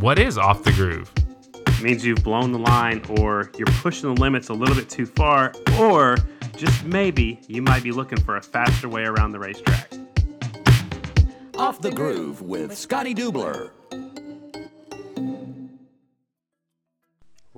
What 0.00 0.18
is 0.18 0.38
off 0.38 0.64
the 0.64 0.72
groove? 0.72 1.12
It 1.54 1.82
means 1.82 2.06
you've 2.06 2.24
blown 2.24 2.52
the 2.52 2.58
line 2.58 3.04
or 3.18 3.50
you're 3.58 3.66
pushing 3.66 4.14
the 4.14 4.18
limits 4.18 4.48
a 4.48 4.54
little 4.54 4.74
bit 4.74 4.88
too 4.88 5.04
far, 5.04 5.52
or 5.78 6.16
just 6.56 6.86
maybe 6.86 7.38
you 7.48 7.60
might 7.60 7.82
be 7.82 7.92
looking 7.92 8.18
for 8.18 8.36
a 8.36 8.42
faster 8.42 8.88
way 8.88 9.02
around 9.02 9.32
the 9.32 9.38
racetrack. 9.38 9.92
Off 11.58 11.82
the 11.82 11.90
Groove 11.90 12.40
with 12.40 12.74
Scotty 12.78 13.14
Dubler. 13.14 13.72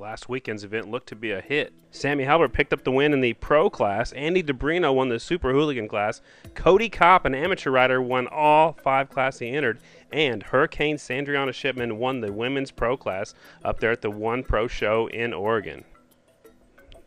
Last 0.02 0.28
weekend's 0.28 0.64
event 0.64 0.90
looked 0.90 1.06
to 1.10 1.14
be 1.14 1.30
a 1.30 1.40
hit. 1.40 1.72
Sammy 1.92 2.24
Halbert 2.24 2.52
picked 2.52 2.72
up 2.72 2.82
the 2.82 2.90
win 2.90 3.12
in 3.12 3.20
the 3.20 3.34
pro 3.34 3.70
class. 3.70 4.10
Andy 4.14 4.42
DiBrino 4.42 4.92
won 4.92 5.08
the 5.08 5.20
super 5.20 5.52
hooligan 5.52 5.86
class. 5.86 6.20
Cody 6.56 6.88
Kopp, 6.88 7.24
an 7.24 7.36
amateur 7.36 7.70
rider, 7.70 8.02
won 8.02 8.26
all 8.26 8.72
five 8.72 9.08
classes 9.08 9.38
he 9.38 9.50
entered. 9.50 9.78
And 10.12 10.42
Hurricane 10.42 10.96
Sandriana 10.96 11.54
Shipman 11.54 11.98
won 11.98 12.20
the 12.20 12.32
women's 12.32 12.72
pro 12.72 12.96
class 12.96 13.34
up 13.64 13.78
there 13.78 13.92
at 13.92 14.02
the 14.02 14.10
One 14.10 14.42
Pro 14.42 14.66
Show 14.66 15.06
in 15.06 15.32
Oregon. 15.32 15.84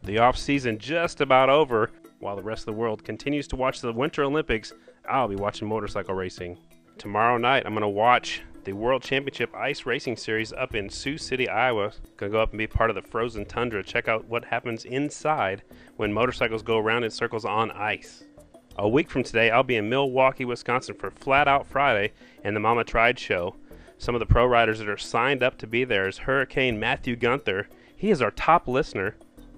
The 0.04 0.20
off 0.20 0.38
season 0.38 0.80
just 0.80 1.20
about 1.20 1.50
over. 1.50 1.92
While 2.20 2.38
the 2.38 2.44
rest 2.44 2.62
of 2.62 2.68
the 2.68 2.80
world 2.80 3.04
continues 3.04 3.50
to 3.50 3.58
watch 3.58 3.82
the 3.82 3.92
Winter 3.92 4.24
Olympics, 4.24 4.72
I'll 5.06 5.28
be 5.28 5.36
watching 5.36 5.68
motorcycle 5.68 6.16
racing. 6.16 6.58
Tomorrow 6.98 7.40
night, 7.40 7.64
I'm 7.66 7.74
going 7.74 7.82
to 7.82 7.90
watch 7.90 8.42
the 8.66 8.74
World 8.74 9.04
Championship 9.04 9.54
Ice 9.56 9.86
Racing 9.86 10.18
Series 10.18 10.52
up 10.52 10.74
in 10.74 10.90
Sioux 10.90 11.20
City, 11.20 11.48
Iowa. 11.48 11.92
Gonna 12.18 12.32
go 12.32 12.42
up 12.42 12.50
and 12.50 12.58
be 12.58 12.66
part 12.66 12.90
of 12.90 12.96
the 12.96 13.02
frozen 13.04 13.46
tundra. 13.46 13.84
Check 13.84 14.08
out 14.08 14.26
what 14.26 14.46
happens 14.46 14.86
inside 14.86 15.62
when 15.98 16.12
motorcycles 16.12 16.64
go 16.64 16.80
around 16.80 17.04
in 17.04 17.12
circles 17.12 17.46
on 17.46 17.70
ice. 17.70 18.24
A 18.78 18.90
week 18.90 19.12
from 19.12 19.24
today, 19.24 19.52
I'll 19.52 19.64
be 19.64 19.76
in 19.76 19.88
Milwaukee, 19.88 20.46
Wisconsin 20.46 20.96
for 20.96 21.12
Flat 21.12 21.48
Out 21.48 21.68
Friday 21.68 22.14
and 22.44 22.56
the 22.56 22.60
Mama 22.60 22.84
Tried 22.84 23.20
Show. 23.20 23.56
Some 24.00 24.16
of 24.16 24.20
the 24.20 24.26
pro 24.26 24.48
riders 24.48 24.80
that 24.80 24.90
are 24.90 24.98
signed 24.98 25.44
up 25.44 25.60
to 25.60 25.68
be 25.68 25.84
there 25.84 26.08
is 26.08 26.18
Hurricane 26.18 26.80
Matthew 26.80 27.16
Gunther. 27.16 27.70
He 27.96 28.10
is 28.10 28.22
our 28.22 28.32
top 28.32 28.68
listener. 28.68 29.16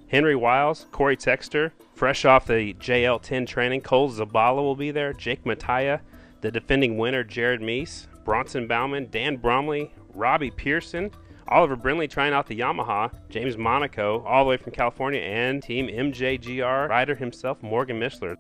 Henry 0.10 0.36
Wiles, 0.36 0.86
Corey 0.92 1.16
Texter, 1.16 1.72
fresh 1.95 2.26
off 2.26 2.45
the 2.45 2.73
JL10 2.73 3.48
training, 3.48 3.82
Cole 3.82 4.12
Zabala 4.12 4.58
will 4.58 4.76
be 4.76 4.92
there. 4.92 5.14
Jake 5.14 5.45
Mataya, 5.45 6.02
the 6.42 6.52
defending 6.52 6.98
winner 6.98 7.23
Jared 7.23 7.62
Mees, 7.62 8.08
Bronson 8.28 8.67
Bauman, 8.67 9.08
Dan 9.09 9.38
Bromley, 9.38 9.89
Robbie 10.14 10.52
Pearson, 10.52 11.11
Oliver 11.47 11.78
Brindley 11.78 12.09
trying 12.09 12.33
out 12.33 12.45
the 12.45 12.59
Yamaha, 12.59 13.09
James 13.30 13.56
Monaco, 13.56 14.22
all 14.25 14.44
the 14.44 14.50
way 14.50 14.58
from 14.58 14.73
California, 14.73 15.22
and 15.22 15.64
Team 15.64 15.88
MJGR 15.88 16.89
rider 16.89 17.16
himself, 17.16 17.64
Morgan 17.64 17.98
Mishler. 17.98 18.36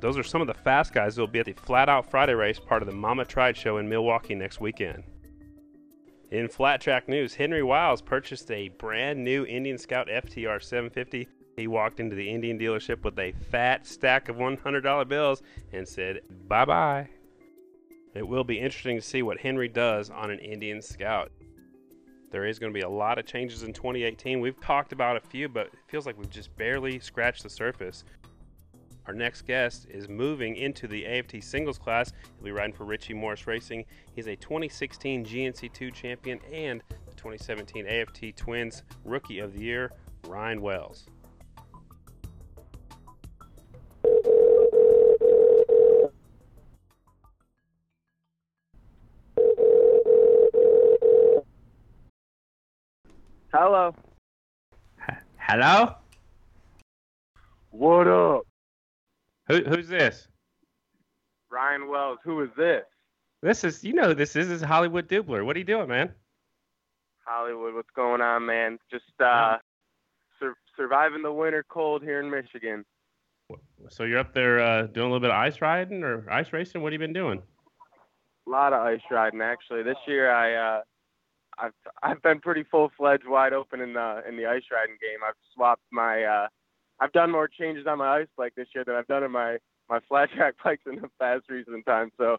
Those 0.00 0.18
are 0.18 0.24
some 0.24 0.40
of 0.40 0.48
the 0.48 0.54
fast 0.54 0.92
guys 0.92 1.14
who 1.14 1.22
will 1.22 1.28
be 1.28 1.38
at 1.38 1.46
the 1.46 1.52
Flat 1.52 1.88
Out 1.88 2.10
Friday 2.10 2.34
race, 2.34 2.58
part 2.58 2.82
of 2.82 2.88
the 2.88 2.94
Mama 2.94 3.24
Tried 3.24 3.56
show 3.56 3.76
in 3.78 3.88
Milwaukee 3.88 4.34
next 4.34 4.60
weekend. 4.60 5.04
In 6.32 6.48
flat 6.48 6.80
track 6.80 7.08
news, 7.08 7.36
Henry 7.36 7.62
Wiles 7.62 8.02
purchased 8.02 8.50
a 8.50 8.70
brand 8.70 9.22
new 9.22 9.46
Indian 9.46 9.78
Scout 9.78 10.08
FTR 10.08 10.60
750. 10.60 11.28
He 11.56 11.68
walked 11.68 12.00
into 12.00 12.16
the 12.16 12.28
Indian 12.28 12.58
dealership 12.58 13.04
with 13.04 13.16
a 13.20 13.30
fat 13.52 13.86
stack 13.86 14.28
of 14.28 14.34
$100 14.34 15.08
bills 15.08 15.42
and 15.72 15.86
said, 15.86 16.22
Bye 16.48 16.64
bye. 16.64 17.08
It 18.18 18.26
will 18.26 18.42
be 18.42 18.58
interesting 18.58 18.96
to 18.96 19.00
see 19.00 19.22
what 19.22 19.38
Henry 19.38 19.68
does 19.68 20.10
on 20.10 20.32
an 20.32 20.40
Indian 20.40 20.82
Scout. 20.82 21.30
There 22.32 22.46
is 22.46 22.58
going 22.58 22.72
to 22.72 22.76
be 22.76 22.82
a 22.82 22.88
lot 22.88 23.16
of 23.16 23.26
changes 23.26 23.62
in 23.62 23.72
2018. 23.72 24.40
We've 24.40 24.60
talked 24.60 24.92
about 24.92 25.16
a 25.16 25.20
few, 25.20 25.48
but 25.48 25.68
it 25.68 25.78
feels 25.86 26.04
like 26.04 26.18
we've 26.18 26.28
just 26.28 26.54
barely 26.56 26.98
scratched 26.98 27.44
the 27.44 27.48
surface. 27.48 28.02
Our 29.06 29.14
next 29.14 29.42
guest 29.42 29.86
is 29.88 30.08
moving 30.08 30.56
into 30.56 30.88
the 30.88 31.06
AFT 31.06 31.44
singles 31.44 31.78
class. 31.78 32.12
He'll 32.34 32.46
be 32.46 32.50
riding 32.50 32.74
for 32.74 32.84
Richie 32.84 33.14
Morris 33.14 33.46
Racing. 33.46 33.84
He's 34.16 34.26
a 34.26 34.34
2016 34.34 35.24
GNC2 35.24 35.94
champion 35.94 36.40
and 36.52 36.82
the 37.06 37.14
2017 37.14 37.86
AFT 37.86 38.36
Twins 38.36 38.82
Rookie 39.04 39.38
of 39.38 39.52
the 39.52 39.62
Year, 39.62 39.92
Ryan 40.26 40.60
Wells. 40.60 41.06
Hello. 53.52 53.94
Hello? 55.38 55.94
What 57.70 58.06
up? 58.06 58.42
Who, 59.46 59.62
who's 59.62 59.88
this? 59.88 60.28
Ryan 61.50 61.88
Wells, 61.88 62.18
who 62.22 62.42
is 62.42 62.50
this? 62.58 62.84
This 63.40 63.64
is, 63.64 63.82
you 63.82 63.94
know, 63.94 64.08
who 64.08 64.14
this 64.14 64.36
is, 64.36 64.48
this 64.48 64.56
is 64.56 64.62
Hollywood 64.62 65.08
Dubler. 65.08 65.46
What 65.46 65.56
are 65.56 65.58
you 65.58 65.64
doing, 65.64 65.88
man? 65.88 66.12
Hollywood, 67.24 67.74
what's 67.74 67.88
going 67.96 68.20
on, 68.20 68.44
man? 68.44 68.78
Just 68.90 69.04
uh, 69.18 69.56
sur- 70.38 70.58
surviving 70.76 71.22
the 71.22 71.32
winter 71.32 71.64
cold 71.70 72.02
here 72.02 72.20
in 72.20 72.30
Michigan. 72.30 72.84
So 73.88 74.04
you're 74.04 74.18
up 74.18 74.34
there 74.34 74.60
uh, 74.60 74.82
doing 74.82 75.06
a 75.06 75.10
little 75.10 75.20
bit 75.20 75.30
of 75.30 75.36
ice 75.36 75.62
riding 75.62 76.04
or 76.04 76.30
ice 76.30 76.52
racing? 76.52 76.82
What 76.82 76.92
have 76.92 77.00
you 77.00 77.06
been 77.06 77.14
doing? 77.14 77.42
A 78.46 78.50
lot 78.50 78.74
of 78.74 78.80
ice 78.80 79.00
riding, 79.10 79.40
actually. 79.40 79.84
This 79.84 79.96
year, 80.06 80.30
I 80.30 80.54
uh, 80.54 80.80
I've 81.60 81.72
I've 82.02 82.22
been 82.22 82.40
pretty 82.40 82.64
full 82.64 82.90
fledged, 82.96 83.26
wide 83.26 83.52
open 83.52 83.80
in 83.80 83.94
the 83.94 84.22
in 84.28 84.36
the 84.36 84.46
ice 84.46 84.64
riding 84.72 84.96
game. 85.00 85.20
I've 85.26 85.34
swapped 85.54 85.82
my 85.90 86.24
uh, 86.24 86.48
I've 87.00 87.12
done 87.12 87.30
more 87.30 87.48
changes 87.48 87.86
on 87.86 87.98
my 87.98 88.20
ice 88.20 88.28
bike 88.36 88.54
this 88.56 88.68
year 88.74 88.84
than 88.84 88.94
I've 88.94 89.06
done 89.06 89.24
in 89.24 89.30
my 89.30 89.58
my 89.88 90.00
flat 90.08 90.30
track 90.36 90.54
bikes 90.62 90.82
in 90.86 90.96
the 90.96 91.08
past 91.20 91.44
recent 91.48 91.84
time. 91.86 92.10
So 92.16 92.38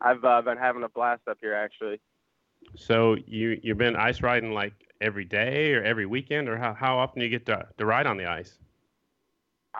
I've 0.00 0.24
uh, 0.24 0.42
been 0.42 0.58
having 0.58 0.82
a 0.82 0.88
blast 0.88 1.22
up 1.28 1.38
here, 1.40 1.54
actually. 1.54 2.00
So 2.76 3.16
you 3.26 3.60
you've 3.62 3.78
been 3.78 3.96
ice 3.96 4.22
riding 4.22 4.52
like 4.52 4.74
every 5.00 5.24
day 5.24 5.72
or 5.72 5.82
every 5.82 6.06
weekend, 6.06 6.48
or 6.48 6.56
how 6.56 6.74
how 6.74 6.98
often 6.98 7.20
do 7.20 7.26
you 7.26 7.30
get 7.30 7.46
to 7.46 7.66
to 7.78 7.86
ride 7.86 8.06
on 8.06 8.16
the 8.16 8.26
ice? 8.26 8.58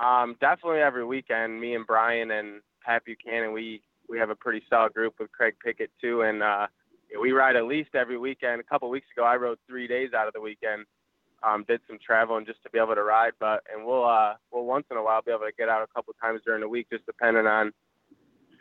Um, 0.01 0.37
definitely 0.41 0.81
every 0.81 1.05
weekend. 1.05 1.61
Me 1.61 1.75
and 1.75 1.87
Bryan 1.87 2.31
and 2.31 2.63
Pat 2.85 3.05
Buchanan, 3.05 3.53
we 3.53 3.83
we 4.09 4.19
have 4.19 4.31
a 4.31 4.35
pretty 4.35 4.63
solid 4.69 4.95
group 4.95 5.15
with 5.19 5.31
Craig 5.33 5.55
Pickett 5.65 5.91
too, 6.01 6.23
and 6.23 6.43
uh, 6.43 6.67
we 7.19 7.33
ride 7.33 7.57
at 7.57 7.65
least 7.65 7.95
every 7.95 8.19
weekend. 8.19 8.61
A 8.61 8.65
couple 8.65 8.89
weeks 8.91 9.07
ago, 9.17 9.25
I 9.25 9.37
rode 9.37 9.59
three 9.69 9.87
days 9.87 10.11
out 10.15 10.27
of 10.27 10.35
the 10.35 10.41
weekend. 10.41 10.85
Um, 11.43 11.65
did 11.67 11.81
some 11.89 11.99
traveling 12.05 12.45
just 12.45 12.63
to 12.65 12.71
be 12.71 12.79
able 12.79 12.95
to 12.95 13.03
ride, 13.03 13.33
but 13.41 13.63
and 13.73 13.87
we'll 13.87 14.05
uh, 14.05 14.35
we'll 14.53 14.65
once 14.65 14.85
in 14.91 14.99
a 14.99 15.03
while 15.03 15.23
be 15.23 15.31
able 15.31 15.47
to 15.47 15.53
get 15.57 15.71
out 15.71 15.83
a 15.83 15.87
couple 15.95 16.13
times 16.21 16.43
during 16.45 16.61
the 16.61 16.69
week, 16.69 16.89
just 16.93 17.07
depending 17.07 17.47
on 17.47 17.73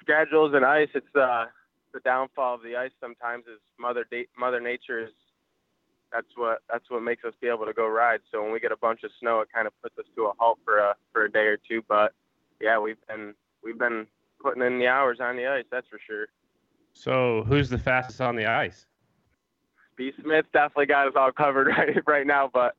schedules 0.02 0.54
and 0.56 0.66
ice. 0.66 0.88
It's 0.94 1.14
uh, 1.14 1.46
the 1.94 2.00
downfall 2.00 2.56
of 2.56 2.64
the 2.64 2.78
ice 2.78 2.92
sometimes 3.02 3.46
is 3.48 3.60
mother 3.78 4.06
da- 4.10 4.30
mother 4.38 4.62
nature 4.62 5.00
is 5.04 5.12
that's 6.12 6.28
what 6.36 6.60
that's 6.72 6.90
what 6.90 7.04
makes 7.04 7.24
us 7.26 7.34
be 7.42 7.48
able 7.48 7.66
to 7.66 7.74
go 7.74 7.88
ride. 7.88 8.22
So 8.32 8.42
when 8.42 8.52
we 8.52 8.60
get 8.60 8.72
a 8.72 8.78
bunch 8.78 9.04
of 9.04 9.12
snow, 9.20 9.42
it 9.42 9.50
kind 9.54 9.68
of 9.68 9.74
puts 9.82 9.98
us 9.98 10.06
to 10.16 10.26
a 10.26 10.32
halt 10.40 10.60
for 10.64 10.78
a 10.80 10.96
for 11.12 11.26
a 11.26 11.32
day 11.32 11.48
or 11.48 11.58
two. 11.58 11.84
But 11.88 12.14
yeah, 12.62 12.80
we've 12.80 12.98
been 13.08 13.34
we've 13.64 13.78
been 13.78 14.08
putting 14.42 14.64
in 14.64 14.80
the 14.80 14.88
hours 14.88 15.20
on 15.22 15.36
the 15.36 15.48
ice, 15.48 15.66
that's 15.72 15.88
for 15.90 16.00
sure. 16.06 16.28
So 17.00 17.46
who's 17.48 17.70
the 17.70 17.78
fastest 17.78 18.20
on 18.20 18.36
the 18.36 18.46
ice? 18.46 18.86
B 19.96 20.12
Smith 20.22 20.46
definitely 20.52 20.88
got 20.88 21.08
us 21.08 21.14
all 21.16 21.32
covered 21.32 21.68
right 21.78 21.98
right 22.06 22.28
now, 22.28 22.50
but 22.54 22.76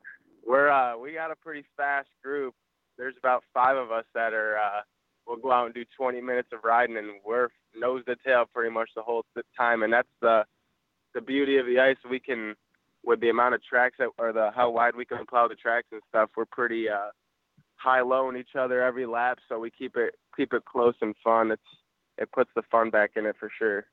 we're 0.47 0.69
uh 0.69 0.98
we 0.98 1.14
got 1.14 1.31
a 1.31 1.36
pretty 1.36 1.64
fast 1.75 2.08
group. 2.22 2.54
There's 2.98 3.14
about 3.19 3.44
five 3.54 3.78
of 3.78 3.91
us 3.91 4.04
that 4.14 4.34
are 4.34 4.58
uh 4.58 4.82
we'll 5.26 5.38
go 5.38 5.50
out 5.50 5.64
and 5.64 5.75
do 5.75 5.86
20 5.97 6.20
minutes 6.20 6.48
of 6.53 6.64
riding 6.64 6.98
and 6.98 7.12
we're 7.25 7.48
nose 7.75 8.04
to 8.06 8.16
tail 8.16 8.44
pretty 8.53 8.70
much 8.70 8.91
the 8.94 9.00
whole 9.00 9.25
time 9.56 9.82
and 9.82 9.92
that's 9.92 10.08
the 10.20 10.44
the 11.14 11.20
beauty 11.22 11.56
of 11.56 11.64
the 11.64 11.81
ice 11.81 11.97
we 12.10 12.20
can 12.20 12.54
with 13.02 13.20
the 13.20 13.31
amount 13.31 13.54
of 13.54 13.62
tracks 13.64 13.97
that 13.98 14.08
or 14.19 14.34
the 14.34 14.50
how 14.54 14.69
wide 14.69 14.94
we 14.94 15.06
can 15.06 15.25
plow 15.25 15.48
the 15.48 15.54
tracks 15.54 15.87
and 15.92 16.02
stuff 16.10 16.28
we're 16.37 16.44
pretty 16.44 16.91
uh 16.91 17.08
high 17.76 18.02
low 18.02 18.28
in 18.28 18.37
each 18.37 18.54
other 18.58 18.82
every 18.82 19.06
lap 19.06 19.38
so 19.48 19.58
we 19.58 19.70
keep 19.70 19.97
it 19.97 20.16
keep 20.37 20.52
it 20.52 20.64
close 20.66 20.94
and 21.00 21.14
fun 21.25 21.50
it's 21.50 21.62
it 22.19 22.31
puts 22.32 22.50
the 22.55 22.62
fun 22.70 22.90
back 22.90 23.12
in 23.17 23.25
it 23.25 23.37
for 23.38 23.50
sure 23.56 23.87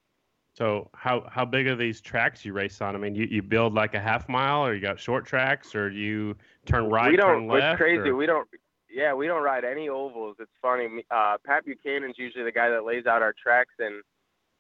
So 0.58 0.90
how 0.96 1.24
how 1.30 1.46
big 1.46 1.68
are 1.68 1.76
these 1.76 2.02
tracks 2.02 2.44
you 2.44 2.52
race 2.52 2.82
on? 2.82 2.96
I 2.96 2.98
mean, 2.98 3.14
you, 3.14 3.28
you 3.30 3.44
build 3.44 3.76
like 3.76 3.94
a 3.94 4.00
half 4.00 4.28
mile, 4.28 4.66
or 4.66 4.74
you 4.74 4.82
got 4.82 5.00
short 5.00 5.24
tracks, 5.24 5.76
or 5.76 5.92
do 5.92 5.96
you 5.96 6.36
turn 6.66 6.90
right, 6.90 7.12
we 7.12 7.16
don't. 7.16 7.42
turn 7.42 7.48
left? 7.48 7.74
It's 7.74 7.78
crazy. 7.78 8.10
or- 8.10 8.16
We 8.16 8.26
don't. 8.26 8.48
Yeah, 8.90 9.14
we 9.14 9.28
don't 9.28 9.44
ride 9.44 9.64
any 9.64 9.88
ovals. 9.88 10.38
It's 10.40 10.50
funny. 10.60 10.88
Uh, 11.12 11.36
Pat 11.46 11.64
Buchanan's 11.64 12.16
usually 12.18 12.44
the 12.44 12.52
guy 12.52 12.70
that 12.72 12.84
lays 12.84 13.06
out 13.06 13.22
our 13.22 13.34
tracks, 13.34 13.76
and 13.78 14.02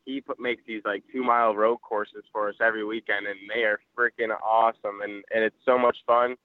he 0.06 0.22
put, 0.22 0.40
makes 0.40 0.62
these 0.68 0.84
like 0.86 1.02
two 1.12 1.24
mile 1.24 1.56
road 1.56 1.78
courses 1.78 2.24
for 2.32 2.48
us 2.48 2.56
every 2.62 2.86
weekend, 2.86 3.26
and 3.26 3.40
they 3.52 3.64
are 3.64 3.80
freaking 3.98 4.30
awesome, 4.46 5.02
and 5.02 5.24
and 5.34 5.44
it's 5.44 5.58
so 5.66 5.80
much 5.80 5.98
fun. 6.06 6.36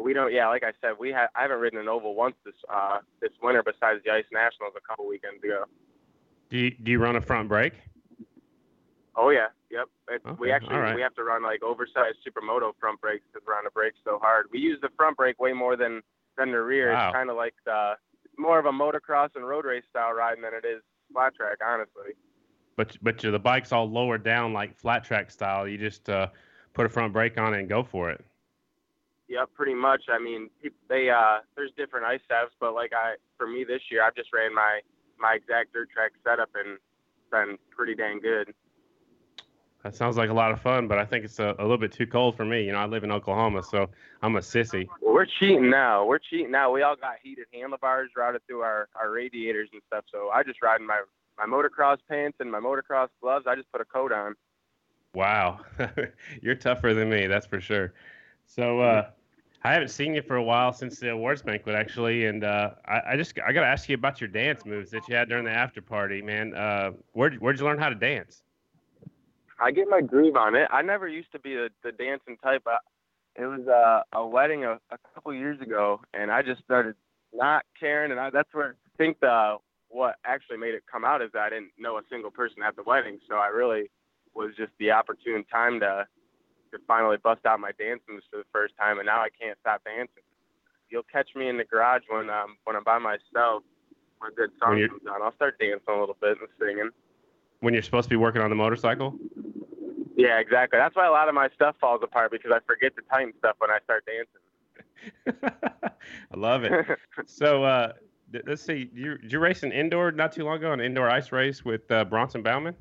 We 0.00 0.14
don't. 0.14 0.32
Yeah, 0.32 0.48
like 0.48 0.62
I 0.64 0.72
said, 0.80 0.92
we 0.98 1.10
have. 1.10 1.28
I 1.36 1.42
haven't 1.42 1.58
ridden 1.58 1.78
an 1.78 1.88
oval 1.88 2.14
once 2.14 2.36
this 2.46 2.54
uh 2.72 3.00
this 3.20 3.32
winter 3.42 3.62
besides 3.62 4.00
the 4.06 4.12
Ice 4.12 4.24
Nationals 4.32 4.72
a 4.74 4.80
couple 4.88 5.06
weekends 5.06 5.44
ago. 5.44 5.64
Do 6.48 6.56
you, 6.56 6.70
do 6.70 6.90
you 6.92 6.98
run 6.98 7.16
a 7.16 7.20
front 7.20 7.48
brake? 7.50 7.74
Oh 9.16 9.30
yeah, 9.30 9.48
yep. 9.70 9.86
Okay, 10.10 10.36
we 10.38 10.52
actually 10.52 10.74
all 10.74 10.80
right. 10.80 10.94
we 10.94 11.00
have 11.00 11.14
to 11.14 11.24
run 11.24 11.42
like 11.42 11.62
oversized 11.62 12.18
supermoto 12.26 12.72
front 12.78 13.00
brakes 13.00 13.24
because 13.32 13.46
we're 13.46 13.54
on 13.54 13.64
the 13.64 13.70
brakes 13.70 13.96
so 14.04 14.18
hard. 14.20 14.46
We 14.52 14.58
use 14.58 14.78
the 14.82 14.90
front 14.96 15.16
brake 15.16 15.40
way 15.40 15.52
more 15.52 15.76
than 15.76 16.02
than 16.36 16.52
the 16.52 16.60
rear. 16.60 16.92
Wow. 16.92 17.08
It's 17.08 17.14
kind 17.14 17.30
of 17.30 17.36
like 17.36 17.54
the 17.64 17.94
more 18.38 18.58
of 18.58 18.66
a 18.66 18.72
motocross 18.72 19.30
and 19.34 19.46
road 19.46 19.64
race 19.64 19.84
style 19.88 20.12
riding 20.12 20.42
than 20.42 20.52
it 20.52 20.66
is 20.66 20.82
flat 21.12 21.34
track, 21.34 21.58
honestly. 21.66 22.12
But 22.76 22.96
but 23.02 23.18
the 23.18 23.38
bike's 23.38 23.72
all 23.72 23.88
lowered 23.90 24.22
down 24.22 24.52
like 24.52 24.76
flat 24.76 25.02
track 25.02 25.30
style. 25.30 25.66
You 25.66 25.78
just 25.78 26.08
uh, 26.10 26.28
put 26.74 26.84
a 26.84 26.88
front 26.88 27.12
brake 27.12 27.38
on 27.38 27.54
it 27.54 27.60
and 27.60 27.68
go 27.68 27.82
for 27.82 28.10
it. 28.10 28.22
Yep, 29.28 29.50
pretty 29.54 29.74
much. 29.74 30.02
I 30.12 30.18
mean, 30.18 30.50
they 30.88 31.10
uh, 31.10 31.38
there's 31.56 31.72
different 31.76 32.06
ice 32.06 32.20
setups, 32.30 32.54
but 32.60 32.74
like 32.74 32.92
I, 32.92 33.14
for 33.38 33.46
me 33.46 33.64
this 33.64 33.80
year, 33.90 34.04
I've 34.04 34.14
just 34.14 34.32
ran 34.32 34.54
my 34.54 34.80
my 35.18 35.34
exact 35.34 35.72
dirt 35.72 35.88
track 35.90 36.12
setup 36.22 36.50
and 36.54 36.74
it's 36.76 37.30
been 37.30 37.56
pretty 37.74 37.94
dang 37.94 38.20
good. 38.20 38.52
That 39.86 39.94
sounds 39.94 40.16
like 40.16 40.30
a 40.30 40.34
lot 40.34 40.50
of 40.50 40.60
fun, 40.60 40.88
but 40.88 40.98
I 40.98 41.04
think 41.04 41.24
it's 41.24 41.38
a, 41.38 41.54
a, 41.60 41.62
little 41.62 41.78
bit 41.78 41.92
too 41.92 42.08
cold 42.08 42.36
for 42.36 42.44
me. 42.44 42.64
You 42.64 42.72
know, 42.72 42.78
I 42.78 42.86
live 42.86 43.04
in 43.04 43.12
Oklahoma, 43.12 43.62
so 43.62 43.88
I'm 44.20 44.34
a 44.34 44.40
sissy. 44.40 44.88
We're 45.00 45.26
cheating 45.38 45.70
now. 45.70 46.04
We're 46.04 46.18
cheating 46.18 46.50
now. 46.50 46.72
We 46.72 46.82
all 46.82 46.96
got 46.96 47.18
heated 47.22 47.46
handlebars 47.54 48.10
routed 48.16 48.44
through 48.48 48.62
our, 48.62 48.88
our 49.00 49.12
radiators 49.12 49.68
and 49.72 49.80
stuff. 49.86 50.04
So 50.10 50.30
I 50.30 50.42
just 50.42 50.60
ride 50.60 50.80
in 50.80 50.88
my, 50.88 51.02
my 51.38 51.44
motocross 51.46 51.98
pants 52.10 52.38
and 52.40 52.50
my 52.50 52.58
motocross 52.58 53.10
gloves. 53.22 53.46
I 53.46 53.54
just 53.54 53.70
put 53.70 53.80
a 53.80 53.84
coat 53.84 54.10
on. 54.10 54.34
Wow. 55.14 55.60
You're 56.42 56.56
tougher 56.56 56.92
than 56.92 57.08
me, 57.08 57.28
that's 57.28 57.46
for 57.46 57.60
sure. 57.60 57.94
So, 58.44 58.80
uh, 58.80 59.10
I 59.62 59.72
haven't 59.72 59.90
seen 59.90 60.16
you 60.16 60.22
for 60.22 60.34
a 60.34 60.42
while 60.42 60.72
since 60.72 60.98
the 60.98 61.10
awards 61.10 61.42
banquet, 61.42 61.76
actually, 61.76 62.26
and 62.26 62.42
uh, 62.42 62.70
I, 62.86 63.02
I, 63.10 63.16
just 63.16 63.38
I 63.44 63.52
got 63.52 63.60
to 63.60 63.66
ask 63.66 63.88
you 63.88 63.94
about 63.94 64.20
your 64.20 64.28
dance 64.28 64.64
moves 64.64 64.90
that 64.90 65.08
you 65.08 65.14
had 65.14 65.28
during 65.28 65.44
the 65.44 65.50
after 65.50 65.80
party, 65.80 66.22
man. 66.22 66.54
Uh, 66.54 66.90
where 67.12 67.32
where'd 67.34 67.58
you 67.58 67.64
learn 67.64 67.78
how 67.78 67.88
to 67.88 67.94
dance? 67.96 68.42
I 69.60 69.70
get 69.70 69.88
my 69.88 70.00
groove 70.00 70.36
on 70.36 70.54
it. 70.54 70.68
I 70.70 70.82
never 70.82 71.08
used 71.08 71.32
to 71.32 71.38
be 71.38 71.54
the, 71.54 71.70
the 71.82 71.92
dancing 71.92 72.36
type. 72.42 72.62
But 72.64 72.80
it 73.36 73.46
was 73.46 73.66
uh, 73.68 74.02
a 74.18 74.26
wedding 74.26 74.64
a, 74.64 74.78
a 74.90 74.98
couple 75.14 75.32
years 75.34 75.60
ago, 75.60 76.00
and 76.14 76.30
I 76.30 76.42
just 76.42 76.62
started 76.62 76.94
not 77.32 77.64
caring, 77.78 78.10
and 78.10 78.20
I, 78.20 78.30
that's 78.30 78.52
where 78.52 78.76
I 78.86 78.96
think 78.96 79.20
the 79.20 79.56
what 79.88 80.16
actually 80.24 80.56
made 80.56 80.74
it 80.74 80.82
come 80.90 81.04
out 81.04 81.22
is 81.22 81.30
that 81.32 81.40
I 81.40 81.50
didn't 81.50 81.70
know 81.78 81.96
a 81.98 82.02
single 82.10 82.30
person 82.30 82.62
at 82.62 82.76
the 82.76 82.82
wedding, 82.82 83.18
so 83.28 83.36
I 83.36 83.48
really 83.48 83.90
was 84.34 84.52
just 84.56 84.72
the 84.78 84.90
opportune 84.90 85.44
time 85.50 85.80
to 85.80 86.06
to 86.72 86.78
finally 86.86 87.16
bust 87.16 87.46
out 87.46 87.60
my 87.60 87.70
moves 88.08 88.24
for 88.30 88.38
the 88.38 88.44
first 88.52 88.74
time, 88.78 88.98
and 88.98 89.06
now 89.06 89.20
I 89.20 89.28
can't 89.40 89.56
stop 89.60 89.82
dancing. 89.84 90.24
You'll 90.90 91.06
catch 91.10 91.28
me 91.34 91.48
in 91.48 91.56
the 91.56 91.64
garage 91.64 92.02
when 92.08 92.30
um 92.30 92.56
when 92.64 92.76
I'm 92.76 92.84
by 92.84 92.98
myself. 92.98 93.62
When 94.18 94.32
a 94.32 94.34
good 94.34 94.50
song 94.58 94.80
comes 94.88 95.02
on, 95.10 95.20
I'll 95.20 95.34
start 95.34 95.58
dancing 95.58 95.82
a 95.88 96.00
little 96.00 96.16
bit 96.20 96.38
and 96.40 96.48
singing. 96.58 96.88
When 97.60 97.74
you're 97.74 97.82
supposed 97.82 98.06
to 98.06 98.10
be 98.10 98.16
working 98.16 98.40
on 98.40 98.48
the 98.48 98.56
motorcycle. 98.56 99.14
Yeah, 100.16 100.38
exactly. 100.38 100.78
That's 100.78 100.96
why 100.96 101.06
a 101.06 101.10
lot 101.10 101.28
of 101.28 101.34
my 101.34 101.48
stuff 101.54 101.76
falls 101.78 102.00
apart 102.02 102.30
because 102.32 102.50
I 102.50 102.60
forget 102.66 102.96
to 102.96 103.02
tighten 103.10 103.34
stuff 103.38 103.56
when 103.58 103.70
I 103.70 103.78
start 103.84 104.04
dancing. 104.06 105.42
I 106.32 106.36
love 106.36 106.64
it. 106.64 106.98
so, 107.26 107.64
uh, 107.64 107.92
let's 108.46 108.62
see. 108.62 108.90
You, 108.94 109.18
did 109.18 109.30
you 109.30 109.38
race 109.38 109.62
an 109.62 109.72
indoor 109.72 110.10
not 110.10 110.32
too 110.32 110.44
long 110.44 110.56
ago, 110.56 110.72
an 110.72 110.80
indoor 110.80 111.10
ice 111.10 111.32
race 111.32 111.64
with 111.64 111.90
uh, 111.90 112.04
Bronson 112.06 112.42
Bauman? 112.42 112.74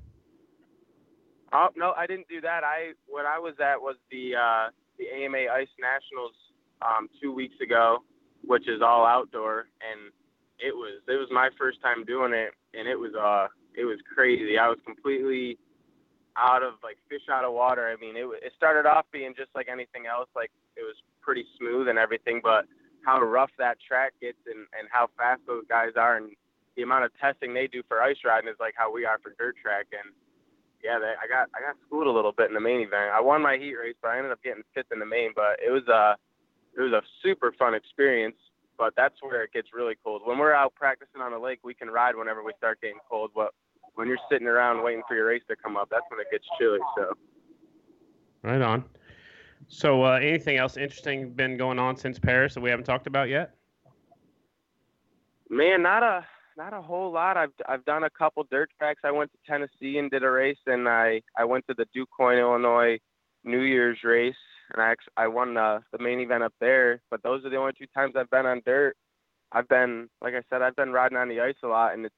Oh 1.51 1.69
no, 1.75 1.93
I 1.95 2.07
didn't 2.07 2.27
do 2.27 2.41
that. 2.41 2.63
I 2.63 2.93
what 3.07 3.25
I 3.25 3.39
was 3.39 3.53
at 3.59 3.79
was 3.79 3.95
the 4.11 4.35
uh, 4.35 4.69
the 4.97 5.05
AMA 5.07 5.51
Ice 5.53 5.69
Nationals 5.79 6.33
um, 6.81 7.07
two 7.21 7.33
weeks 7.33 7.55
ago, 7.61 7.99
which 8.43 8.67
is 8.67 8.81
all 8.81 9.05
outdoor, 9.05 9.67
and 9.79 10.11
it 10.59 10.75
was 10.75 11.01
it 11.07 11.15
was 11.15 11.29
my 11.31 11.49
first 11.57 11.81
time 11.81 12.03
doing 12.05 12.33
it, 12.33 12.51
and 12.73 12.87
it 12.87 12.99
was 12.99 13.13
uh 13.13 13.47
it 13.73 13.85
was 13.85 13.99
crazy. 14.13 14.57
I 14.57 14.67
was 14.67 14.79
completely 14.85 15.57
out 16.37 16.63
of 16.63 16.73
like 16.83 16.97
fish 17.09 17.27
out 17.31 17.45
of 17.45 17.53
water. 17.53 17.87
I 17.87 17.99
mean, 17.99 18.15
it 18.15 18.27
it 18.43 18.53
started 18.55 18.87
off 18.87 19.05
being 19.11 19.33
just 19.35 19.49
like 19.55 19.67
anything 19.71 20.05
else, 20.05 20.29
like 20.35 20.51
it 20.75 20.83
was 20.83 20.95
pretty 21.21 21.45
smooth 21.57 21.87
and 21.87 21.97
everything, 21.97 22.41
but 22.43 22.65
how 23.05 23.21
rough 23.21 23.51
that 23.57 23.77
track 23.85 24.13
gets 24.21 24.39
and 24.45 24.67
and 24.77 24.87
how 24.91 25.09
fast 25.17 25.41
those 25.47 25.63
guys 25.69 25.93
are 25.95 26.17
and 26.17 26.31
the 26.75 26.83
amount 26.83 27.05
of 27.05 27.11
testing 27.19 27.53
they 27.53 27.67
do 27.67 27.81
for 27.87 28.01
ice 28.01 28.17
riding 28.25 28.49
is 28.49 28.59
like 28.59 28.73
how 28.75 28.91
we 28.91 29.05
are 29.05 29.17
for 29.23 29.33
dirt 29.39 29.55
track 29.61 29.87
and 29.91 30.11
yeah, 30.85 30.99
they, 30.99 31.17
I 31.17 31.25
got 31.25 31.49
I 31.57 31.65
got 31.65 31.75
schooled 31.87 32.05
a 32.05 32.11
little 32.11 32.31
bit 32.31 32.47
in 32.47 32.53
the 32.53 32.61
main 32.61 32.81
event. 32.81 33.09
I 33.09 33.19
won 33.19 33.41
my 33.41 33.57
heat 33.57 33.73
race, 33.73 33.95
but 34.01 34.09
I 34.09 34.17
ended 34.17 34.31
up 34.31 34.43
getting 34.43 34.61
fifth 34.75 34.93
in 34.93 34.99
the 34.99 35.05
main. 35.05 35.31
But 35.35 35.57
it 35.57 35.71
was 35.73 35.81
a 35.89 36.13
it 36.77 36.81
was 36.81 36.93
a 36.93 37.01
super 37.23 37.51
fun 37.57 37.73
experience. 37.73 38.37
But 38.77 38.93
that's 38.95 39.15
where 39.21 39.41
it 39.41 39.53
gets 39.53 39.69
really 39.73 39.95
cold. 40.03 40.21
When 40.25 40.37
we're 40.37 40.53
out 40.53 40.75
practicing 40.75 41.21
on 41.21 41.31
the 41.31 41.39
lake, 41.39 41.59
we 41.63 41.73
can 41.73 41.89
ride 41.89 42.15
whenever 42.15 42.43
we 42.43 42.51
start 42.57 42.81
getting 42.81 42.99
cold. 43.09 43.31
But 43.33 43.49
when 43.95 44.07
you're 44.07 44.17
sitting 44.29 44.47
around 44.47 44.83
waiting 44.83 45.01
for 45.07 45.15
your 45.15 45.27
race 45.27 45.43
to 45.49 45.55
come 45.55 45.75
up, 45.77 45.89
that's 45.89 46.05
when 46.09 46.19
it 46.19 46.27
gets 46.31 46.45
chilly. 46.59 46.79
So. 46.97 47.13
Right 48.43 48.61
on. 48.61 48.85
So, 49.67 50.03
uh, 50.03 50.19
anything 50.21 50.57
else 50.57 50.77
interesting 50.77 51.31
been 51.33 51.57
going 51.57 51.79
on 51.79 51.97
since 51.97 52.19
Paris 52.19 52.53
that 52.53 52.61
we 52.61 52.69
haven't 52.69 52.85
talked 52.85 53.07
about 53.07 53.29
yet? 53.29 53.55
Man, 55.49 55.81
not 55.81 56.03
a 56.03 56.25
not 56.57 56.73
a 56.73 56.81
whole 56.81 57.11
lot. 57.11 57.37
I've 57.37 57.53
I've 57.67 57.85
done 57.85 58.03
a 58.03 58.09
couple 58.09 58.45
dirt 58.49 58.69
tracks. 58.77 59.01
I 59.03 59.11
went 59.11 59.31
to 59.31 59.37
Tennessee 59.47 59.97
and 59.97 60.09
did 60.11 60.23
a 60.23 60.29
race, 60.29 60.57
and 60.67 60.87
I 60.87 61.21
I 61.37 61.45
went 61.45 61.65
to 61.67 61.75
the 61.75 61.85
DuQuoin, 61.95 62.39
Illinois 62.39 62.99
New 63.43 63.61
Year's 63.61 63.99
race, 64.03 64.35
and 64.73 64.81
I 64.81 64.95
I 65.17 65.27
won 65.27 65.53
the 65.53 65.81
the 65.91 66.03
main 66.03 66.19
event 66.19 66.43
up 66.43 66.53
there. 66.59 67.01
But 67.09 67.23
those 67.23 67.45
are 67.45 67.49
the 67.49 67.57
only 67.57 67.73
two 67.77 67.87
times 67.93 68.13
I've 68.15 68.29
been 68.29 68.45
on 68.45 68.61
dirt. 68.65 68.95
I've 69.51 69.67
been 69.67 70.09
like 70.21 70.33
I 70.33 70.41
said, 70.49 70.61
I've 70.61 70.75
been 70.75 70.91
riding 70.91 71.17
on 71.17 71.29
the 71.29 71.41
ice 71.41 71.55
a 71.63 71.67
lot, 71.67 71.93
and 71.93 72.05
it's 72.05 72.15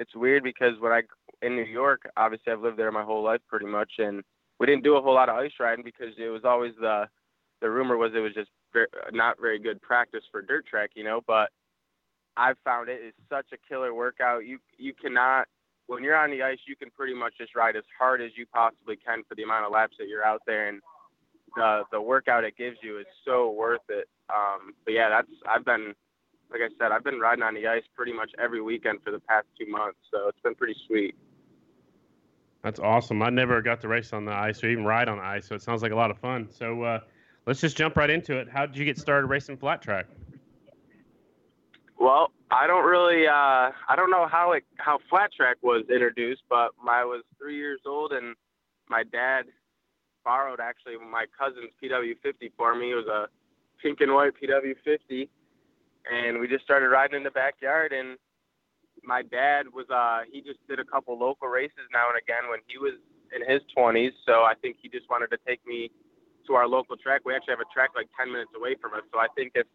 it's 0.00 0.16
weird 0.16 0.42
because 0.42 0.80
when 0.80 0.92
I 0.92 1.02
in 1.42 1.54
New 1.54 1.64
York, 1.64 2.10
obviously 2.16 2.52
I've 2.52 2.62
lived 2.62 2.78
there 2.78 2.90
my 2.90 3.04
whole 3.04 3.22
life 3.22 3.40
pretty 3.48 3.66
much, 3.66 3.92
and 3.98 4.22
we 4.58 4.66
didn't 4.66 4.82
do 4.82 4.96
a 4.96 5.00
whole 5.00 5.14
lot 5.14 5.28
of 5.28 5.36
ice 5.36 5.52
riding 5.60 5.84
because 5.84 6.14
it 6.18 6.28
was 6.28 6.42
always 6.44 6.72
the 6.80 7.04
the 7.60 7.70
rumor 7.70 7.96
was 7.96 8.12
it 8.14 8.20
was 8.20 8.34
just 8.34 8.50
very, 8.72 8.86
not 9.12 9.36
very 9.40 9.58
good 9.58 9.80
practice 9.82 10.24
for 10.32 10.42
dirt 10.42 10.66
track, 10.66 10.90
you 10.94 11.04
know, 11.04 11.20
but 11.26 11.50
I've 12.36 12.56
found 12.64 12.88
it 12.88 13.00
is 13.06 13.14
such 13.28 13.46
a 13.52 13.58
killer 13.68 13.94
workout. 13.94 14.46
You 14.46 14.58
you 14.78 14.94
cannot 14.94 15.46
when 15.86 16.02
you're 16.02 16.16
on 16.16 16.30
the 16.30 16.42
ice, 16.42 16.58
you 16.66 16.76
can 16.76 16.90
pretty 16.90 17.14
much 17.14 17.34
just 17.36 17.54
ride 17.54 17.76
as 17.76 17.84
hard 17.98 18.22
as 18.22 18.30
you 18.36 18.46
possibly 18.46 18.96
can 18.96 19.22
for 19.28 19.34
the 19.34 19.42
amount 19.42 19.66
of 19.66 19.72
laps 19.72 19.96
that 19.98 20.08
you're 20.08 20.24
out 20.24 20.40
there, 20.46 20.68
and 20.68 20.80
the 21.56 21.82
the 21.92 22.00
workout 22.00 22.44
it 22.44 22.56
gives 22.56 22.78
you 22.82 22.98
is 22.98 23.06
so 23.24 23.50
worth 23.50 23.84
it. 23.90 24.08
Um, 24.30 24.72
but 24.84 24.94
yeah, 24.94 25.10
that's 25.10 25.28
I've 25.46 25.64
been 25.64 25.94
like 26.50 26.60
I 26.60 26.68
said, 26.78 26.92
I've 26.92 27.04
been 27.04 27.20
riding 27.20 27.42
on 27.42 27.54
the 27.54 27.66
ice 27.66 27.84
pretty 27.94 28.12
much 28.12 28.30
every 28.38 28.60
weekend 28.60 29.00
for 29.04 29.10
the 29.10 29.20
past 29.20 29.46
two 29.58 29.70
months, 29.70 29.98
so 30.10 30.28
it's 30.28 30.40
been 30.42 30.54
pretty 30.54 30.76
sweet. 30.86 31.14
That's 32.62 32.80
awesome. 32.80 33.22
I 33.22 33.30
never 33.30 33.62
got 33.62 33.80
to 33.82 33.88
race 33.88 34.12
on 34.12 34.24
the 34.24 34.32
ice 34.32 34.62
or 34.62 34.68
even 34.68 34.84
ride 34.84 35.08
on 35.08 35.18
the 35.18 35.24
ice, 35.24 35.46
so 35.46 35.54
it 35.54 35.62
sounds 35.62 35.82
like 35.82 35.92
a 35.92 35.96
lot 35.96 36.10
of 36.10 36.18
fun. 36.18 36.48
So 36.50 36.82
uh, 36.82 37.00
let's 37.46 37.60
just 37.60 37.76
jump 37.76 37.96
right 37.96 38.10
into 38.10 38.36
it. 38.36 38.48
How 38.50 38.66
did 38.66 38.76
you 38.76 38.84
get 38.84 38.98
started 38.98 39.28
racing 39.28 39.56
flat 39.56 39.80
track? 39.80 40.06
Well, 41.98 42.32
I 42.50 42.66
don't 42.66 42.84
really, 42.84 43.26
uh, 43.26 43.70
I 43.88 43.96
don't 43.96 44.10
know 44.10 44.26
how 44.26 44.52
it, 44.52 44.64
how 44.76 44.98
flat 45.08 45.32
track 45.32 45.58
was 45.62 45.84
introduced, 45.90 46.42
but 46.48 46.70
I 46.86 47.04
was 47.04 47.22
three 47.38 47.56
years 47.56 47.80
old 47.86 48.12
and 48.12 48.34
my 48.88 49.04
dad 49.04 49.44
borrowed 50.24 50.60
actually 50.60 50.96
my 50.98 51.26
cousin's 51.38 51.70
PW50 51.82 52.52
for 52.56 52.74
me. 52.74 52.92
It 52.92 52.96
was 52.96 53.06
a 53.06 53.28
pink 53.82 54.00
and 54.00 54.12
white 54.14 54.32
PW50, 54.42 55.28
and 56.08 56.40
we 56.40 56.48
just 56.48 56.64
started 56.64 56.88
riding 56.88 57.16
in 57.16 57.24
the 57.24 57.30
backyard. 57.30 57.92
And 57.92 58.16
my 59.02 59.22
dad 59.22 59.66
was, 59.72 59.86
uh, 59.90 60.24
he 60.30 60.40
just 60.40 60.58
did 60.68 60.78
a 60.78 60.84
couple 60.84 61.18
local 61.18 61.48
races 61.48 61.84
now 61.92 62.08
and 62.08 62.18
again 62.18 62.48
when 62.50 62.60
he 62.66 62.78
was 62.78 62.94
in 63.34 63.42
his 63.44 63.60
20s. 63.76 64.12
So 64.26 64.42
I 64.42 64.54
think 64.60 64.76
he 64.80 64.88
just 64.88 65.08
wanted 65.08 65.28
to 65.30 65.38
take 65.46 65.60
me 65.66 65.90
to 66.46 66.54
our 66.54 66.66
local 66.66 66.96
track. 66.96 67.22
We 67.24 67.34
actually 67.34 67.52
have 67.58 67.64
a 67.64 67.72
track 67.72 67.90
like 67.94 68.08
10 68.18 68.32
minutes 68.32 68.50
away 68.56 68.76
from 68.80 68.94
us. 68.94 69.04
So 69.12 69.18
I 69.18 69.28
think 69.36 69.52
if 69.54 69.66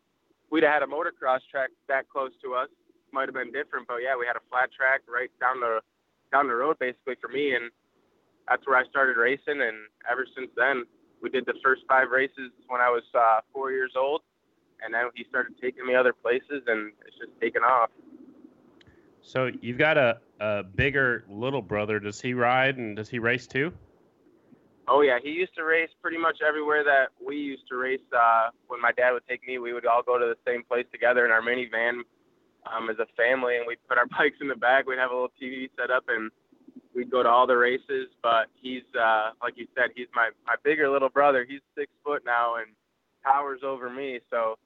we'd 0.51 0.63
have 0.63 0.81
had 0.81 0.83
a 0.83 0.89
motocross 0.89 1.41
track 1.49 1.69
that 1.87 2.09
close 2.09 2.31
to 2.43 2.53
us, 2.53 2.69
might 3.13 3.31
have 3.31 3.37
been 3.37 3.51
different. 3.55 3.87
But 3.87 4.03
yeah, 4.03 4.19
we 4.19 4.27
had 4.27 4.35
a 4.35 4.43
flat 4.51 4.69
track 4.75 5.01
right 5.07 5.31
down 5.39 5.63
the 5.63 5.79
down 6.31 6.51
the 6.51 6.55
road 6.55 6.75
basically 6.79 7.15
for 7.21 7.29
me, 7.29 7.55
and 7.55 7.71
that's 8.47 8.67
where 8.67 8.75
I 8.75 8.83
started 8.91 9.15
racing. 9.15 9.63
And 9.63 9.87
ever 10.09 10.27
since 10.35 10.51
then, 10.57 10.83
we 11.21 11.29
did 11.29 11.45
the 11.45 11.55
first 11.63 11.87
five 11.87 12.11
races 12.11 12.51
when 12.67 12.81
I 12.81 12.91
was 12.91 13.03
uh, 13.15 13.39
four 13.53 13.71
years 13.71 13.93
old, 13.95 14.21
and 14.83 14.93
then 14.93 15.05
he 15.15 15.25
started 15.29 15.53
taking 15.61 15.85
me 15.85 15.95
other 15.95 16.13
places, 16.13 16.63
and 16.67 16.91
it's 17.05 17.17
just 17.17 17.31
taken 17.39 17.63
off. 17.63 17.89
So 19.21 19.49
you've 19.61 19.77
got 19.77 19.97
a, 19.97 20.19
a 20.39 20.63
bigger 20.63 21.25
little 21.27 21.61
brother. 21.61 21.99
Does 21.99 22.21
he 22.21 22.33
ride 22.33 22.77
and 22.77 22.95
does 22.95 23.09
he 23.09 23.19
race 23.19 23.47
too? 23.47 23.73
Oh 24.87 25.01
yeah, 25.01 25.17
he 25.21 25.31
used 25.31 25.55
to 25.55 25.63
race 25.63 25.89
pretty 25.99 26.17
much 26.17 26.37
everywhere 26.47 26.83
that 26.83 27.07
we 27.25 27.37
used 27.37 27.67
to 27.69 27.75
race. 27.75 28.05
Uh, 28.15 28.49
when 28.67 28.79
my 28.79 28.91
dad 28.91 29.11
would 29.11 29.27
take 29.27 29.45
me, 29.47 29.57
we 29.57 29.73
would 29.73 29.85
all 29.85 30.03
go 30.03 30.19
to 30.19 30.25
the 30.25 30.37
same 30.45 30.63
place 30.63 30.85
together 30.91 31.25
in 31.25 31.31
our 31.31 31.41
minivan 31.41 32.01
um, 32.71 32.89
as 32.89 32.97
a 32.99 33.07
family, 33.17 33.57
and 33.57 33.65
we'd 33.65 33.79
put 33.89 33.97
our 33.97 34.05
bikes 34.17 34.37
in 34.41 34.47
the 34.47 34.55
back. 34.55 34.85
We'd 34.85 34.99
have 34.99 35.09
a 35.09 35.13
little 35.13 35.33
TV 35.41 35.69
set 35.79 35.89
up, 35.89 36.03
and 36.07 36.29
we'd 36.93 37.09
go 37.09 37.23
to 37.23 37.29
all 37.29 37.47
the 37.47 37.57
races. 37.57 38.09
But 38.21 38.47
he's, 38.61 38.83
uh, 38.99 39.31
like 39.41 39.57
you 39.57 39.65
said, 39.75 39.89
he's 39.95 40.07
my 40.13 40.29
my 40.45 40.55
bigger 40.63 40.87
little 40.89 41.09
brother. 41.09 41.45
He's 41.49 41.61
six 41.75 41.91
foot 42.03 42.21
now 42.23 42.57
and 42.57 42.67
towers 43.23 43.61
over 43.63 43.89
me. 43.89 44.19
So 44.29 44.59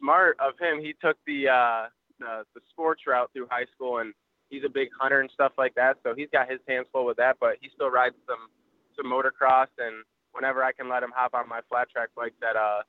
smart 0.00 0.36
of 0.40 0.54
him. 0.58 0.80
He 0.80 0.94
took 1.00 1.16
the 1.26 1.48
uh, 1.48 1.86
the, 2.18 2.44
the 2.54 2.60
sports 2.70 3.02
route 3.06 3.30
through 3.32 3.46
high 3.50 3.66
school, 3.74 3.98
and 3.98 4.12
he's 4.48 4.64
a 4.64 4.68
big 4.68 4.88
hunter 4.98 5.20
and 5.20 5.30
stuff 5.32 5.52
like 5.58 5.74
that. 5.76 5.98
So 6.02 6.14
he's 6.16 6.28
got 6.32 6.50
his 6.50 6.60
hands 6.68 6.86
full 6.92 7.06
with 7.06 7.16
that. 7.18 7.36
But 7.40 7.56
he 7.60 7.68
still 7.74 7.90
rides 7.90 8.16
some 8.26 8.48
some 8.96 9.10
motocross, 9.10 9.68
and 9.78 10.04
whenever 10.32 10.64
I 10.64 10.72
can 10.72 10.88
let 10.88 11.02
him 11.02 11.12
hop 11.14 11.34
on 11.34 11.48
my 11.48 11.60
flat 11.68 11.88
track 11.90 12.08
bike 12.16 12.34
at 12.42 12.56
a 12.56 12.80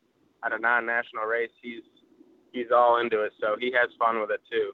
at 0.44 0.54
a 0.54 0.60
non-national 0.60 1.26
race, 1.26 1.52
he's 1.62 1.84
he's 2.52 2.72
all 2.74 3.00
into 3.00 3.22
it. 3.22 3.34
So 3.40 3.56
he 3.60 3.72
has 3.74 3.90
fun 4.00 4.20
with 4.20 4.32
it 4.32 4.42
too. 4.50 4.72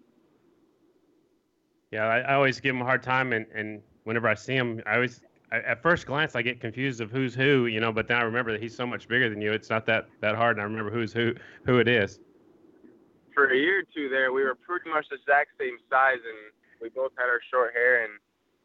Yeah, 1.91 2.06
I, 2.06 2.20
I 2.20 2.34
always 2.34 2.60
give 2.60 2.75
him 2.75 2.82
a 2.82 2.86
hard 2.86 3.01
time, 3.01 3.32
and, 3.32 3.46
and 3.53 3.82
whenever 4.03 4.27
I 4.27 4.34
see 4.34 4.53
him, 4.53 4.82
I 4.86 4.96
always 4.96 5.22
at 5.51 5.82
first 5.82 6.06
glance, 6.06 6.36
I 6.36 6.41
get 6.41 6.60
confused 6.60 7.00
of 7.00 7.10
who's 7.10 7.34
who, 7.34 7.67
you 7.67 7.79
know. 7.79 7.91
But 7.91 8.08
then 8.08 8.17
I 8.17 8.24
remember 8.24 8.51
that 8.51 8.62
he's 8.62 8.75
so 8.75 8.86
much 8.86 9.08
bigger 9.08 9.29
than 9.29 9.41
you. 9.41 9.53
It's 9.53 9.70
not 9.70 9.86
that 9.86 10.08
that 10.20 10.36
hard, 10.36 10.58
and 10.58 10.62
I 10.62 10.65
remember 10.65 10.91
who's 10.91 11.13
who, 11.13 11.34
who 11.65 11.79
it 11.79 11.88
is. 11.88 12.20
For 13.38 13.53
a 13.53 13.56
year 13.56 13.82
or 13.82 13.84
two 13.94 14.10
there, 14.10 14.34
we 14.34 14.41
were 14.41 14.56
pretty 14.56 14.89
much 14.89 15.06
the 15.13 15.22
exact 15.22 15.62
same 15.62 15.77
size, 15.91 16.17
and 16.25 16.50
we 16.82 16.89
both 16.89 17.12
had 17.20 17.29
our 17.29 17.39
short 17.53 17.72
hair, 17.72 18.03
and 18.03 18.13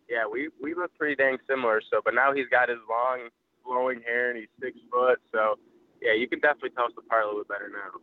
yeah, 0.08 0.24
we 0.24 0.48
we 0.62 0.72
look 0.72 0.96
pretty 0.96 1.14
dang 1.14 1.36
similar. 1.46 1.82
So, 1.92 2.00
but 2.02 2.14
now 2.14 2.32
he's 2.32 2.48
got 2.48 2.70
his 2.70 2.78
long, 2.88 3.28
flowing 3.66 4.00
hair, 4.00 4.30
and 4.30 4.38
he's 4.38 4.48
six 4.62 4.78
foot. 4.90 5.20
So, 5.30 5.56
yeah, 6.00 6.14
you 6.14 6.26
can 6.26 6.40
definitely 6.40 6.70
tell 6.70 6.86
us 6.86 6.92
apart 6.96 7.24
a 7.24 7.26
little 7.26 7.42
bit 7.42 7.48
better 7.48 7.68
now. 7.68 8.00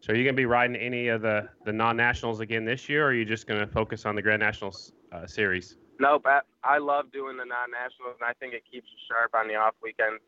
So, 0.00 0.14
are 0.14 0.16
you 0.16 0.24
gonna 0.24 0.32
be 0.32 0.46
riding 0.46 0.76
any 0.76 1.08
of 1.08 1.20
the 1.20 1.50
the 1.66 1.74
non-nationals 1.74 2.40
again 2.40 2.64
this 2.64 2.88
year, 2.88 3.04
or 3.04 3.08
are 3.08 3.12
you 3.12 3.26
just 3.26 3.46
gonna 3.46 3.66
focus 3.66 4.06
on 4.06 4.14
the 4.14 4.22
Grand 4.22 4.40
Nationals 4.40 4.94
uh, 5.12 5.26
series? 5.26 5.76
Nope, 6.00 6.24
I, 6.24 6.40
I 6.64 6.78
love 6.78 7.12
doing 7.12 7.36
the 7.36 7.44
non-nationals, 7.44 8.16
and 8.18 8.24
I 8.26 8.32
think 8.40 8.54
it 8.54 8.62
keeps 8.64 8.88
you 8.88 8.98
sharp 9.12 9.34
on 9.34 9.46
the 9.46 9.56
off 9.56 9.74
weekends. 9.82 10.22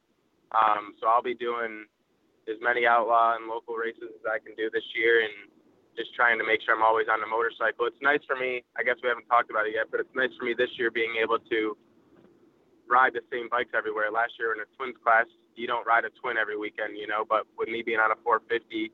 Um, 0.53 0.93
so 1.01 1.09
I'll 1.09 1.23
be 1.23 1.35
doing 1.35 1.87
as 2.51 2.59
many 2.61 2.87
outlaw 2.87 3.37
and 3.39 3.47
local 3.47 3.75
races 3.75 4.11
as 4.11 4.25
I 4.27 4.39
can 4.43 4.55
do 4.59 4.71
this 4.71 4.85
year, 4.95 5.23
and 5.23 5.53
just 5.97 6.15
trying 6.17 6.41
to 6.41 6.47
make 6.47 6.65
sure 6.65 6.75
I'm 6.75 6.83
always 6.83 7.07
on 7.07 7.21
the 7.21 7.29
motorcycle. 7.29 7.85
It's 7.85 8.01
nice 8.01 8.25
for 8.25 8.37
me. 8.37 8.65
I 8.77 8.83
guess 8.83 8.97
we 9.05 9.13
haven't 9.13 9.29
talked 9.29 9.53
about 9.53 9.69
it 9.69 9.77
yet, 9.77 9.93
but 9.93 10.01
it's 10.01 10.15
nice 10.17 10.33
for 10.39 10.45
me 10.45 10.57
this 10.57 10.73
year 10.81 10.91
being 10.91 11.21
able 11.21 11.39
to 11.39 11.77
ride 12.89 13.13
the 13.13 13.25
same 13.29 13.49
bikes 13.53 13.77
everywhere. 13.77 14.09
Last 14.09 14.33
year 14.41 14.57
in 14.57 14.61
a 14.65 14.69
twins 14.77 14.97
class, 15.05 15.29
you 15.55 15.69
don't 15.69 15.85
ride 15.85 16.09
a 16.09 16.13
twin 16.21 16.41
every 16.41 16.57
weekend, 16.57 16.97
you 16.97 17.07
know. 17.07 17.29
But 17.29 17.45
with 17.61 17.69
me 17.69 17.85
being 17.85 18.01
on 18.01 18.11
a 18.11 18.19
450, 18.25 18.89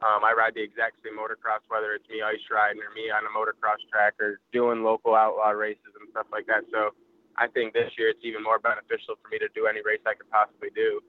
um, 0.00 0.24
I 0.24 0.32
ride 0.32 0.56
the 0.56 0.64
exact 0.64 1.04
same 1.04 1.20
motocross, 1.20 1.62
whether 1.68 1.92
it's 1.92 2.08
me 2.08 2.24
ice 2.24 2.42
riding 2.48 2.80
or 2.80 2.90
me 2.96 3.12
on 3.12 3.22
a 3.28 3.32
motocross 3.32 3.78
track 3.92 4.16
or 4.18 4.40
doing 4.50 4.82
local 4.82 5.14
outlaw 5.14 5.52
races 5.52 5.92
and 6.00 6.08
stuff 6.10 6.26
like 6.32 6.48
that. 6.48 6.64
So 6.72 6.96
I 7.36 7.46
think 7.46 7.76
this 7.76 7.92
year 8.00 8.08
it's 8.08 8.24
even 8.24 8.42
more 8.42 8.58
beneficial 8.58 9.20
for 9.20 9.28
me 9.28 9.38
to 9.38 9.52
do 9.54 9.68
any 9.68 9.84
race 9.84 10.02
I 10.08 10.16
could 10.16 10.28
possibly 10.32 10.72
do 10.74 11.04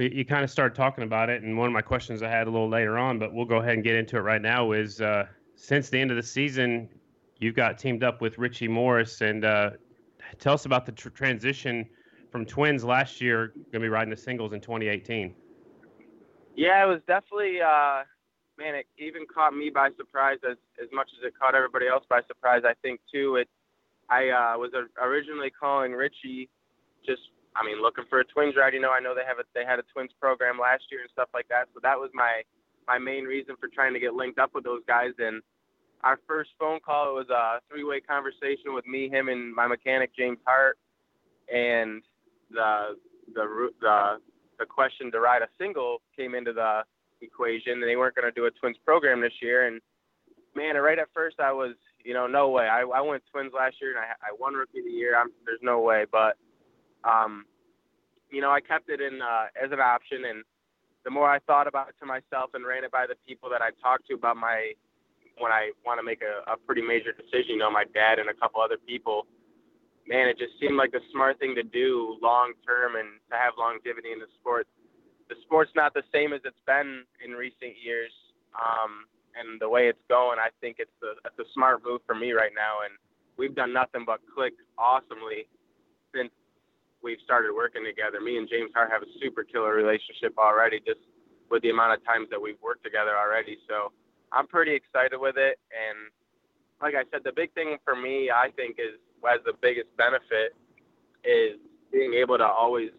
you 0.00 0.24
kind 0.24 0.44
of 0.44 0.50
started 0.50 0.74
talking 0.74 1.04
about 1.04 1.30
it, 1.30 1.42
and 1.42 1.56
one 1.56 1.66
of 1.66 1.72
my 1.72 1.82
questions 1.82 2.22
I 2.22 2.28
had 2.28 2.46
a 2.46 2.50
little 2.50 2.68
later 2.68 2.98
on, 2.98 3.18
but 3.18 3.32
we'll 3.34 3.44
go 3.44 3.56
ahead 3.56 3.74
and 3.74 3.84
get 3.84 3.94
into 3.94 4.16
it 4.16 4.20
right 4.20 4.40
now. 4.40 4.72
Is 4.72 5.00
uh, 5.00 5.26
since 5.56 5.90
the 5.90 5.98
end 5.98 6.10
of 6.10 6.16
the 6.16 6.22
season, 6.22 6.88
you've 7.38 7.54
got 7.54 7.78
teamed 7.78 8.02
up 8.02 8.20
with 8.20 8.38
Richie 8.38 8.68
Morris, 8.68 9.20
and 9.20 9.44
uh, 9.44 9.70
tell 10.38 10.54
us 10.54 10.64
about 10.64 10.86
the 10.86 10.92
tr- 10.92 11.10
transition 11.10 11.88
from 12.30 12.46
twins 12.46 12.84
last 12.84 13.20
year, 13.20 13.48
going 13.48 13.72
to 13.72 13.80
be 13.80 13.88
riding 13.88 14.10
the 14.10 14.16
singles 14.16 14.52
in 14.52 14.60
2018. 14.60 15.34
Yeah, 16.56 16.84
it 16.84 16.86
was 16.86 17.00
definitely, 17.06 17.60
uh, 17.60 18.02
man, 18.58 18.74
it 18.74 18.86
even 18.98 19.22
caught 19.32 19.54
me 19.54 19.70
by 19.70 19.90
surprise 19.96 20.38
as 20.48 20.56
as 20.82 20.88
much 20.92 21.08
as 21.18 21.26
it 21.26 21.34
caught 21.38 21.54
everybody 21.54 21.86
else 21.88 22.04
by 22.08 22.20
surprise. 22.26 22.62
I 22.64 22.74
think 22.82 23.00
too. 23.12 23.36
It, 23.36 23.48
I 24.08 24.28
uh, 24.28 24.58
was 24.58 24.72
originally 25.00 25.50
calling 25.50 25.92
Richie 25.92 26.48
just 27.06 27.22
I 27.56 27.64
mean, 27.64 27.82
looking 27.82 28.04
for 28.08 28.20
a 28.20 28.24
twins 28.24 28.54
ride. 28.56 28.74
You 28.74 28.80
know, 28.80 28.92
I 28.92 29.00
know 29.00 29.14
they 29.14 29.26
have 29.26 29.38
a 29.38 29.44
they 29.54 29.64
had 29.64 29.78
a 29.78 29.86
twins 29.92 30.10
program 30.20 30.58
last 30.58 30.84
year 30.90 31.00
and 31.02 31.10
stuff 31.10 31.28
like 31.34 31.48
that. 31.48 31.68
So 31.74 31.80
that 31.82 31.98
was 31.98 32.10
my 32.14 32.42
my 32.86 32.98
main 32.98 33.24
reason 33.24 33.56
for 33.58 33.68
trying 33.68 33.92
to 33.94 34.00
get 34.00 34.14
linked 34.14 34.38
up 34.38 34.50
with 34.54 34.64
those 34.64 34.82
guys. 34.86 35.12
And 35.18 35.42
our 36.02 36.18
first 36.26 36.50
phone 36.58 36.80
call 36.80 37.10
it 37.10 37.14
was 37.14 37.30
a 37.30 37.60
three 37.68 37.84
way 37.84 38.00
conversation 38.00 38.74
with 38.74 38.86
me, 38.86 39.08
him, 39.08 39.28
and 39.28 39.54
my 39.54 39.66
mechanic 39.66 40.14
James 40.16 40.38
Hart. 40.46 40.78
And 41.52 42.02
the 42.50 42.96
the 43.34 43.70
the 43.80 44.18
the 44.58 44.66
question 44.66 45.10
to 45.12 45.20
ride 45.20 45.42
a 45.42 45.48
single 45.58 46.02
came 46.16 46.34
into 46.34 46.52
the 46.52 46.82
equation, 47.20 47.74
and 47.74 47.82
they 47.82 47.96
weren't 47.96 48.14
going 48.14 48.30
to 48.30 48.34
do 48.34 48.46
a 48.46 48.50
twins 48.50 48.76
program 48.84 49.20
this 49.20 49.32
year. 49.42 49.66
And 49.66 49.80
man, 50.54 50.76
right 50.76 50.98
at 50.98 51.08
first 51.14 51.40
I 51.40 51.52
was, 51.52 51.74
you 52.04 52.14
know, 52.14 52.28
no 52.28 52.48
way. 52.50 52.68
I 52.68 52.82
I 52.82 53.00
went 53.00 53.24
twins 53.32 53.52
last 53.52 53.76
year 53.80 53.90
and 53.90 53.98
I 53.98 54.12
I 54.22 54.30
won 54.38 54.54
rookie 54.54 54.78
of 54.78 54.84
the 54.84 54.90
year. 54.90 55.18
I'm, 55.18 55.30
there's 55.44 55.60
no 55.62 55.80
way, 55.80 56.06
but 56.10 56.36
um, 57.04 57.44
you 58.30 58.40
know, 58.40 58.50
I 58.50 58.60
kept 58.60 58.88
it 58.88 59.00
in 59.00 59.20
uh, 59.22 59.46
as 59.62 59.72
an 59.72 59.80
option, 59.80 60.24
and 60.24 60.44
the 61.04 61.10
more 61.10 61.30
I 61.30 61.38
thought 61.40 61.66
about 61.66 61.88
it 61.88 61.94
to 62.00 62.06
myself 62.06 62.50
and 62.54 62.64
ran 62.64 62.84
it 62.84 62.92
by 62.92 63.06
the 63.06 63.16
people 63.26 63.50
that 63.50 63.62
I 63.62 63.70
talked 63.82 64.06
to 64.08 64.14
about 64.14 64.36
my 64.36 64.72
when 65.38 65.52
I 65.52 65.72
want 65.86 65.98
to 65.98 66.04
make 66.04 66.20
a, 66.20 66.44
a 66.52 66.56
pretty 66.56 66.82
major 66.82 67.12
decision, 67.16 67.56
you 67.56 67.64
know, 67.64 67.70
my 67.70 67.84
dad 67.94 68.18
and 68.18 68.28
a 68.28 68.34
couple 68.34 68.60
other 68.60 68.76
people, 68.76 69.24
man, 70.06 70.28
it 70.28 70.36
just 70.36 70.52
seemed 70.60 70.76
like 70.76 70.92
the 70.92 71.00
smart 71.12 71.38
thing 71.38 71.54
to 71.54 71.62
do 71.62 72.18
long 72.20 72.52
term 72.66 72.96
and 72.96 73.08
to 73.32 73.36
have 73.36 73.54
longevity 73.56 74.12
in 74.12 74.20
the 74.20 74.28
sport. 74.38 74.68
The 75.30 75.36
sport's 75.42 75.72
not 75.74 75.94
the 75.94 76.02
same 76.12 76.32
as 76.34 76.40
it's 76.44 76.60
been 76.66 77.08
in 77.24 77.32
recent 77.32 77.72
years, 77.82 78.12
um, 78.52 79.08
and 79.32 79.60
the 79.60 79.68
way 79.68 79.88
it's 79.88 80.02
going, 80.08 80.38
I 80.38 80.50
think 80.60 80.76
it's 80.78 80.98
a 81.02 81.16
it's 81.24 81.38
a 81.38 81.48
smart 81.54 81.80
move 81.86 82.02
for 82.04 82.14
me 82.14 82.32
right 82.32 82.52
now, 82.54 82.84
and 82.84 82.92
we've 83.38 83.54
done 83.54 83.72
nothing 83.72 84.04
but 84.04 84.20
click 84.34 84.52
awesomely 84.76 85.46
since 86.12 86.34
we've 87.02 87.20
started 87.24 87.52
working 87.54 87.84
together. 87.84 88.20
Me 88.20 88.36
and 88.36 88.48
James 88.48 88.70
Hart 88.74 88.90
have 88.90 89.02
a 89.02 89.10
super 89.20 89.44
killer 89.44 89.74
relationship 89.74 90.36
already, 90.38 90.80
just 90.80 91.00
with 91.50 91.62
the 91.62 91.70
amount 91.70 91.94
of 91.94 92.04
times 92.04 92.28
that 92.30 92.40
we've 92.40 92.60
worked 92.62 92.84
together 92.84 93.16
already. 93.16 93.58
So 93.68 93.92
I'm 94.32 94.46
pretty 94.46 94.74
excited 94.74 95.18
with 95.18 95.36
it. 95.36 95.58
And 95.72 96.10
like 96.80 96.94
I 96.94 97.04
said, 97.10 97.22
the 97.24 97.32
big 97.34 97.52
thing 97.52 97.76
for 97.84 97.96
me, 97.96 98.30
I 98.30 98.50
think, 98.54 98.76
is 98.78 99.00
as 99.26 99.40
the 99.44 99.52
biggest 99.60 99.88
benefit 99.96 100.56
is 101.24 101.60
being 101.92 102.14
able 102.14 102.38
to 102.38 102.46
always 102.46 102.90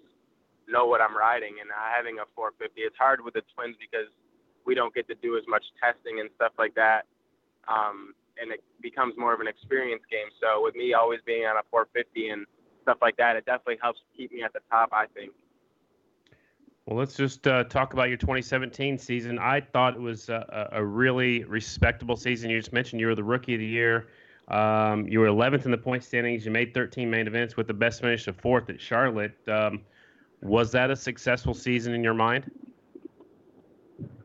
know 0.67 0.85
what 0.85 1.01
I'm 1.01 1.17
riding 1.17 1.57
and 1.61 1.69
having 1.73 2.19
a 2.19 2.27
450. 2.35 2.81
It's 2.81 2.95
hard 2.97 3.23
with 3.23 3.33
the 3.33 3.41
twins 3.55 3.75
because 3.79 4.11
we 4.65 4.75
don't 4.75 4.93
get 4.93 5.07
to 5.07 5.15
do 5.15 5.37
as 5.37 5.43
much 5.47 5.63
testing 5.81 6.19
and 6.19 6.29
stuff 6.35 6.53
like 6.59 6.75
that. 6.75 7.09
Um, 7.67 8.13
and 8.39 8.51
it 8.51 8.63
becomes 8.81 9.15
more 9.17 9.33
of 9.33 9.39
an 9.39 9.47
experience 9.47 10.03
game. 10.09 10.29
So 10.39 10.63
with 10.63 10.75
me 10.75 10.93
always 10.93 11.19
being 11.25 11.45
on 11.45 11.57
a 11.57 11.65
450 11.69 12.29
and 12.29 12.45
stuff 12.81 12.97
like 13.01 13.17
that, 13.17 13.35
it 13.35 13.45
definitely 13.45 13.79
helps 13.81 13.99
keep 14.15 14.31
me 14.31 14.43
at 14.43 14.53
the 14.53 14.59
top. 14.69 14.89
I 14.91 15.05
think. 15.07 15.31
Well, 16.85 16.97
let's 16.97 17.15
just 17.15 17.45
uh, 17.47 17.63
talk 17.65 17.93
about 17.93 18.09
your 18.09 18.17
2017 18.17 18.97
season. 18.97 19.37
I 19.37 19.61
thought 19.61 19.95
it 19.95 20.01
was 20.01 20.29
a, 20.29 20.69
a, 20.71 20.83
really 20.83 21.43
respectable 21.43 22.15
season. 22.15 22.49
You 22.49 22.59
just 22.59 22.73
mentioned 22.73 22.99
you 22.99 23.05
were 23.05 23.15
the 23.15 23.23
rookie 23.23 23.53
of 23.53 23.59
the 23.59 23.65
year. 23.65 24.07
Um, 24.47 25.07
you 25.07 25.19
were 25.19 25.27
11th 25.27 25.65
in 25.65 25.71
the 25.71 25.77
point 25.77 26.03
standings. 26.03 26.43
You 26.43 26.51
made 26.51 26.73
13 26.73 27.09
main 27.09 27.27
events 27.27 27.55
with 27.55 27.67
the 27.67 27.73
best 27.73 28.01
finish 28.01 28.27
of 28.27 28.35
fourth 28.35 28.69
at 28.69 28.81
Charlotte. 28.81 29.37
Um, 29.47 29.81
was 30.41 30.71
that 30.71 30.89
a 30.89 30.95
successful 30.95 31.53
season 31.53 31.93
in 31.93 32.03
your 32.03 32.15
mind? 32.15 32.49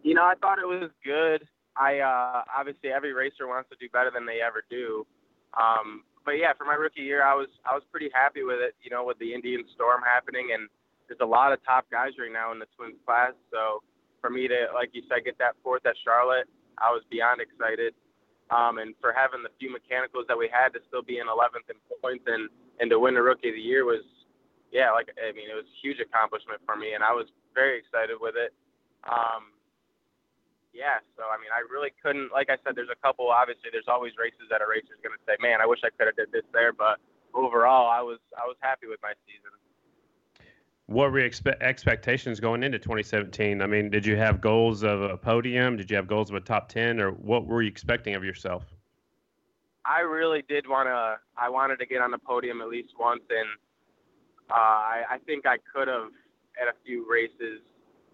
You 0.02 0.14
know, 0.14 0.25
I 0.25 0.34
thought 0.40 0.58
it 0.58 0.66
was 0.66 0.90
good. 1.04 1.46
I 1.76 1.98
uh, 1.98 2.42
obviously 2.56 2.90
every 2.90 3.12
racer 3.12 3.46
wants 3.46 3.68
to 3.68 3.76
do 3.78 3.88
better 3.92 4.10
than 4.10 4.25
they 4.25 4.40
ever 4.40 4.64
do. 4.70 5.06
Um, 5.54 6.04
but 6.26 6.42
yeah, 6.42 6.50
for 6.59 6.66
my 6.66 6.75
rookie 6.75 7.06
year, 7.06 7.23
I 7.23 7.38
was 7.38 7.47
I 7.62 7.73
was 7.73 7.87
pretty 7.95 8.11
happy 8.12 8.42
with 8.42 8.59
it. 8.59 8.75
You 8.83 8.90
know, 8.90 9.06
with 9.06 9.16
the 9.23 9.33
Indian 9.33 9.62
Storm 9.78 10.02
happening, 10.02 10.50
and 10.52 10.68
there's 11.06 11.23
a 11.23 11.26
lot 11.26 11.54
of 11.54 11.62
top 11.62 11.87
guys 11.88 12.18
right 12.18 12.35
now 12.35 12.50
in 12.50 12.59
the 12.59 12.66
twins 12.75 12.99
class. 13.06 13.33
So 13.54 13.87
for 14.21 14.28
me 14.28 14.50
to, 14.50 14.66
like 14.75 14.90
you 14.90 15.06
said, 15.06 15.23
get 15.23 15.38
that 15.38 15.54
fourth 15.62 15.87
at 15.87 15.95
Charlotte, 16.02 16.50
I 16.83 16.90
was 16.90 17.06
beyond 17.09 17.38
excited. 17.40 17.95
Um, 18.50 18.78
and 18.78 18.95
for 18.99 19.14
having 19.14 19.42
the 19.42 19.54
few 19.59 19.71
mechanicals 19.71 20.26
that 20.26 20.38
we 20.38 20.50
had 20.50 20.71
to 20.75 20.83
still 20.87 21.02
be 21.02 21.18
in 21.18 21.26
11th 21.26 21.66
in 21.66 21.78
points 22.02 22.26
and 22.26 22.50
and 22.78 22.90
to 22.90 22.99
win 22.99 23.14
the 23.14 23.23
rookie 23.23 23.49
of 23.50 23.56
the 23.56 23.62
year 23.62 23.87
was, 23.87 24.04
yeah, 24.75 24.90
like 24.90 25.09
I 25.14 25.30
mean, 25.30 25.47
it 25.47 25.56
was 25.56 25.64
a 25.64 25.78
huge 25.78 26.02
accomplishment 26.02 26.59
for 26.66 26.75
me, 26.75 26.99
and 26.99 27.06
I 27.06 27.14
was 27.14 27.30
very 27.54 27.78
excited 27.78 28.18
with 28.18 28.35
it. 28.35 28.50
Um, 29.06 29.55
yeah, 30.76 31.00
so 31.16 31.25
I 31.25 31.40
mean, 31.40 31.49
I 31.49 31.64
really 31.73 31.90
couldn't. 32.04 32.30
Like 32.33 32.50
I 32.52 32.61
said, 32.61 32.76
there's 32.76 32.92
a 32.92 33.00
couple. 33.00 33.33
Obviously, 33.33 33.73
there's 33.73 33.88
always 33.88 34.12
races 34.21 34.45
that 34.52 34.61
a 34.61 34.68
racer's 34.68 35.00
going 35.02 35.16
to 35.16 35.25
say, 35.25 35.40
"Man, 35.40 35.61
I 35.61 35.66
wish 35.66 35.80
I 35.83 35.88
could 35.97 36.06
have 36.06 36.16
did 36.16 36.30
this 36.30 36.45
there." 36.52 36.73
But 36.73 37.00
overall, 37.33 37.88
I 37.88 38.02
was 38.02 38.21
I 38.37 38.45
was 38.45 38.56
happy 38.61 38.87
with 38.87 39.00
my 39.02 39.16
season. 39.25 39.56
What 40.87 41.11
were 41.11 41.18
your 41.18 41.28
expe- 41.28 41.61
expectations 41.61 42.38
going 42.38 42.62
into 42.62 42.78
2017? 42.78 43.61
I 43.61 43.66
mean, 43.66 43.90
did 43.90 44.06
you 44.06 44.16
have 44.16 44.40
goals 44.40 44.85
of 44.85 45.02
a 45.02 45.16
podium? 45.16 45.76
Did 45.76 45.90
you 45.90 45.97
have 45.97 46.06
goals 46.06 46.30
of 46.30 46.37
a 46.37 46.40
top 46.40 46.68
10, 46.68 47.00
or 47.00 47.11
what 47.11 47.47
were 47.47 47.62
you 47.62 47.68
expecting 47.68 48.14
of 48.14 48.23
yourself? 48.23 48.64
I 49.85 50.00
really 50.00 50.45
did 50.47 50.68
want 50.68 50.88
to. 50.88 51.16
I 51.40 51.49
wanted 51.49 51.78
to 51.78 51.87
get 51.87 52.02
on 52.02 52.11
the 52.11 52.18
podium 52.18 52.61
at 52.61 52.68
least 52.68 52.92
once, 53.00 53.23
and 53.30 53.49
uh, 54.50 54.54
I, 54.54 55.02
I 55.11 55.18
think 55.25 55.47
I 55.47 55.56
could 55.73 55.88
have 55.88 56.12
at 56.61 56.68
a 56.68 56.76
few 56.85 57.09
races 57.11 57.61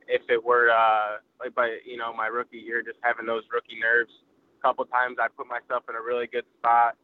if 0.09 0.23
it 0.29 0.43
were 0.43 0.71
uh, 0.71 1.23
like 1.41 1.55
by 1.55 1.79
you 1.87 1.97
know 1.97 2.13
my 2.13 2.27
rookie 2.27 2.59
year, 2.59 2.83
just 2.83 2.99
having 3.03 3.27
those 3.27 3.43
rookie 3.53 3.79
nerves. 3.81 4.13
A 4.59 4.63
couple 4.63 4.85
times 4.87 5.19
I 5.19 5.27
put 5.35 5.47
myself 5.51 5.83
in 5.89 5.97
a 5.99 6.03
really 6.03 6.27
good 6.31 6.47
spot 6.59 6.95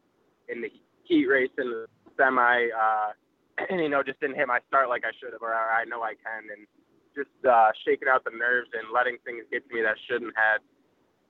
in 0.49 0.62
the 0.62 0.71
heat 1.02 1.26
race 1.26 1.50
and 1.59 1.73
the 1.73 1.87
semi, 2.17 2.71
uh, 2.71 3.11
and 3.71 3.81
you 3.81 3.88
know 3.88 4.02
just 4.02 4.21
didn't 4.21 4.37
hit 4.37 4.47
my 4.47 4.61
start 4.69 4.88
like 4.88 5.02
I 5.05 5.12
should 5.19 5.33
have, 5.33 5.43
or 5.43 5.55
I 5.55 5.85
know 5.85 6.02
I 6.02 6.14
can, 6.14 6.50
and 6.55 6.67
just 7.17 7.35
uh, 7.43 7.75
shaking 7.85 8.07
out 8.07 8.23
the 8.23 8.35
nerves 8.35 8.71
and 8.73 8.95
letting 8.95 9.19
things 9.26 9.43
get 9.50 9.67
to 9.67 9.71
me 9.75 9.83
that 9.83 9.99
shouldn't 10.07 10.35
have. 10.38 10.62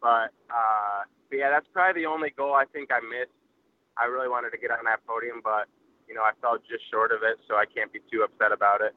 But, 0.04 0.36
uh, 0.52 1.08
but 1.32 1.36
yeah, 1.40 1.48
that's 1.48 1.66
probably 1.72 2.04
the 2.04 2.06
only 2.06 2.28
goal 2.30 2.52
I 2.52 2.68
think 2.70 2.92
I 2.92 3.00
missed. 3.00 3.32
I 3.96 4.04
really 4.04 4.28
wanted 4.28 4.52
to 4.52 4.60
get 4.60 4.70
on 4.70 4.84
that 4.84 5.00
podium, 5.08 5.40
but 5.42 5.66
you 6.06 6.14
know 6.14 6.22
I 6.22 6.36
fell 6.40 6.60
just 6.68 6.84
short 6.92 7.10
of 7.10 7.24
it, 7.24 7.40
so 7.48 7.56
I 7.56 7.64
can't 7.64 7.92
be 7.92 8.00
too 8.12 8.22
upset 8.22 8.52
about 8.52 8.84
it 8.84 8.92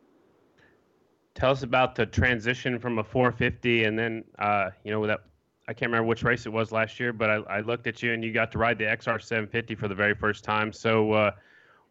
tell 1.33 1.51
us 1.51 1.63
about 1.63 1.95
the 1.95 2.05
transition 2.05 2.79
from 2.79 2.99
a 2.99 3.03
450 3.03 3.85
and 3.85 3.97
then 3.97 4.23
uh, 4.39 4.69
you 4.83 4.91
know 4.91 5.05
that 5.07 5.21
I 5.67 5.73
can't 5.73 5.89
remember 5.89 6.07
which 6.07 6.23
race 6.23 6.45
it 6.45 6.51
was 6.51 6.71
last 6.71 6.99
year, 6.99 7.13
but 7.13 7.29
I, 7.29 7.35
I, 7.35 7.59
looked 7.61 7.87
at 7.87 8.03
you 8.03 8.13
and 8.13 8.23
you 8.23 8.33
got 8.33 8.51
to 8.51 8.57
ride 8.57 8.77
the 8.77 8.85
XR 8.85 9.21
750 9.21 9.75
for 9.75 9.87
the 9.87 9.95
very 9.95 10.13
first 10.13 10.43
time. 10.43 10.73
So, 10.73 11.13
uh, 11.13 11.31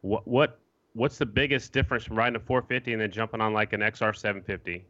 What 0.03 0.27
what 0.27 0.59
what's 0.93 1.19
the 1.19 1.27
biggest 1.27 1.73
difference 1.73 2.05
from 2.05 2.19
riding 2.19 2.37
a 2.37 2.41
450 2.41 2.93
and 2.93 3.01
then 3.01 3.11
jumping 3.11 3.41
on 3.41 3.53
like 3.55 3.73
an 3.73 3.81
XR 3.81 4.15
750? 4.15 4.85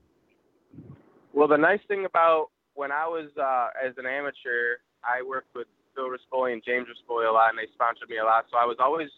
Well, 1.33 1.47
the 1.47 1.59
nice 1.59 1.81
thing 1.89 2.05
about 2.05 2.49
when 2.75 2.91
I 2.91 3.07
was 3.07 3.31
uh, 3.37 3.69
as 3.87 3.95
an 3.99 4.07
amateur, 4.07 4.79
I 5.05 5.23
worked 5.23 5.55
with 5.55 5.69
Phil 5.95 6.09
Rispoli 6.09 6.53
and 6.53 6.63
James 6.65 6.89
Rispoli 6.89 7.29
a 7.29 7.33
lot, 7.33 7.51
and 7.51 7.59
they 7.59 7.71
sponsored 7.75 8.09
me 8.09 8.19
a 8.19 8.25
lot. 8.25 8.47
So 8.51 8.57
I 8.57 8.65
was 8.65 8.79
always 8.81 9.11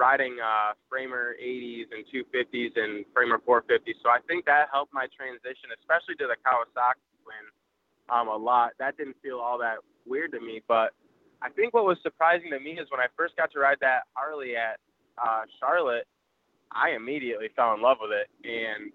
riding 0.00 0.40
uh, 0.40 0.72
Framer 0.88 1.36
80s 1.36 1.92
and 1.92 2.08
250s 2.08 2.72
and 2.80 3.04
Framer 3.12 3.36
450s. 3.44 4.00
So 4.00 4.08
I 4.08 4.24
think 4.24 4.48
that 4.48 4.72
helped 4.72 4.96
my 4.96 5.04
transition, 5.12 5.68
especially 5.76 6.16
to 6.24 6.26
the 6.26 6.40
Kawasaki 6.40 7.04
twin, 7.20 7.44
um, 8.08 8.32
a 8.32 8.36
lot. 8.36 8.72
That 8.80 8.96
didn't 8.96 9.20
feel 9.20 9.36
all 9.36 9.60
that 9.60 9.84
weird 10.08 10.32
to 10.32 10.40
me. 10.40 10.64
But 10.64 10.96
I 11.44 11.52
think 11.52 11.76
what 11.76 11.84
was 11.84 12.00
surprising 12.00 12.48
to 12.56 12.58
me 12.58 12.80
is 12.80 12.88
when 12.88 13.04
I 13.04 13.12
first 13.12 13.36
got 13.36 13.52
to 13.52 13.60
ride 13.60 13.76
that 13.84 14.08
Harley 14.16 14.56
at 14.56 14.80
uh, 15.20 15.44
Charlotte, 15.60 16.08
I 16.72 16.96
immediately 16.96 17.52
fell 17.52 17.76
in 17.76 17.84
love 17.84 18.00
with 18.00 18.16
it. 18.16 18.32
And 18.40 18.88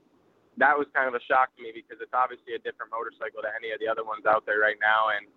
that 0.57 0.74
was 0.74 0.89
kind 0.97 1.05
of 1.05 1.13
a 1.13 1.21
shock 1.29 1.53
to 1.53 1.62
me 1.62 1.69
because 1.69 2.01
it's 2.01 2.17
obviously 2.17 2.57
a 2.57 2.62
different 2.65 2.89
motorcycle 2.89 3.45
than 3.45 3.53
any 3.53 3.69
of 3.69 3.77
the 3.77 3.85
other 3.85 4.01
ones 4.01 4.25
out 4.25 4.41
there 4.50 4.57
right 4.57 4.81
now. 4.81 5.13
And 5.13 5.29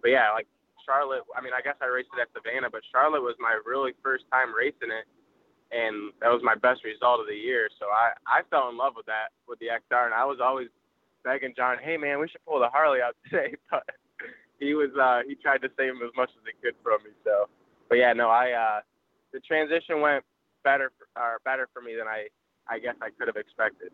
but 0.00 0.08
yeah, 0.08 0.32
like 0.32 0.48
Charlotte, 0.84 1.22
I 1.36 1.40
mean, 1.40 1.52
I 1.56 1.62
guess 1.62 1.76
I 1.80 1.86
raced 1.86 2.10
it 2.16 2.20
at 2.20 2.30
Savannah, 2.34 2.70
but 2.70 2.82
Charlotte 2.90 3.22
was 3.22 3.36
my 3.38 3.58
really 3.66 3.92
first 4.02 4.24
time 4.30 4.54
racing 4.54 4.90
it, 4.90 5.06
and 5.72 6.12
that 6.20 6.28
was 6.28 6.42
my 6.44 6.54
best 6.54 6.84
result 6.84 7.20
of 7.20 7.26
the 7.26 7.36
year. 7.36 7.68
So 7.78 7.86
I 7.88 8.12
I 8.26 8.42
fell 8.50 8.68
in 8.68 8.76
love 8.76 8.94
with 8.96 9.06
that 9.06 9.32
with 9.48 9.58
the 9.58 9.72
XR, 9.72 10.06
and 10.06 10.14
I 10.14 10.24
was 10.24 10.38
always 10.42 10.68
begging 11.24 11.54
John, 11.56 11.78
hey 11.80 11.96
man, 11.96 12.20
we 12.20 12.28
should 12.28 12.44
pull 12.44 12.60
the 12.60 12.68
Harley 12.68 13.00
out 13.00 13.16
today, 13.24 13.54
but 13.70 13.84
he 14.58 14.74
was 14.74 14.90
uh 15.00 15.26
he 15.26 15.34
tried 15.34 15.62
to 15.62 15.70
save 15.76 15.94
him 15.94 16.02
as 16.04 16.14
much 16.16 16.30
as 16.34 16.42
he 16.46 16.54
could 16.62 16.76
from 16.82 17.02
me. 17.04 17.10
So, 17.24 17.48
but 17.88 17.98
yeah, 17.98 18.12
no, 18.12 18.28
I 18.28 18.52
uh 18.52 18.80
the 19.32 19.40
transition 19.40 20.00
went 20.00 20.24
better 20.64 20.92
or 21.16 21.40
better 21.44 21.68
for 21.72 21.82
me 21.82 21.94
than 21.96 22.06
I 22.06 22.28
I 22.68 22.78
guess 22.78 22.94
I 23.02 23.10
could 23.10 23.28
have 23.28 23.36
expected. 23.36 23.90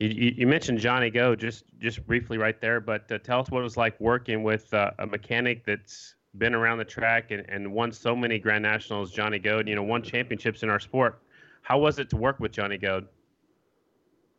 You, 0.00 0.32
you, 0.34 0.46
mentioned 0.46 0.78
Johnny 0.78 1.10
Go 1.10 1.36
just 1.36 1.64
just 1.78 2.06
briefly 2.06 2.38
right 2.38 2.58
there, 2.58 2.80
but 2.80 3.12
uh, 3.12 3.18
tell 3.18 3.40
us 3.40 3.50
what 3.50 3.60
it 3.60 3.64
was 3.64 3.76
like 3.76 4.00
working 4.00 4.42
with 4.42 4.72
uh, 4.72 4.92
a 4.98 5.06
mechanic 5.06 5.62
that's 5.66 6.14
been 6.38 6.54
around 6.54 6.78
the 6.78 6.86
track 6.86 7.32
and, 7.32 7.44
and 7.50 7.70
won 7.70 7.92
so 7.92 8.16
many 8.16 8.38
Grand 8.38 8.62
Nationals, 8.62 9.12
Johnny 9.12 9.38
Goad, 9.38 9.68
you 9.68 9.74
know, 9.74 9.82
won 9.82 10.02
championships 10.02 10.62
in 10.62 10.70
our 10.70 10.80
sport. 10.80 11.20
How 11.60 11.78
was 11.78 11.98
it 11.98 12.08
to 12.10 12.16
work 12.16 12.40
with 12.40 12.50
Johnny 12.50 12.78
Goad? 12.78 13.08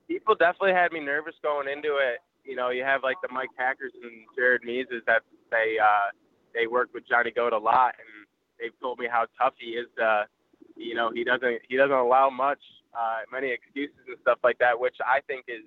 People 0.07 0.33
definitely 0.33 0.73
had 0.73 0.91
me 0.91 0.99
nervous 0.99 1.35
going 1.43 1.67
into 1.67 1.97
it. 1.97 2.21
You 2.43 2.55
know, 2.55 2.71
you 2.71 2.83
have 2.83 3.03
like 3.03 3.17
the 3.21 3.31
Mike 3.31 3.49
Hackers 3.55 3.93
and 4.01 4.11
Jared 4.35 4.63
Meeses 4.63 5.03
that 5.05 5.21
they 5.51 5.77
uh, 5.79 6.09
they 6.55 6.65
work 6.65 6.89
with 6.91 7.07
Johnny 7.07 7.29
Goad 7.29 7.53
a 7.53 7.59
lot, 7.59 7.93
and 7.99 8.25
they've 8.59 8.77
told 8.79 8.97
me 8.97 9.05
how 9.07 9.27
tough 9.37 9.53
he 9.59 9.73
is. 9.73 9.85
To, 9.99 10.25
you 10.75 10.95
know, 10.95 11.11
he 11.13 11.23
doesn't 11.23 11.59
he 11.69 11.77
doesn't 11.77 11.91
allow 11.91 12.31
much 12.31 12.61
uh, 12.93 13.19
many 13.31 13.51
excuses 13.51 13.99
and 14.07 14.17
stuff 14.21 14.39
like 14.43 14.57
that, 14.59 14.79
which 14.79 14.95
I 15.05 15.21
think 15.21 15.45
is 15.47 15.63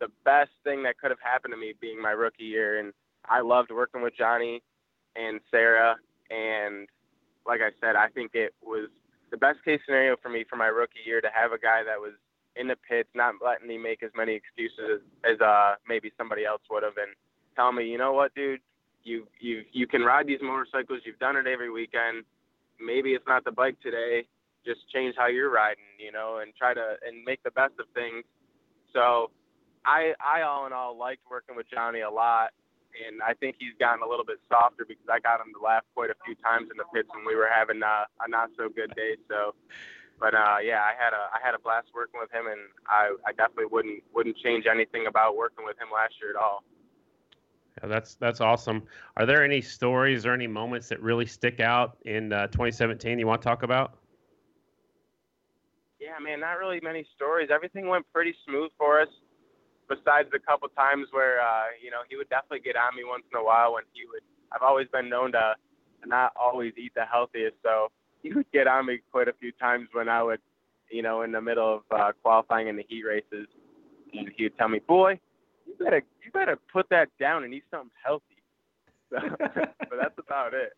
the 0.00 0.08
best 0.24 0.50
thing 0.64 0.82
that 0.82 0.98
could 0.98 1.10
have 1.10 1.22
happened 1.22 1.52
to 1.52 1.58
me 1.58 1.74
being 1.80 2.00
my 2.00 2.10
rookie 2.10 2.44
year. 2.44 2.78
And 2.78 2.92
I 3.28 3.40
loved 3.40 3.70
working 3.70 4.02
with 4.02 4.16
Johnny 4.16 4.62
and 5.14 5.40
Sarah. 5.50 5.96
And 6.30 6.88
like 7.46 7.60
I 7.60 7.70
said, 7.80 7.96
I 7.96 8.08
think 8.08 8.32
it 8.34 8.54
was 8.62 8.88
the 9.30 9.36
best 9.36 9.64
case 9.64 9.80
scenario 9.84 10.16
for 10.22 10.28
me 10.28 10.44
for 10.48 10.56
my 10.56 10.66
rookie 10.66 11.04
year 11.04 11.20
to 11.20 11.28
have 11.32 11.52
a 11.52 11.58
guy 11.58 11.82
that 11.84 11.98
was 11.98 12.12
in 12.56 12.68
the 12.68 12.76
pits, 12.88 13.08
not 13.14 13.34
letting 13.44 13.68
me 13.68 13.76
make 13.76 14.02
as 14.02 14.10
many 14.16 14.34
excuses 14.34 15.02
as, 15.24 15.34
as 15.34 15.40
uh, 15.40 15.74
maybe 15.86 16.10
somebody 16.16 16.44
else 16.44 16.62
would 16.70 16.82
have, 16.82 16.96
and 16.96 17.14
tell 17.54 17.70
me, 17.70 17.86
you 17.86 17.98
know 17.98 18.12
what, 18.12 18.34
dude, 18.34 18.60
you 19.04 19.26
you 19.38 19.62
you 19.72 19.86
can 19.86 20.02
ride 20.02 20.26
these 20.26 20.40
motorcycles. 20.42 21.00
You've 21.04 21.18
done 21.18 21.36
it 21.36 21.46
every 21.46 21.70
weekend. 21.70 22.24
Maybe 22.80 23.10
it's 23.10 23.26
not 23.26 23.44
the 23.44 23.52
bike 23.52 23.76
today 23.82 24.26
just 24.66 24.80
change 24.92 25.14
how 25.16 25.28
you're 25.28 25.50
riding, 25.50 25.84
you 25.98 26.12
know, 26.12 26.40
and 26.42 26.52
try 26.54 26.74
to 26.74 26.96
and 27.06 27.24
make 27.24 27.42
the 27.44 27.52
best 27.52 27.74
of 27.78 27.86
things. 27.94 28.24
So 28.92 29.30
I 29.84 30.12
I 30.20 30.42
all 30.42 30.66
in 30.66 30.72
all 30.72 30.98
liked 30.98 31.22
working 31.30 31.56
with 31.56 31.66
Johnny 31.70 32.00
a 32.00 32.10
lot 32.10 32.50
and 33.04 33.22
I 33.22 33.34
think 33.34 33.56
he's 33.58 33.74
gotten 33.78 34.02
a 34.02 34.08
little 34.08 34.24
bit 34.24 34.38
softer 34.48 34.84
because 34.86 35.06
I 35.10 35.20
got 35.20 35.40
him 35.40 35.52
to 35.58 35.60
laugh 35.62 35.84
quite 35.94 36.10
a 36.10 36.18
few 36.24 36.34
times 36.36 36.68
in 36.70 36.76
the 36.76 36.84
pits 36.94 37.08
when 37.14 37.24
we 37.26 37.34
were 37.34 37.48
having 37.52 37.82
uh, 37.82 38.04
a 38.20 38.28
not 38.28 38.50
so 38.56 38.68
good 38.68 38.94
day. 38.96 39.16
So, 39.28 39.54
but 40.18 40.34
uh, 40.34 40.58
yeah, 40.62 40.80
I 40.80 40.94
had 40.96 41.12
a 41.12 41.28
I 41.32 41.38
had 41.42 41.54
a 41.54 41.58
blast 41.58 41.88
working 41.94 42.20
with 42.20 42.32
him, 42.32 42.46
and 42.46 42.60
I, 42.88 43.14
I 43.26 43.32
definitely 43.32 43.66
wouldn't 43.70 44.02
wouldn't 44.14 44.36
change 44.38 44.64
anything 44.70 45.06
about 45.06 45.36
working 45.36 45.64
with 45.64 45.76
him 45.78 45.88
last 45.92 46.14
year 46.20 46.30
at 46.30 46.36
all. 46.36 46.64
Yeah, 47.82 47.88
that's 47.88 48.14
that's 48.16 48.40
awesome. 48.40 48.84
Are 49.16 49.26
there 49.26 49.44
any 49.44 49.60
stories 49.60 50.24
or 50.24 50.32
any 50.32 50.46
moments 50.46 50.88
that 50.88 51.00
really 51.02 51.26
stick 51.26 51.60
out 51.60 51.98
in 52.06 52.32
uh, 52.32 52.46
2017 52.48 53.18
you 53.18 53.26
want 53.26 53.42
to 53.42 53.48
talk 53.48 53.62
about? 53.62 53.98
Yeah, 56.06 56.22
man, 56.22 56.38
not 56.38 56.60
really 56.62 56.78
many 56.80 57.04
stories. 57.16 57.48
Everything 57.52 57.88
went 57.88 58.06
pretty 58.12 58.32
smooth 58.46 58.70
for 58.78 59.00
us, 59.00 59.08
besides 59.88 60.28
the 60.30 60.38
couple 60.38 60.68
times 60.68 61.08
where, 61.10 61.40
uh, 61.40 61.74
you 61.82 61.90
know, 61.90 62.06
he 62.08 62.14
would 62.16 62.28
definitely 62.28 62.60
get 62.60 62.76
on 62.76 62.94
me 62.94 63.02
once 63.04 63.24
in 63.32 63.36
a 63.36 63.42
while 63.42 63.74
when 63.74 63.82
he 63.92 64.06
would. 64.06 64.22
I've 64.52 64.62
always 64.62 64.86
been 64.92 65.08
known 65.08 65.32
to 65.32 65.54
not 66.06 66.32
always 66.40 66.74
eat 66.78 66.92
the 66.94 67.04
healthiest, 67.10 67.56
so 67.60 67.90
he 68.22 68.32
would 68.32 68.46
get 68.52 68.68
on 68.68 68.86
me 68.86 69.00
quite 69.10 69.26
a 69.26 69.32
few 69.32 69.50
times 69.50 69.88
when 69.94 70.08
I 70.08 70.22
would, 70.22 70.38
you 70.92 71.02
know, 71.02 71.22
in 71.22 71.32
the 71.32 71.40
middle 71.40 71.74
of 71.74 71.82
uh, 71.90 72.12
qualifying 72.22 72.68
in 72.68 72.76
the 72.76 72.86
heat 72.88 73.02
races, 73.02 73.48
and 74.14 74.30
he 74.36 74.44
would 74.44 74.56
tell 74.56 74.68
me, 74.68 74.78
"Boy, 74.78 75.18
you 75.66 75.74
better 75.74 76.04
you 76.24 76.30
better 76.30 76.56
put 76.72 76.88
that 76.90 77.08
down 77.18 77.42
and 77.42 77.52
eat 77.52 77.64
something 77.70 77.90
healthy." 78.04 78.24
So, 79.10 79.18
but 79.20 79.98
that's 80.00 80.18
about 80.18 80.52
it. 80.52 80.72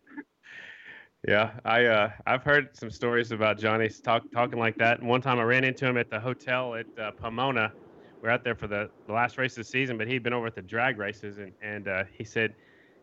Yeah, 1.27 1.51
I 1.65 1.87
uh, 1.87 2.11
I've 2.27 2.45
heard 2.45 2.77
some 2.77 2.91
stories 2.91 3.33
about 3.33 3.59
Johnny 3.59 3.89
talk, 3.89 4.31
talking 4.31 4.59
like 4.59 4.77
that. 4.79 5.01
And 5.01 5.09
one 5.09 5.21
time 5.21 5.41
I 5.41 5.43
ran 5.43 5.65
into 5.65 5.87
him 5.87 5.97
at 5.97 6.11
the 6.11 6.21
hotel 6.21 6.75
at 6.75 6.87
uh, 6.99 7.11
Pomona. 7.13 7.73
We 8.23 8.29
are 8.29 8.33
out 8.33 8.45
there 8.45 8.55
for 8.55 8.67
the, 8.67 8.89
the 9.07 9.13
last 9.13 9.39
race 9.39 9.53
of 9.53 9.59
the 9.59 9.65
season, 9.65 9.97
but 9.97 10.09
he'd 10.09 10.23
been 10.23 10.33
over 10.33 10.47
at 10.47 10.55
the 10.55 10.63
drag 10.63 10.99
races, 10.99 11.39
and 11.39 11.53
and 11.61 11.89
uh, 11.89 12.05
he 12.13 12.25
said, 12.25 12.55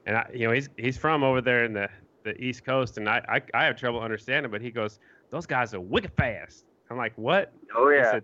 and 0.06 0.18
I, 0.18 0.30
you 0.34 0.48
know 0.48 0.54
he's 0.54 0.70
he's 0.78 0.98
from 0.98 1.24
over 1.24 1.42
there 1.42 1.66
in 1.66 1.74
the, 1.74 1.90
the 2.24 2.42
East 2.42 2.66
Coast, 2.66 2.98
and 2.98 3.10
I, 3.10 3.22
I 3.28 3.42
I 3.60 3.66
have 3.66 3.76
trouble 3.76 4.00
understanding, 4.00 4.52
but 4.52 4.62
he 4.62 4.72
goes, 4.72 5.00
those 5.30 5.46
guys 5.46 5.74
are 5.74 5.82
wicked 5.82 6.12
fast. 6.18 6.66
I'm 6.90 6.98
like, 6.98 7.14
what? 7.18 7.52
Oh 7.76 7.90
yeah. 7.90 8.12
Said, 8.12 8.24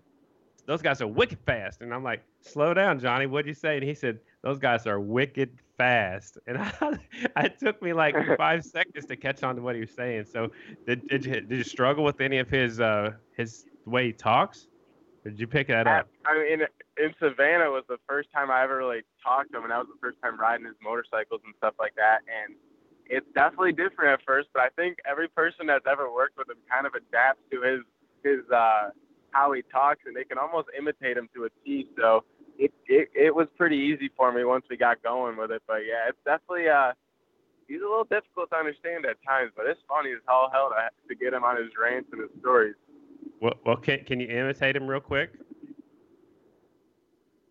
those 0.66 0.82
guys 0.82 1.02
are 1.02 1.08
wicked 1.08 1.40
fast, 1.46 1.82
and 1.82 1.94
I'm 1.94 2.04
like, 2.04 2.24
slow 2.42 2.74
down, 2.74 3.00
Johnny. 3.00 3.26
What'd 3.26 3.48
you 3.48 3.54
say? 3.54 3.76
And 3.76 3.84
he 3.84 3.94
said, 3.94 4.20
those 4.44 4.60
guys 4.60 4.88
are 4.88 5.00
wicked 5.00 5.58
fast. 5.78 6.38
And 6.48 6.58
I, 6.82 7.00
it 7.38 7.60
took 7.60 7.82
me 7.82 7.94
like 7.94 8.16
five 8.38 8.64
seconds 8.64 9.06
to 9.06 9.16
catch 9.16 9.44
on 9.44 9.56
to 9.56 9.62
what 9.62 9.76
he 9.76 9.82
was 9.82 9.92
saying. 9.92 10.26
So 10.26 10.52
did, 10.88 11.08
did 11.08 11.26
you 11.26 11.42
did 11.42 11.58
you 11.58 11.64
struggle 11.64 12.04
with 12.04 12.22
any 12.22 12.38
of 12.38 12.50
his 12.50 12.80
uh 12.80 13.12
his 13.36 13.66
way 13.86 14.08
he 14.08 14.14
talks? 14.14 14.68
Or 15.26 15.32
did 15.32 15.40
you 15.40 15.48
pick 15.48 15.68
that 15.68 15.88
up? 15.88 16.10
I 16.26 16.34
mean, 16.34 16.54
in, 16.54 16.62
in 17.04 17.14
Savannah 17.20 17.70
was 17.70 17.84
the 17.88 18.00
first 18.08 18.30
time 18.34 18.50
I 18.50 18.64
ever 18.64 18.78
really 18.78 19.02
talked 19.24 19.52
to 19.52 19.58
him, 19.58 19.64
and 19.64 19.72
that 19.72 19.78
was 19.78 19.88
the 19.88 20.00
first 20.02 20.18
time 20.24 20.40
riding 20.40 20.66
his 20.66 20.76
motorcycles 20.82 21.42
and 21.46 21.54
stuff 21.58 21.76
like 21.80 21.94
that. 21.96 22.22
And 22.26 22.56
it's 23.06 23.28
definitely 23.36 23.74
different 23.74 24.20
at 24.20 24.26
first, 24.26 24.50
but 24.54 24.64
I 24.64 24.70
think 24.70 24.98
every 25.10 25.28
person 25.28 25.68
that's 25.68 25.86
ever 25.86 26.12
worked 26.12 26.38
with 26.38 26.50
him 26.50 26.58
kind 26.72 26.88
of 26.88 26.94
adapts 26.96 27.42
to 27.52 27.62
his 27.62 27.82
his 28.24 28.50
uh 28.52 28.90
how 29.32 29.52
he 29.54 29.62
talks, 29.72 30.02
and 30.06 30.16
they 30.16 30.24
can 30.24 30.38
almost 30.38 30.68
imitate 30.78 31.18
him 31.18 31.30
to 31.36 31.46
a 31.46 31.50
T. 31.64 31.88
So 31.98 32.24
it, 32.62 32.72
it 32.88 33.10
it 33.16 33.36
was 33.36 33.48
pretty 33.58 33.76
easy 33.76 34.10
for 34.16 34.32
me 34.32 34.44
once 34.44 34.66
we 34.70 34.78
got 34.78 35.02
going 35.02 35.36
with 35.36 35.52
it. 35.52 35.64
But 35.68 35.82
yeah, 35.88 36.08
it's 36.10 36.18
definitely 36.24 36.70
uh 36.70 36.94
he's 37.68 37.82
a 37.82 37.90
little 37.90 38.04
difficult 38.04 38.52
to 38.52 38.58
understand 38.58 39.06
at 39.06 39.18
times, 39.28 39.52
but 39.58 39.66
it's 39.66 39.80
funny 39.90 40.12
as 40.12 40.22
all 40.28 40.50
hell 40.54 40.70
to 40.70 41.08
to 41.10 41.16
get 41.16 41.34
him 41.34 41.44
on 41.44 41.58
his 41.58 41.72
rants 41.82 42.10
and 42.12 42.22
his 42.22 42.30
stories. 42.40 42.76
Well, 43.42 43.56
well 43.66 43.78
can 43.78 44.06
can 44.06 44.20
you 44.20 44.28
imitate 44.28 44.76
him 44.76 44.88
real 44.88 45.00
quick? 45.00 45.32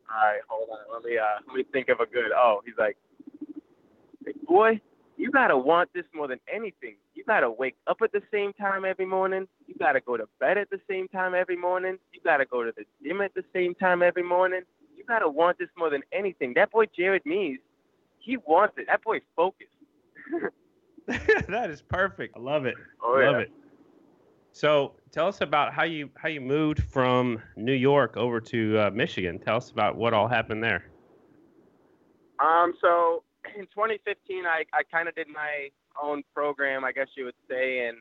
All 0.08 0.16
right, 0.16 0.40
hold 0.48 0.68
on. 0.70 0.78
Let 0.94 1.04
me 1.04 1.18
uh 1.18 1.42
let 1.48 1.56
me 1.56 1.64
think 1.72 1.88
of 1.88 1.98
a 1.98 2.06
good. 2.06 2.30
Oh, 2.32 2.62
he's 2.64 2.78
like, 2.78 2.96
hey, 4.24 4.34
boy, 4.46 4.80
you 5.16 5.32
gotta 5.32 5.58
want 5.58 5.90
this 5.92 6.04
more 6.14 6.28
than 6.28 6.38
anything. 6.52 6.94
You 7.14 7.24
gotta 7.24 7.50
wake 7.50 7.76
up 7.88 7.98
at 8.04 8.12
the 8.12 8.22
same 8.30 8.52
time 8.52 8.84
every 8.84 9.06
morning. 9.06 9.48
You 9.66 9.74
gotta 9.76 10.00
go 10.00 10.16
to 10.16 10.28
bed 10.38 10.56
at 10.56 10.70
the 10.70 10.80
same 10.88 11.08
time 11.08 11.34
every 11.34 11.56
morning. 11.56 11.98
You 12.12 12.20
gotta 12.22 12.44
go 12.44 12.62
to 12.62 12.72
the 12.76 12.84
gym 13.02 13.20
at 13.22 13.34
the 13.34 13.42
same 13.52 13.74
time 13.74 14.04
every 14.04 14.22
morning 14.22 14.62
you 15.00 15.06
gotta 15.06 15.28
want 15.28 15.58
this 15.58 15.68
more 15.76 15.90
than 15.90 16.02
anything. 16.12 16.52
That 16.54 16.70
boy 16.70 16.84
Jared 16.96 17.24
Mees, 17.24 17.58
he 18.18 18.36
wants 18.36 18.74
it. 18.76 18.86
That 18.86 19.02
boy's 19.02 19.22
focused. 19.34 19.70
that 21.48 21.70
is 21.70 21.80
perfect. 21.82 22.36
I 22.36 22.40
love 22.40 22.66
it. 22.66 22.74
Oh, 23.02 23.12
love 23.12 23.36
yeah. 23.36 23.38
it. 23.38 23.52
So 24.52 24.92
tell 25.10 25.26
us 25.26 25.40
about 25.40 25.72
how 25.72 25.84
you 25.84 26.10
how 26.16 26.28
you 26.28 26.40
moved 26.40 26.82
from 26.82 27.40
New 27.56 27.72
York 27.72 28.16
over 28.16 28.40
to 28.40 28.78
uh, 28.78 28.90
Michigan. 28.90 29.38
Tell 29.38 29.56
us 29.56 29.70
about 29.70 29.96
what 29.96 30.12
all 30.12 30.28
happened 30.28 30.62
there. 30.62 30.84
Um, 32.38 32.74
so 32.80 33.22
in 33.56 33.64
2015, 33.66 34.44
I, 34.44 34.64
I 34.72 34.82
kind 34.92 35.08
of 35.08 35.14
did 35.14 35.28
my 35.28 35.70
own 36.00 36.22
program, 36.34 36.84
I 36.84 36.92
guess 36.92 37.08
you 37.16 37.24
would 37.24 37.34
say, 37.48 37.86
and 37.88 37.98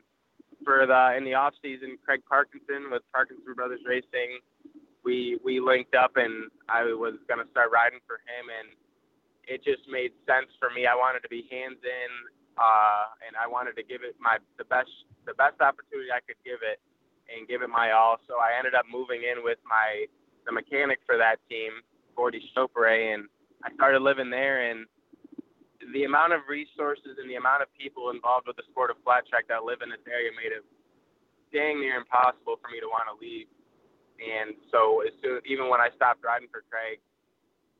for 0.64 0.86
the 0.86 1.16
in 1.16 1.24
the 1.24 1.34
off 1.34 1.54
season, 1.62 1.96
Craig 2.04 2.20
Parkinson 2.28 2.90
with 2.90 3.02
Parkinson 3.12 3.54
Brothers 3.54 3.80
Racing 3.86 4.40
we 5.04 5.38
we 5.44 5.60
linked 5.60 5.94
up 5.94 6.16
and 6.16 6.50
I 6.68 6.84
was 6.92 7.16
gonna 7.28 7.48
start 7.50 7.70
riding 7.72 8.00
for 8.06 8.20
him 8.26 8.48
and 8.50 8.76
it 9.48 9.64
just 9.64 9.88
made 9.90 10.12
sense 10.26 10.50
for 10.60 10.70
me. 10.70 10.86
I 10.86 10.94
wanted 10.94 11.20
to 11.26 11.28
be 11.30 11.48
hands 11.50 11.80
in 11.82 12.10
uh, 12.58 13.04
and 13.26 13.34
I 13.36 13.46
wanted 13.48 13.76
to 13.76 13.84
give 13.84 14.02
it 14.04 14.16
my 14.20 14.38
the 14.58 14.64
best 14.64 14.90
the 15.26 15.34
best 15.34 15.60
opportunity 15.60 16.10
I 16.12 16.20
could 16.20 16.40
give 16.44 16.60
it. 16.62 16.78
and 17.30 17.46
give 17.48 17.62
it 17.62 17.70
my 17.70 17.92
all. 17.92 18.18
So 18.26 18.36
I 18.42 18.58
ended 18.58 18.74
up 18.74 18.86
moving 18.90 19.22
in 19.22 19.44
with 19.44 19.58
my 19.62 20.06
the 20.46 20.52
mechanic 20.52 20.98
for 21.06 21.16
that 21.18 21.38
team, 21.48 21.70
Gordy 22.16 22.42
Chopre, 22.56 23.14
and 23.14 23.28
I 23.64 23.72
started 23.74 24.02
living 24.02 24.30
there. 24.30 24.70
And 24.70 24.86
the 25.94 26.04
amount 26.04 26.32
of 26.34 26.42
resources 26.48 27.18
and 27.20 27.30
the 27.30 27.36
amount 27.36 27.62
of 27.62 27.68
people 27.78 28.10
involved 28.10 28.46
with 28.48 28.56
the 28.56 28.66
sport 28.70 28.90
of 28.90 28.98
flat 29.04 29.26
track 29.28 29.46
that 29.48 29.64
live 29.64 29.82
in 29.82 29.90
this 29.90 30.02
area 30.10 30.30
made 30.34 30.52
it 30.52 30.64
dang 31.52 31.80
near 31.80 31.98
impossible 31.98 32.58
for 32.58 32.70
me 32.70 32.80
to 32.80 32.88
want 32.90 33.06
to 33.10 33.16
leave. 33.18 33.46
And 34.20 34.52
so 34.68 35.00
as 35.00 35.16
soon, 35.24 35.40
even 35.48 35.72
when 35.72 35.80
I 35.80 35.88
stopped 35.96 36.20
riding 36.20 36.48
for 36.52 36.60
Craig, 36.68 37.00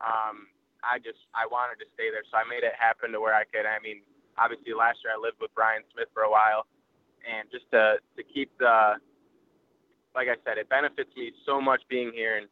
um, 0.00 0.48
I 0.80 0.96
just 0.96 1.20
I 1.36 1.44
wanted 1.44 1.76
to 1.84 1.88
stay 1.92 2.08
there. 2.08 2.24
So 2.32 2.40
I 2.40 2.48
made 2.48 2.64
it 2.64 2.72
happen 2.72 3.12
to 3.12 3.20
where 3.20 3.36
I 3.36 3.44
could. 3.44 3.68
I 3.68 3.76
mean, 3.84 4.00
obviously 4.40 4.72
last 4.72 5.04
year 5.04 5.12
I 5.12 5.20
lived 5.20 5.36
with 5.40 5.52
Bryan 5.52 5.84
Smith 5.92 6.08
for 6.16 6.24
a 6.24 6.32
while, 6.32 6.64
and 7.20 7.44
just 7.52 7.68
to 7.76 8.00
to 8.00 8.22
keep 8.24 8.48
the 8.56 8.96
like 10.16 10.28
I 10.28 10.40
said, 10.42 10.58
it 10.58 10.68
benefits 10.68 11.10
me 11.14 11.30
so 11.46 11.60
much 11.60 11.82
being 11.88 12.10
here 12.12 12.38
and 12.38 12.48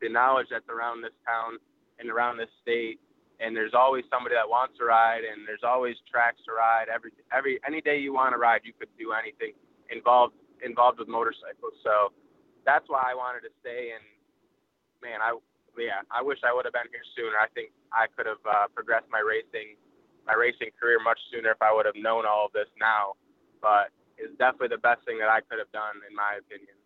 the 0.00 0.08
knowledge 0.08 0.46
that's 0.50 0.68
around 0.68 1.02
this 1.02 1.16
town 1.26 1.58
and 1.98 2.10
around 2.10 2.36
this 2.36 2.52
state. 2.62 3.00
And 3.40 3.56
there's 3.56 3.74
always 3.74 4.04
somebody 4.12 4.36
that 4.36 4.46
wants 4.46 4.78
to 4.78 4.84
ride, 4.84 5.26
and 5.26 5.42
there's 5.42 5.66
always 5.66 5.96
tracks 6.06 6.38
to 6.46 6.52
ride. 6.52 6.86
Every 6.92 7.10
every 7.32 7.58
any 7.66 7.80
day 7.80 7.98
you 7.98 8.12
want 8.12 8.32
to 8.32 8.38
ride, 8.38 8.62
you 8.62 8.72
could 8.76 8.92
do 8.98 9.10
anything 9.10 9.56
involved 9.90 10.34
involved 10.62 11.00
with 11.00 11.08
motorcycles. 11.08 11.74
So 11.82 12.12
that's 12.64 12.88
why 12.88 13.04
I 13.06 13.14
wanted 13.14 13.46
to 13.46 13.52
stay. 13.60 13.92
And 13.94 14.04
man, 15.02 15.20
I 15.20 15.36
yeah, 15.78 16.06
I 16.10 16.22
wish 16.22 16.38
I 16.46 16.54
would 16.54 16.64
have 16.64 16.74
been 16.74 16.88
here 16.90 17.04
sooner. 17.16 17.36
I 17.36 17.48
think 17.52 17.70
I 17.92 18.06
could 18.10 18.26
have 18.26 18.42
uh, 18.46 18.66
progressed 18.74 19.06
my 19.10 19.20
racing 19.20 19.76
my 20.26 20.34
racing 20.34 20.72
career 20.80 20.98
much 21.02 21.20
sooner 21.30 21.52
if 21.52 21.60
I 21.60 21.72
would 21.72 21.84
have 21.86 21.96
known 21.96 22.24
all 22.24 22.46
of 22.46 22.52
this 22.52 22.68
now. 22.80 23.14
But 23.60 23.92
it's 24.16 24.32
definitely 24.38 24.72
the 24.72 24.80
best 24.80 25.04
thing 25.04 25.18
that 25.18 25.28
I 25.28 25.40
could 25.40 25.58
have 25.58 25.70
done, 25.72 26.00
in 26.08 26.14
my 26.16 26.40
opinion. 26.40 26.76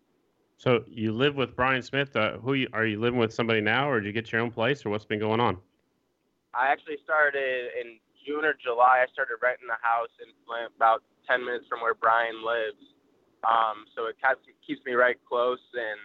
So 0.59 0.83
you 0.91 1.13
live 1.15 1.35
with 1.35 1.55
Bryan 1.55 1.81
Smith. 1.81 2.15
Uh, 2.15 2.37
who 2.37 2.53
you, 2.53 2.67
are 2.73 2.85
you 2.85 2.99
living 2.99 3.19
with? 3.19 3.33
Somebody 3.33 3.61
now, 3.61 3.89
or 3.89 3.99
did 4.01 4.07
you 4.07 4.13
get 4.13 4.31
your 4.31 4.41
own 4.41 4.51
place, 4.51 4.85
or 4.85 4.89
what's 4.89 5.05
been 5.05 5.19
going 5.19 5.39
on? 5.39 5.57
I 6.53 6.67
actually 6.67 6.97
started 7.03 7.71
in 7.79 7.99
June 8.25 8.43
or 8.43 8.55
July. 8.59 9.05
I 9.05 9.07
started 9.13 9.39
renting 9.39 9.71
a 9.71 9.79
house 9.79 10.11
in 10.19 10.35
Flint, 10.43 10.73
about 10.75 11.03
10 11.27 11.45
minutes 11.45 11.65
from 11.69 11.79
where 11.79 11.95
Bryan 11.95 12.43
lives. 12.43 12.81
Um, 13.47 13.87
so 13.95 14.11
it 14.11 14.19
keeps 14.69 14.85
me 14.85 14.93
right 14.93 15.17
close. 15.25 15.63
And 15.73 15.97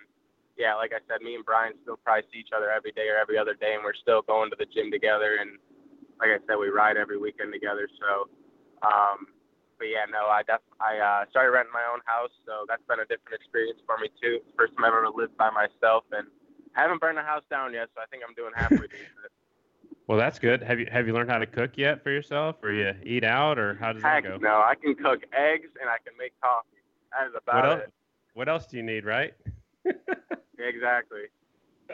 yeah, 0.57 0.72
like 0.81 0.96
I 0.96 1.05
said, 1.05 1.20
me 1.20 1.37
and 1.37 1.44
Bryan 1.44 1.77
still 1.85 2.00
probably 2.00 2.24
see 2.33 2.40
each 2.40 2.57
other 2.57 2.72
every 2.72 2.96
day 2.96 3.12
or 3.12 3.20
every 3.20 3.37
other 3.37 3.53
day, 3.53 3.77
and 3.77 3.85
we're 3.85 3.98
still 4.00 4.24
going 4.24 4.48
to 4.48 4.57
the 4.57 4.64
gym 4.72 4.88
together. 4.88 5.37
And 5.37 5.61
like 6.16 6.33
I 6.33 6.40
said, 6.48 6.57
we 6.57 6.72
ride 6.72 6.96
every 6.96 7.20
weekend 7.20 7.53
together. 7.53 7.85
So 8.00 8.33
um, 8.81 9.29
but 9.79 9.88
yeah, 9.88 10.07
no, 10.11 10.31
I 10.31 10.42
def 10.42 10.62
I 10.81 10.98
uh, 10.98 11.24
started 11.31 11.50
renting 11.50 11.72
my 11.72 11.85
own 11.90 12.00
house, 12.05 12.33
so 12.46 12.64
that's 12.68 12.83
been 12.88 13.00
a 13.00 13.09
different 13.09 13.40
experience 13.40 13.81
for 13.87 13.98
me 13.98 14.09
too. 14.20 14.40
First 14.57 14.74
time 14.77 14.85
I've 14.85 14.94
ever 14.94 15.11
lived 15.11 15.37
by 15.37 15.50
myself, 15.50 16.05
and 16.12 16.29
I 16.77 16.83
haven't 16.83 17.00
burned 17.00 17.18
a 17.18 17.27
house 17.27 17.44
down 17.50 17.72
yet, 17.72 17.88
so 17.94 18.00
I 18.00 18.07
think 18.07 18.22
I'm 18.27 18.35
doing 18.35 18.53
halfway 18.55 18.88
decent. 18.88 19.11
Well, 20.07 20.18
that's 20.18 20.38
good. 20.38 20.62
Have 20.62 20.79
you 20.79 20.87
have 20.92 21.07
you 21.07 21.14
learned 21.14 21.31
how 21.31 21.38
to 21.38 21.46
cook 21.46 21.79
yet 21.79 22.03
for 22.03 22.11
yourself, 22.11 22.57
or 22.62 22.72
you 22.72 22.92
eat 23.05 23.24
out, 23.24 23.59
or 23.59 23.74
how 23.77 23.94
does 23.94 24.03
Heck, 24.03 24.24
that 24.24 24.29
go? 24.29 24.37
No, 24.37 24.57
I 24.57 24.74
can 24.74 24.94
cook 24.94 25.24
eggs 25.33 25.70
and 25.81 25.88
I 25.88 25.96
can 26.05 26.12
make 26.18 26.38
coffee. 26.42 26.77
That 27.11 27.29
is 27.29 27.33
about 27.35 27.55
what 27.55 27.64
else, 27.64 27.88
it. 27.88 27.92
What 28.35 28.49
else 28.49 28.66
do 28.66 28.77
you 28.77 28.83
need, 28.83 29.05
right? 29.05 29.33
exactly. 30.59 31.23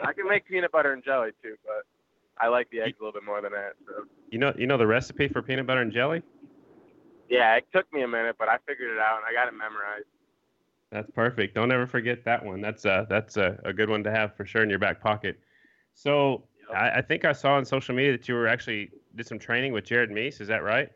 I 0.03 0.13
can 0.13 0.27
make 0.27 0.47
peanut 0.47 0.71
butter 0.71 0.93
and 0.93 1.03
jelly 1.03 1.31
too, 1.41 1.55
but 1.63 1.85
I 2.39 2.47
like 2.47 2.69
the 2.71 2.81
eggs 2.81 2.97
a 2.99 3.03
little 3.03 3.19
bit 3.19 3.25
more 3.25 3.41
than 3.41 3.51
that. 3.51 3.73
So. 3.85 4.05
You 4.29 4.39
know, 4.39 4.53
you 4.57 4.67
know 4.67 4.77
the 4.77 4.87
recipe 4.87 5.27
for 5.27 5.41
peanut 5.41 5.67
butter 5.67 5.81
and 5.81 5.91
jelly? 5.91 6.23
Yeah, 7.29 7.55
it 7.55 7.65
took 7.73 7.91
me 7.93 8.01
a 8.01 8.07
minute, 8.07 8.35
but 8.37 8.49
I 8.49 8.57
figured 8.67 8.91
it 8.91 8.99
out 8.99 9.17
and 9.17 9.25
I 9.25 9.33
got 9.33 9.47
it 9.47 9.55
memorized. 9.55 10.05
That's 10.91 11.09
perfect. 11.11 11.55
Don't 11.55 11.71
ever 11.71 11.87
forget 11.87 12.25
that 12.25 12.43
one. 12.43 12.59
That's 12.59 12.83
a 12.83 13.07
that's 13.09 13.37
a, 13.37 13.57
a 13.63 13.71
good 13.71 13.89
one 13.89 14.03
to 14.03 14.11
have 14.11 14.35
for 14.35 14.45
sure 14.45 14.63
in 14.63 14.69
your 14.69 14.79
back 14.79 15.01
pocket. 15.01 15.39
So 15.93 16.43
yep. 16.69 16.77
I, 16.77 16.97
I, 16.97 17.01
think 17.01 17.23
I 17.23 17.31
saw 17.31 17.53
on 17.53 17.63
social 17.63 17.95
media 17.95 18.11
that 18.13 18.27
you 18.27 18.35
were 18.35 18.47
actually 18.47 18.89
did 19.15 19.25
some 19.25 19.39
training 19.39 19.71
with 19.71 19.85
Jared 19.85 20.11
Mees. 20.11 20.41
Is 20.41 20.49
that 20.49 20.63
right? 20.63 20.89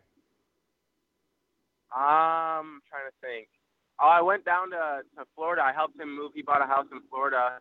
Um, 1.95 2.01
I'm 2.75 2.81
trying 2.89 3.09
to 3.09 3.15
think. 3.21 3.47
Oh, 3.99 4.11
I 4.11 4.21
went 4.21 4.43
down 4.43 4.71
to, 4.71 5.01
to 5.15 5.23
Florida. 5.35 5.63
I 5.63 5.71
helped 5.71 5.99
him 5.99 6.15
move. 6.15 6.31
He 6.35 6.41
bought 6.41 6.61
a 6.61 6.67
house 6.67 6.87
in 6.91 6.99
Florida 7.09 7.59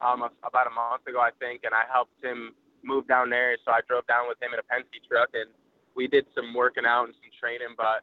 um, 0.00 0.22
about 0.22 0.66
a 0.66 0.74
month 0.74 1.06
ago, 1.06 1.20
I 1.20 1.30
think, 1.40 1.62
and 1.64 1.74
I 1.74 1.82
helped 1.90 2.22
him 2.22 2.54
move 2.84 3.08
down 3.08 3.30
there. 3.30 3.56
So 3.64 3.72
I 3.72 3.80
drove 3.88 4.06
down 4.06 4.28
with 4.28 4.38
him 4.40 4.54
in 4.54 4.60
a 4.60 4.66
Penske 4.70 5.02
truck 5.08 5.30
and 5.34 5.50
we 5.96 6.06
did 6.06 6.26
some 6.34 6.54
working 6.54 6.84
out 6.86 7.06
and 7.06 7.14
some 7.14 7.30
training, 7.38 7.74
but 7.76 8.02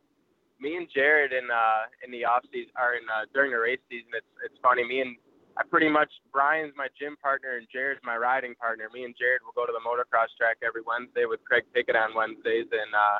me 0.62 0.78
and 0.78 0.88
Jared 0.94 1.34
in 1.34 1.50
uh 1.50 1.90
in 2.06 2.14
the 2.14 2.24
off 2.24 2.46
season 2.54 2.72
or 2.78 2.94
in 2.94 3.04
uh, 3.10 3.26
during 3.34 3.52
the 3.52 3.60
race 3.60 3.82
season, 3.90 4.14
it's 4.14 4.32
it's 4.46 4.56
funny. 4.62 4.86
Me 4.86 5.02
and 5.02 5.18
I 5.58 5.68
pretty 5.68 5.90
much 5.90 6.10
Bryan's 6.32 6.72
my 6.78 6.88
gym 6.96 7.18
partner 7.20 7.58
and 7.58 7.68
Jared's 7.68 8.00
my 8.06 8.16
riding 8.16 8.56
partner. 8.56 8.88
Me 8.94 9.04
and 9.04 9.16
Jared 9.18 9.42
will 9.44 9.58
go 9.58 9.66
to 9.66 9.74
the 9.74 9.84
motocross 9.84 10.32
track 10.38 10.64
every 10.64 10.82
Wednesday 10.86 11.26
with 11.28 11.44
Craig 11.44 11.68
Pickett 11.74 11.98
on 11.98 12.16
Wednesdays, 12.16 12.70
and 12.72 12.92
uh, 12.96 13.20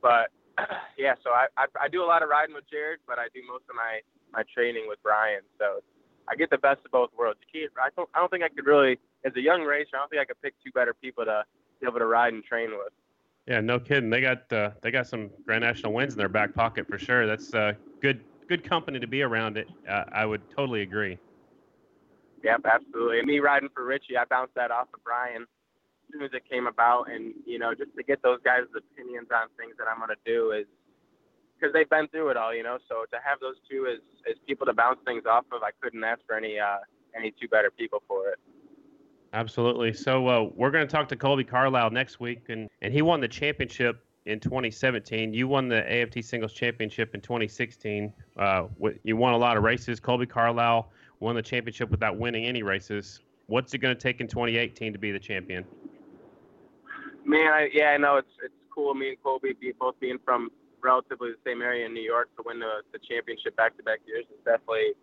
but 0.00 0.32
yeah, 0.98 1.14
so 1.22 1.30
I, 1.30 1.46
I 1.56 1.66
I 1.80 1.88
do 1.88 2.02
a 2.02 2.08
lot 2.08 2.22
of 2.22 2.28
riding 2.28 2.54
with 2.54 2.64
Jared, 2.70 3.00
but 3.06 3.18
I 3.18 3.26
do 3.34 3.40
most 3.46 3.64
of 3.68 3.76
my 3.76 4.00
my 4.32 4.42
training 4.54 4.84
with 4.88 5.02
Bryan. 5.02 5.42
So 5.58 5.80
I 6.28 6.36
get 6.36 6.50
the 6.50 6.58
best 6.58 6.80
of 6.84 6.90
both 6.90 7.10
worlds. 7.16 7.40
You 7.52 7.60
can't, 7.60 7.72
I 7.78 7.88
don't 7.96 8.08
I 8.14 8.20
don't 8.20 8.30
think 8.30 8.44
I 8.44 8.48
could 8.48 8.66
really 8.66 8.98
as 9.24 9.32
a 9.36 9.40
young 9.40 9.62
racer. 9.62 9.94
I 9.94 9.98
don't 9.98 10.10
think 10.10 10.22
I 10.22 10.24
could 10.24 10.40
pick 10.42 10.54
two 10.64 10.70
better 10.72 10.94
people 10.94 11.24
to 11.24 11.44
be 11.80 11.86
able 11.86 11.98
to 11.98 12.06
ride 12.06 12.32
and 12.32 12.44
train 12.44 12.70
with. 12.70 12.92
Yeah, 13.46 13.60
no 13.60 13.80
kidding. 13.80 14.10
They 14.10 14.20
got 14.20 14.52
uh, 14.52 14.70
they 14.82 14.90
got 14.90 15.06
some 15.06 15.30
Grand 15.44 15.62
National 15.62 15.92
wins 15.92 16.14
in 16.14 16.18
their 16.18 16.28
back 16.28 16.54
pocket 16.54 16.86
for 16.86 16.98
sure. 16.98 17.26
That's 17.26 17.52
uh, 17.54 17.72
good 18.00 18.22
good 18.48 18.62
company 18.62 19.00
to 19.00 19.06
be 19.06 19.22
around. 19.22 19.56
It. 19.56 19.68
Uh, 19.88 20.04
I 20.12 20.26
would 20.26 20.42
totally 20.50 20.82
agree. 20.82 21.18
Yep, 22.44 22.62
absolutely. 22.64 23.18
And 23.20 23.26
me 23.26 23.38
riding 23.38 23.68
for 23.72 23.84
Richie, 23.84 24.16
I 24.16 24.24
bounced 24.24 24.54
that 24.56 24.70
off 24.70 24.88
of 24.94 25.02
Bryan 25.04 25.46
soon 26.12 26.22
as 26.22 26.30
it 26.34 26.48
came 26.48 26.66
about, 26.66 27.10
and 27.10 27.34
you 27.46 27.58
know, 27.58 27.74
just 27.74 27.94
to 27.96 28.02
get 28.02 28.22
those 28.22 28.38
guys' 28.44 28.64
opinions 28.76 29.28
on 29.34 29.48
things 29.56 29.74
that 29.78 29.86
I'm 29.88 29.98
gonna 29.98 30.20
do 30.24 30.52
is 30.52 30.66
because 31.58 31.72
they've 31.72 31.88
been 31.88 32.08
through 32.08 32.30
it 32.30 32.36
all, 32.36 32.54
you 32.54 32.62
know. 32.62 32.78
So 32.88 33.04
to 33.10 33.18
have 33.24 33.40
those 33.40 33.56
two 33.70 33.86
as 33.86 34.00
as 34.28 34.36
people 34.46 34.66
to 34.66 34.72
bounce 34.72 34.98
things 35.04 35.24
off 35.26 35.44
of, 35.52 35.62
I 35.62 35.70
couldn't 35.80 36.02
ask 36.04 36.20
for 36.26 36.36
any 36.36 36.58
uh, 36.58 36.78
any 37.16 37.32
two 37.40 37.48
better 37.48 37.70
people 37.70 38.02
for 38.06 38.28
it. 38.28 38.38
Absolutely. 39.34 39.92
So 39.94 40.28
uh, 40.28 40.50
we're 40.54 40.70
going 40.70 40.86
to 40.86 40.92
talk 40.92 41.08
to 41.08 41.16
Kolby 41.16 41.48
Carlile 41.48 41.90
next 41.90 42.20
week, 42.20 42.50
and, 42.50 42.68
and 42.82 42.92
he 42.92 43.00
won 43.00 43.20
the 43.20 43.28
championship 43.28 44.04
in 44.26 44.38
2017. 44.38 45.32
You 45.32 45.48
won 45.48 45.68
the 45.68 45.90
AFT 45.90 46.22
Singles 46.22 46.52
Championship 46.52 47.14
in 47.14 47.20
2016. 47.22 48.12
Uh, 48.36 48.64
you 49.04 49.16
won 49.16 49.32
a 49.32 49.36
lot 49.38 49.56
of 49.56 49.62
races. 49.62 50.00
Kolby 50.00 50.28
Carlile 50.28 50.90
won 51.20 51.34
the 51.34 51.42
championship 51.42 51.90
without 51.90 52.18
winning 52.18 52.44
any 52.44 52.62
races. 52.62 53.20
What's 53.46 53.72
it 53.72 53.78
going 53.78 53.94
to 53.94 54.00
take 54.00 54.20
in 54.20 54.28
2018 54.28 54.92
to 54.92 54.98
be 54.98 55.12
the 55.12 55.18
champion? 55.18 55.64
Man, 57.24 57.52
I, 57.52 57.68
yeah, 57.72 57.90
I 57.94 57.96
know 57.98 58.16
it's 58.16 58.34
it's 58.42 58.54
cool. 58.74 58.94
Me 58.94 59.10
and 59.10 59.22
Kolby 59.22 59.58
be, 59.58 59.72
both 59.78 59.98
being 60.00 60.18
from 60.24 60.50
relatively 60.82 61.30
the 61.30 61.42
same 61.46 61.62
area 61.62 61.86
in 61.86 61.94
New 61.94 62.02
York 62.02 62.28
to 62.36 62.42
win 62.44 62.58
the, 62.58 62.82
the 62.92 62.98
championship 62.98 63.56
back 63.56 63.76
to 63.76 63.82
back 63.82 64.00
years 64.06 64.24
is 64.26 64.42
definitely 64.44 64.94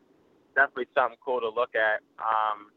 definitely 0.55 0.88
something 0.95 1.17
cool 1.23 1.39
to 1.39 1.49
look 1.49 1.71
at. 1.75 2.03
Um, 2.19 2.71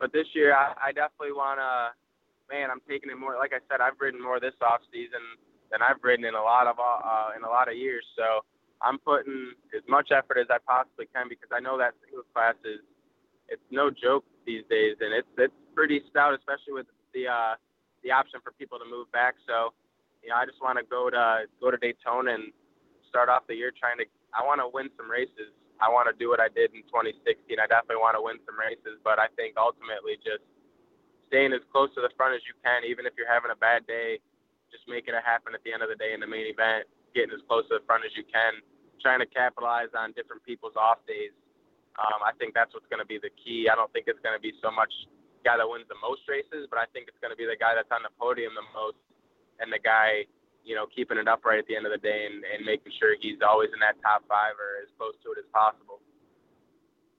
but 0.00 0.12
this 0.12 0.26
year, 0.34 0.56
I, 0.56 0.72
I 0.80 0.92
definitely 0.92 1.36
want 1.36 1.60
to. 1.60 1.92
Man, 2.48 2.70
I'm 2.70 2.80
taking 2.88 3.10
it 3.10 3.18
more. 3.18 3.36
Like 3.38 3.52
I 3.54 3.62
said, 3.70 3.80
I've 3.80 4.00
ridden 4.00 4.18
more 4.18 4.40
this 4.40 4.56
off 4.60 4.80
season 4.90 5.22
than 5.70 5.82
I've 5.82 6.02
ridden 6.02 6.24
in 6.24 6.34
a 6.34 6.42
lot 6.42 6.66
of 6.66 6.80
uh, 6.80 7.36
in 7.36 7.44
a 7.44 7.48
lot 7.48 7.68
of 7.68 7.76
years. 7.76 8.02
So 8.16 8.42
I'm 8.82 8.98
putting 8.98 9.52
as 9.76 9.84
much 9.86 10.10
effort 10.10 10.38
as 10.40 10.48
I 10.50 10.58
possibly 10.66 11.06
can 11.14 11.28
because 11.28 11.50
I 11.52 11.60
know 11.60 11.78
that 11.78 11.94
singles 12.02 12.26
class 12.34 12.56
is 12.64 12.80
it's 13.48 13.62
no 13.70 13.90
joke 13.90 14.24
these 14.46 14.64
days, 14.70 14.96
and 15.00 15.12
it's 15.12 15.28
it's 15.38 15.54
pretty 15.74 16.02
stout, 16.10 16.34
especially 16.34 16.74
with 16.74 16.86
the 17.14 17.28
uh, 17.28 17.54
the 18.02 18.10
option 18.10 18.40
for 18.42 18.52
people 18.56 18.78
to 18.78 18.86
move 18.88 19.10
back. 19.12 19.34
So, 19.46 19.72
you 20.22 20.30
know, 20.30 20.36
I 20.36 20.44
just 20.46 20.60
want 20.60 20.78
to 20.78 20.84
go 20.84 21.10
to 21.10 21.48
go 21.60 21.70
to 21.70 21.78
Daytona 21.78 22.34
and 22.34 22.52
start 23.08 23.28
off 23.28 23.46
the 23.48 23.56
year 23.56 23.72
trying 23.72 23.98
to. 23.98 24.06
I 24.32 24.46
want 24.46 24.60
to 24.62 24.68
win 24.68 24.88
some 24.96 25.10
races. 25.10 25.50
I 25.80 25.88
want 25.88 26.12
to 26.12 26.14
do 26.14 26.28
what 26.28 26.38
I 26.38 26.52
did 26.52 26.76
in 26.76 26.84
2016. 26.92 27.56
I 27.56 27.64
definitely 27.64 28.04
want 28.04 28.14
to 28.14 28.22
win 28.22 28.36
some 28.44 28.54
races, 28.54 29.00
but 29.00 29.16
I 29.16 29.32
think 29.34 29.56
ultimately 29.56 30.20
just 30.20 30.44
staying 31.32 31.56
as 31.56 31.64
close 31.72 31.88
to 31.96 32.04
the 32.04 32.12
front 32.20 32.36
as 32.36 32.44
you 32.44 32.52
can, 32.60 32.84
even 32.84 33.08
if 33.08 33.16
you're 33.16 33.30
having 33.30 33.48
a 33.48 33.56
bad 33.56 33.88
day, 33.88 34.20
just 34.68 34.84
making 34.86 35.16
it 35.16 35.24
happen 35.24 35.56
at 35.56 35.64
the 35.64 35.72
end 35.72 35.80
of 35.80 35.88
the 35.88 35.96
day 35.96 36.12
in 36.12 36.20
the 36.20 36.28
main 36.28 36.44
event, 36.46 36.84
getting 37.16 37.32
as 37.32 37.40
close 37.48 37.64
to 37.72 37.80
the 37.80 37.84
front 37.88 38.04
as 38.04 38.12
you 38.12 38.26
can, 38.28 38.60
trying 39.00 39.24
to 39.24 39.30
capitalize 39.30 39.88
on 39.96 40.12
different 40.12 40.44
people's 40.44 40.76
off 40.76 41.00
days. 41.08 41.32
Um, 41.96 42.20
I 42.20 42.36
think 42.36 42.52
that's 42.52 42.76
what's 42.76 42.86
going 42.92 43.02
to 43.02 43.08
be 43.08 43.16
the 43.16 43.32
key. 43.40 43.72
I 43.72 43.74
don't 43.74 43.90
think 43.96 44.04
it's 44.06 44.20
going 44.20 44.36
to 44.36 44.42
be 44.42 44.52
so 44.60 44.68
much 44.68 44.92
guy 45.44 45.56
that 45.56 45.66
wins 45.66 45.88
the 45.88 45.98
most 46.00 46.24
races, 46.28 46.68
but 46.68 46.78
I 46.78 46.86
think 46.92 47.08
it's 47.08 47.20
going 47.20 47.32
to 47.32 47.38
be 47.38 47.46
the 47.48 47.58
guy 47.58 47.74
that's 47.74 47.90
on 47.90 48.02
the 48.02 48.12
podium 48.20 48.52
the 48.56 48.66
most 48.72 49.00
and 49.60 49.72
the 49.72 49.80
guy 49.80 50.24
you 50.64 50.74
know, 50.74 50.86
keeping 50.94 51.18
it 51.18 51.28
upright 51.28 51.58
at 51.58 51.66
the 51.66 51.76
end 51.76 51.86
of 51.86 51.92
the 51.92 51.98
day 51.98 52.26
and, 52.30 52.44
and 52.44 52.64
making 52.64 52.92
sure 52.98 53.16
he's 53.20 53.38
always 53.46 53.70
in 53.72 53.80
that 53.80 54.00
top 54.02 54.22
five 54.28 54.54
or 54.58 54.82
as 54.82 54.88
close 54.98 55.14
to 55.24 55.32
it 55.32 55.38
as 55.38 55.44
possible. 55.52 56.00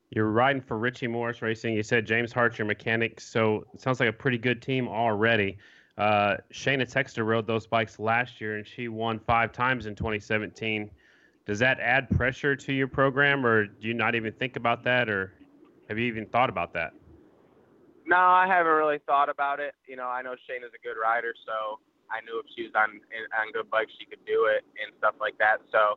You're 0.09 0.29
riding 0.29 0.61
for 0.61 0.77
Richie 0.77 1.07
Morris 1.07 1.41
Racing. 1.41 1.73
You 1.73 1.83
said 1.83 2.05
James 2.05 2.33
Hart's 2.33 2.57
your 2.57 2.67
mechanic, 2.67 3.19
so 3.19 3.65
it 3.73 3.81
sounds 3.81 3.99
like 3.99 4.09
a 4.09 4.13
pretty 4.13 4.37
good 4.37 4.61
team 4.61 4.87
already. 4.87 5.57
Uh, 5.97 6.37
Shayna 6.53 6.91
Texter 6.91 7.25
rode 7.25 7.47
those 7.47 7.65
bikes 7.65 7.97
last 7.97 8.41
year, 8.41 8.57
and 8.57 8.67
she 8.67 8.87
won 8.87 9.19
five 9.19 9.51
times 9.51 9.85
in 9.85 9.95
2017. 9.95 10.89
does 11.45 11.59
that 11.59 11.79
add 11.79 12.09
pressure 12.09 12.55
to 12.55 12.73
your 12.73 12.87
program, 12.87 13.45
or 13.45 13.67
do 13.67 13.87
you 13.87 13.93
not 13.93 14.15
even 14.15 14.33
think 14.33 14.57
about 14.57 14.83
that, 14.83 15.09
or 15.09 15.33
have 15.87 15.97
you 15.97 16.05
even 16.05 16.25
thought 16.25 16.49
about 16.49 16.73
that? 16.73 16.93
No, 18.11 18.19
I 18.19 18.43
haven't 18.43 18.75
really 18.75 18.99
thought 19.07 19.31
about 19.31 19.63
it. 19.63 19.71
You 19.87 19.95
know, 19.95 20.11
I 20.11 20.19
know 20.19 20.35
Shayna 20.43 20.67
is 20.67 20.75
a 20.75 20.83
good 20.83 20.99
rider, 20.99 21.31
so 21.47 21.79
I 22.11 22.19
knew 22.27 22.43
if 22.43 22.47
she 22.51 22.67
was 22.67 22.75
on 22.75 22.99
on 23.39 23.55
good 23.55 23.71
bikes, 23.71 23.95
she 23.95 24.03
could 24.03 24.19
do 24.27 24.51
it 24.51 24.67
and 24.83 24.91
stuff 24.99 25.15
like 25.23 25.39
that. 25.39 25.63
So, 25.71 25.95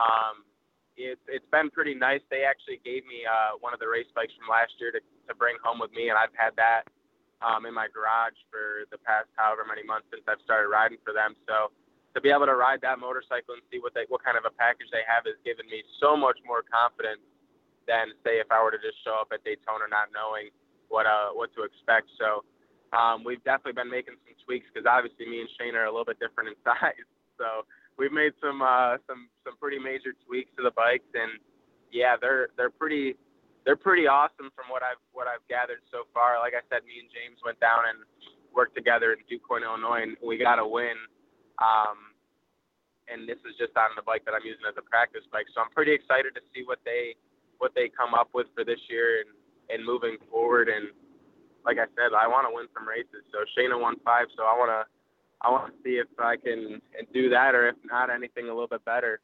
um, 0.00 0.48
it's 0.96 1.20
it's 1.28 1.44
been 1.52 1.68
pretty 1.68 1.92
nice. 1.92 2.24
They 2.32 2.48
actually 2.48 2.80
gave 2.80 3.04
me 3.04 3.28
uh, 3.28 3.60
one 3.60 3.76
of 3.76 3.80
the 3.84 3.92
race 3.92 4.08
bikes 4.16 4.32
from 4.40 4.48
last 4.48 4.72
year 4.80 4.88
to 4.88 5.04
to 5.28 5.36
bring 5.36 5.60
home 5.60 5.76
with 5.76 5.92
me, 5.92 6.08
and 6.08 6.16
I've 6.16 6.32
had 6.32 6.56
that 6.56 6.88
um, 7.44 7.68
in 7.68 7.76
my 7.76 7.92
garage 7.92 8.40
for 8.48 8.88
the 8.88 8.96
past 9.04 9.28
however 9.36 9.68
many 9.68 9.84
months 9.84 10.08
since 10.08 10.24
I've 10.24 10.40
started 10.48 10.72
riding 10.72 10.96
for 11.04 11.12
them. 11.12 11.36
So 11.44 11.76
to 12.16 12.24
be 12.24 12.32
able 12.32 12.48
to 12.48 12.56
ride 12.56 12.80
that 12.88 12.96
motorcycle 12.96 13.52
and 13.52 13.64
see 13.68 13.84
what 13.84 13.92
they 13.92 14.08
what 14.08 14.24
kind 14.24 14.40
of 14.40 14.48
a 14.48 14.54
package 14.56 14.88
they 14.96 15.04
have 15.04 15.28
has 15.28 15.36
given 15.44 15.68
me 15.68 15.84
so 16.00 16.16
much 16.16 16.40
more 16.48 16.64
confidence 16.64 17.20
than 17.84 18.16
say 18.24 18.40
if 18.40 18.48
I 18.48 18.64
were 18.64 18.72
to 18.72 18.80
just 18.80 18.96
show 19.04 19.20
up 19.20 19.28
at 19.28 19.44
Daytona 19.44 19.92
not 19.92 20.08
knowing 20.16 20.48
what 20.90 21.06
uh 21.06 21.32
what 21.32 21.54
to 21.54 21.62
expect. 21.64 22.10
So 22.18 22.44
um, 22.92 23.22
we've 23.22 23.42
definitely 23.46 23.78
been 23.78 23.90
making 23.90 24.18
some 24.26 24.34
tweaks 24.42 24.66
because 24.68 24.84
obviously 24.84 25.30
me 25.30 25.40
and 25.40 25.50
Shayna 25.54 25.78
are 25.78 25.88
a 25.88 25.94
little 25.94 26.06
bit 26.06 26.18
different 26.18 26.50
in 26.50 26.56
size. 26.66 27.06
So 27.38 27.64
we've 27.96 28.12
made 28.12 28.34
some 28.42 28.60
uh, 28.60 28.98
some 29.06 29.30
some 29.46 29.56
pretty 29.56 29.78
major 29.78 30.12
tweaks 30.26 30.50
to 30.58 30.62
the 30.66 30.74
bikes, 30.74 31.08
and 31.14 31.38
yeah, 31.94 32.18
they're 32.20 32.50
they're 32.58 32.74
pretty 32.74 33.14
they're 33.64 33.78
pretty 33.78 34.10
awesome 34.10 34.50
from 34.52 34.66
what 34.68 34.82
I've 34.82 35.00
what 35.14 35.30
I've 35.30 35.44
gathered 35.46 35.80
so 35.94 36.04
far. 36.12 36.42
Like 36.42 36.58
I 36.58 36.66
said, 36.68 36.82
me 36.84 36.98
and 36.98 37.08
James 37.08 37.38
went 37.46 37.62
down 37.62 37.86
and 37.88 38.02
worked 38.50 38.74
together 38.74 39.14
in 39.14 39.22
DuQuoin, 39.30 39.62
Illinois, 39.62 40.02
and 40.02 40.18
we 40.18 40.36
got 40.36 40.58
a 40.58 40.66
win. 40.66 40.98
Um, 41.62 42.10
and 43.06 43.26
this 43.26 43.38
is 43.42 43.58
just 43.58 43.74
on 43.74 43.94
the 43.98 44.06
bike 44.06 44.22
that 44.26 44.34
I'm 44.34 44.46
using 44.46 44.66
as 44.66 44.78
a 44.78 44.86
practice 44.86 45.26
bike. 45.34 45.46
So 45.54 45.60
I'm 45.62 45.70
pretty 45.74 45.94
excited 45.94 46.34
to 46.34 46.42
see 46.54 46.62
what 46.66 46.82
they 46.82 47.14
what 47.58 47.76
they 47.76 47.92
come 47.92 48.16
up 48.16 48.32
with 48.32 48.48
for 48.56 48.64
this 48.64 48.80
year 48.88 49.20
and 49.22 49.30
and 49.72 49.84
moving 49.84 50.16
forward. 50.30 50.68
And 50.68 50.88
like 51.64 51.78
I 51.78 51.86
said, 51.96 52.12
I 52.16 52.26
want 52.28 52.46
to 52.48 52.54
win 52.54 52.66
some 52.74 52.86
races. 52.86 53.24
So 53.32 53.44
Shayna 53.56 53.80
won 53.80 53.96
five, 54.04 54.26
so 54.36 54.44
I 54.44 54.56
want 54.56 54.70
to 54.70 54.84
I 55.42 55.50
want 55.50 55.72
to 55.72 55.78
see 55.82 55.96
if 55.96 56.08
I 56.18 56.36
can 56.36 56.82
do 57.14 57.30
that, 57.30 57.54
or 57.54 57.68
if 57.68 57.76
not, 57.84 58.10
anything 58.10 58.44
a 58.44 58.52
little 58.52 58.68
bit 58.68 58.84
better. 58.84 59.20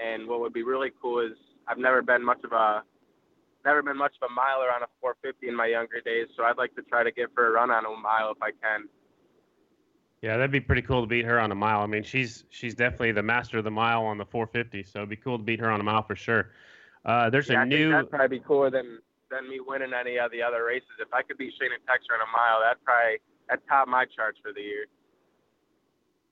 And 0.00 0.28
what 0.28 0.40
would 0.40 0.52
be 0.52 0.62
really 0.62 0.92
cool 1.02 1.20
is 1.20 1.36
I've 1.66 1.78
never 1.78 2.02
been 2.02 2.24
much 2.24 2.44
of 2.44 2.52
a 2.52 2.82
never 3.64 3.82
been 3.82 3.98
much 3.98 4.14
of 4.22 4.30
a 4.30 4.32
miler 4.32 4.70
on 4.72 4.82
a 4.82 4.88
450 5.00 5.48
in 5.48 5.56
my 5.56 5.66
younger 5.66 6.00
days, 6.00 6.28
so 6.36 6.44
I'd 6.44 6.56
like 6.56 6.74
to 6.76 6.82
try 6.82 7.02
to 7.02 7.10
get 7.10 7.28
her 7.36 7.48
a 7.48 7.50
run 7.50 7.70
on 7.70 7.84
a 7.84 7.90
mile 7.90 8.30
if 8.30 8.40
I 8.40 8.50
can. 8.50 8.88
Yeah, 10.22 10.36
that'd 10.36 10.50
be 10.50 10.60
pretty 10.60 10.82
cool 10.82 11.00
to 11.02 11.06
beat 11.06 11.24
her 11.24 11.38
on 11.38 11.52
a 11.52 11.54
mile. 11.54 11.80
I 11.80 11.86
mean, 11.86 12.02
she's 12.02 12.44
she's 12.50 12.74
definitely 12.74 13.12
the 13.12 13.22
master 13.22 13.58
of 13.58 13.64
the 13.64 13.70
mile 13.70 14.04
on 14.04 14.18
the 14.18 14.24
450, 14.24 14.84
so 14.84 15.00
it'd 15.00 15.08
be 15.08 15.16
cool 15.16 15.38
to 15.38 15.44
beat 15.44 15.60
her 15.60 15.70
on 15.70 15.80
a 15.80 15.84
mile 15.84 16.02
for 16.02 16.16
sure. 16.16 16.50
Uh, 17.04 17.30
there's 17.30 17.48
yeah, 17.48 17.58
a 17.58 17.60
I 17.60 17.64
new. 17.64 17.90
That'd 17.90 18.10
probably 18.10 18.38
be 18.38 18.44
cooler 18.44 18.70
than 18.70 19.00
than 19.30 19.48
me 19.48 19.60
winning 19.64 19.92
any 19.92 20.18
of 20.18 20.30
the 20.30 20.42
other 20.42 20.64
races. 20.64 20.88
If 21.00 21.12
I 21.12 21.22
could 21.22 21.38
beat 21.38 21.54
Shayna 21.60 21.78
Texter 21.86 22.14
in 22.14 22.22
a 22.22 22.30
mile, 22.32 22.60
that'd 22.60 22.82
probably 22.84 23.18
that 23.48 23.60
top 23.68 23.88
my 23.88 24.04
charts 24.04 24.38
for 24.42 24.52
the 24.52 24.60
year. 24.60 24.86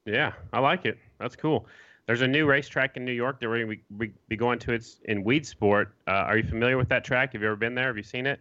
Yeah, 0.05 0.33
I 0.53 0.61
like 0.61 0.85
it. 0.85 0.99
That's 1.19 1.37
cool. 1.37 1.67
There's 2.07 2.23
a 2.23 2.29
new 2.29 2.47
racetrack 2.47 2.97
in 2.97 3.05
New 3.05 3.13
York 3.13 3.41
that 3.41 3.49
we're 3.49 3.65
going 3.65 3.81
to 3.99 4.09
be 4.29 4.37
going 4.37 4.61
to. 4.61 4.73
It's 4.73 5.01
in 5.07 5.25
Weedsport. 5.25 5.87
Uh, 6.07 6.31
are 6.31 6.37
you 6.39 6.45
familiar 6.45 6.79
with 6.79 6.89
that 6.91 7.05
track? 7.05 7.33
Have 7.33 7.43
you 7.43 7.49
ever 7.49 7.57
been 7.57 7.75
there? 7.75 7.89
Have 7.89 7.97
you 7.97 8.05
seen 8.05 8.27
it? 8.27 8.41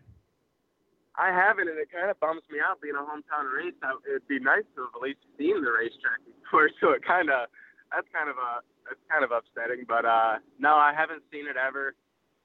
I 1.18 1.32
haven't, 1.32 1.70
and 1.70 1.80
it 1.80 1.90
kind 1.92 2.12
of 2.12 2.20
bums 2.20 2.44
me 2.52 2.60
out 2.60 2.82
being 2.82 2.96
a 2.96 3.00
hometown 3.02 3.48
race. 3.50 3.74
It'd 4.08 4.28
be 4.28 4.40
nice 4.40 4.68
to 4.76 4.84
have 4.84 4.92
at 4.96 5.02
least 5.02 5.20
seen 5.40 5.64
the 5.64 5.72
racetrack 5.72 6.20
before, 6.44 6.70
so 6.82 6.92
it 6.92 7.04
kind 7.04 7.30
of 7.30 7.48
that's 7.90 8.08
kind 8.14 8.30
of 8.30 8.36
a 8.38 8.62
that's 8.84 9.02
kind 9.10 9.24
of 9.24 9.32
upsetting. 9.32 9.86
But 9.88 10.06
uh, 10.06 10.38
no, 10.60 10.76
I 10.76 10.94
haven't 10.94 11.24
seen 11.32 11.48
it 11.48 11.56
ever. 11.56 11.96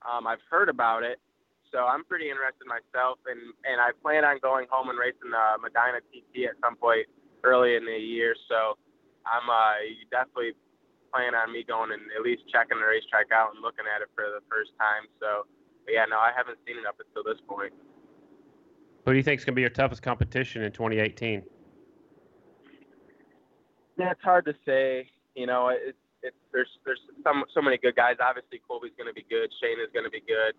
Um, 0.08 0.26
I've 0.26 0.40
heard 0.48 0.68
about 0.68 1.02
it, 1.02 1.20
so 1.72 1.86
I'm 1.86 2.04
pretty 2.04 2.30
interested 2.30 2.66
myself, 2.66 3.18
and 3.26 3.38
and 3.64 3.80
I 3.80 3.94
plan 4.02 4.24
on 4.24 4.38
going 4.42 4.66
home 4.70 4.90
and 4.90 4.98
racing 4.98 5.30
the 5.30 5.46
Medina 5.62 6.02
TT 6.10 6.50
at 6.50 6.58
some 6.62 6.76
point 6.76 7.06
early 7.42 7.74
in 7.76 7.86
the 7.86 7.96
year. 7.96 8.34
So 8.48 8.76
I'm 9.26 9.46
uh, 9.48 9.78
definitely 10.10 10.58
plan 11.12 11.34
on 11.34 11.52
me 11.52 11.64
going 11.66 11.90
and 11.90 12.02
at 12.14 12.22
least 12.22 12.42
checking 12.50 12.78
the 12.78 12.86
racetrack 12.86 13.34
out 13.34 13.54
and 13.54 13.62
looking 13.62 13.86
at 13.86 14.02
it 14.02 14.10
for 14.14 14.30
the 14.30 14.42
first 14.46 14.70
time. 14.78 15.10
So, 15.18 15.46
but 15.84 15.92
yeah, 15.94 16.06
no, 16.06 16.18
I 16.18 16.30
haven't 16.34 16.58
seen 16.66 16.78
it 16.78 16.86
up 16.86 16.98
until 17.02 17.26
this 17.26 17.42
point. 17.46 17.74
Who 19.04 19.12
do 19.12 19.16
you 19.16 19.26
think 19.26 19.40
is 19.40 19.44
going 19.44 19.54
to 19.54 19.58
be 19.58 19.66
your 19.66 19.74
toughest 19.74 20.02
competition 20.02 20.62
in 20.62 20.70
2018? 20.70 21.42
Yeah, 23.98 24.10
it's 24.12 24.22
hard 24.22 24.44
to 24.46 24.54
say. 24.64 25.10
You 25.34 25.46
know, 25.46 25.68
it's 25.68 25.98
it's 26.22 26.36
there's 26.52 26.68
there's 26.84 27.00
some 27.24 27.44
so 27.54 27.60
many 27.60 27.78
good 27.78 27.96
guys. 27.96 28.16
Obviously, 28.20 28.60
Kolby's 28.64 28.94
going 28.96 29.08
to 29.08 29.16
be 29.16 29.26
good. 29.28 29.50
Shayna 29.58 29.84
is 29.84 29.92
going 29.92 30.04
to 30.04 30.10
be 30.10 30.22
good. 30.24 30.54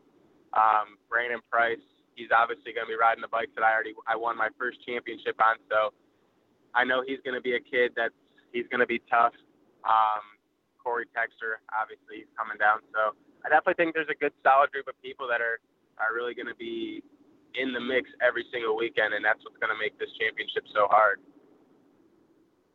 Um, 0.53 0.99
Brandon 1.09 1.39
Price, 1.49 1.81
he's 2.15 2.29
obviously 2.35 2.73
going 2.73 2.85
to 2.87 2.91
be 2.91 2.99
riding 2.99 3.21
the 3.21 3.31
bikes 3.31 3.51
that 3.55 3.63
I 3.63 3.71
already 3.71 3.93
I 4.07 4.15
won 4.15 4.37
my 4.37 4.49
first 4.59 4.79
championship 4.85 5.39
on. 5.39 5.57
So 5.71 5.95
I 6.75 6.83
know 6.83 7.03
he's 7.05 7.19
going 7.23 7.35
to 7.35 7.43
be 7.43 7.55
a 7.55 7.63
kid 7.63 7.93
that's 7.95 8.15
he's 8.51 8.67
going 8.67 8.83
to 8.83 8.89
be 8.89 9.01
tough. 9.09 9.33
Um, 9.87 10.23
Corey 10.77 11.05
Texter, 11.13 11.61
obviously, 11.71 12.25
he's 12.25 12.33
coming 12.37 12.57
down. 12.57 12.81
So 12.91 13.15
I 13.45 13.49
definitely 13.49 13.77
think 13.77 13.93
there's 13.93 14.11
a 14.11 14.17
good, 14.17 14.33
solid 14.43 14.71
group 14.71 14.87
of 14.87 14.97
people 15.01 15.27
that 15.27 15.41
are 15.41 15.59
are 15.99 16.13
really 16.15 16.33
going 16.33 16.49
to 16.49 16.57
be 16.57 17.03
in 17.55 17.73
the 17.73 17.79
mix 17.79 18.09
every 18.25 18.45
single 18.51 18.75
weekend, 18.75 19.13
and 19.13 19.23
that's 19.23 19.39
what's 19.43 19.57
going 19.57 19.73
to 19.73 19.79
make 19.79 19.97
this 19.99 20.09
championship 20.19 20.63
so 20.73 20.87
hard. 20.89 21.19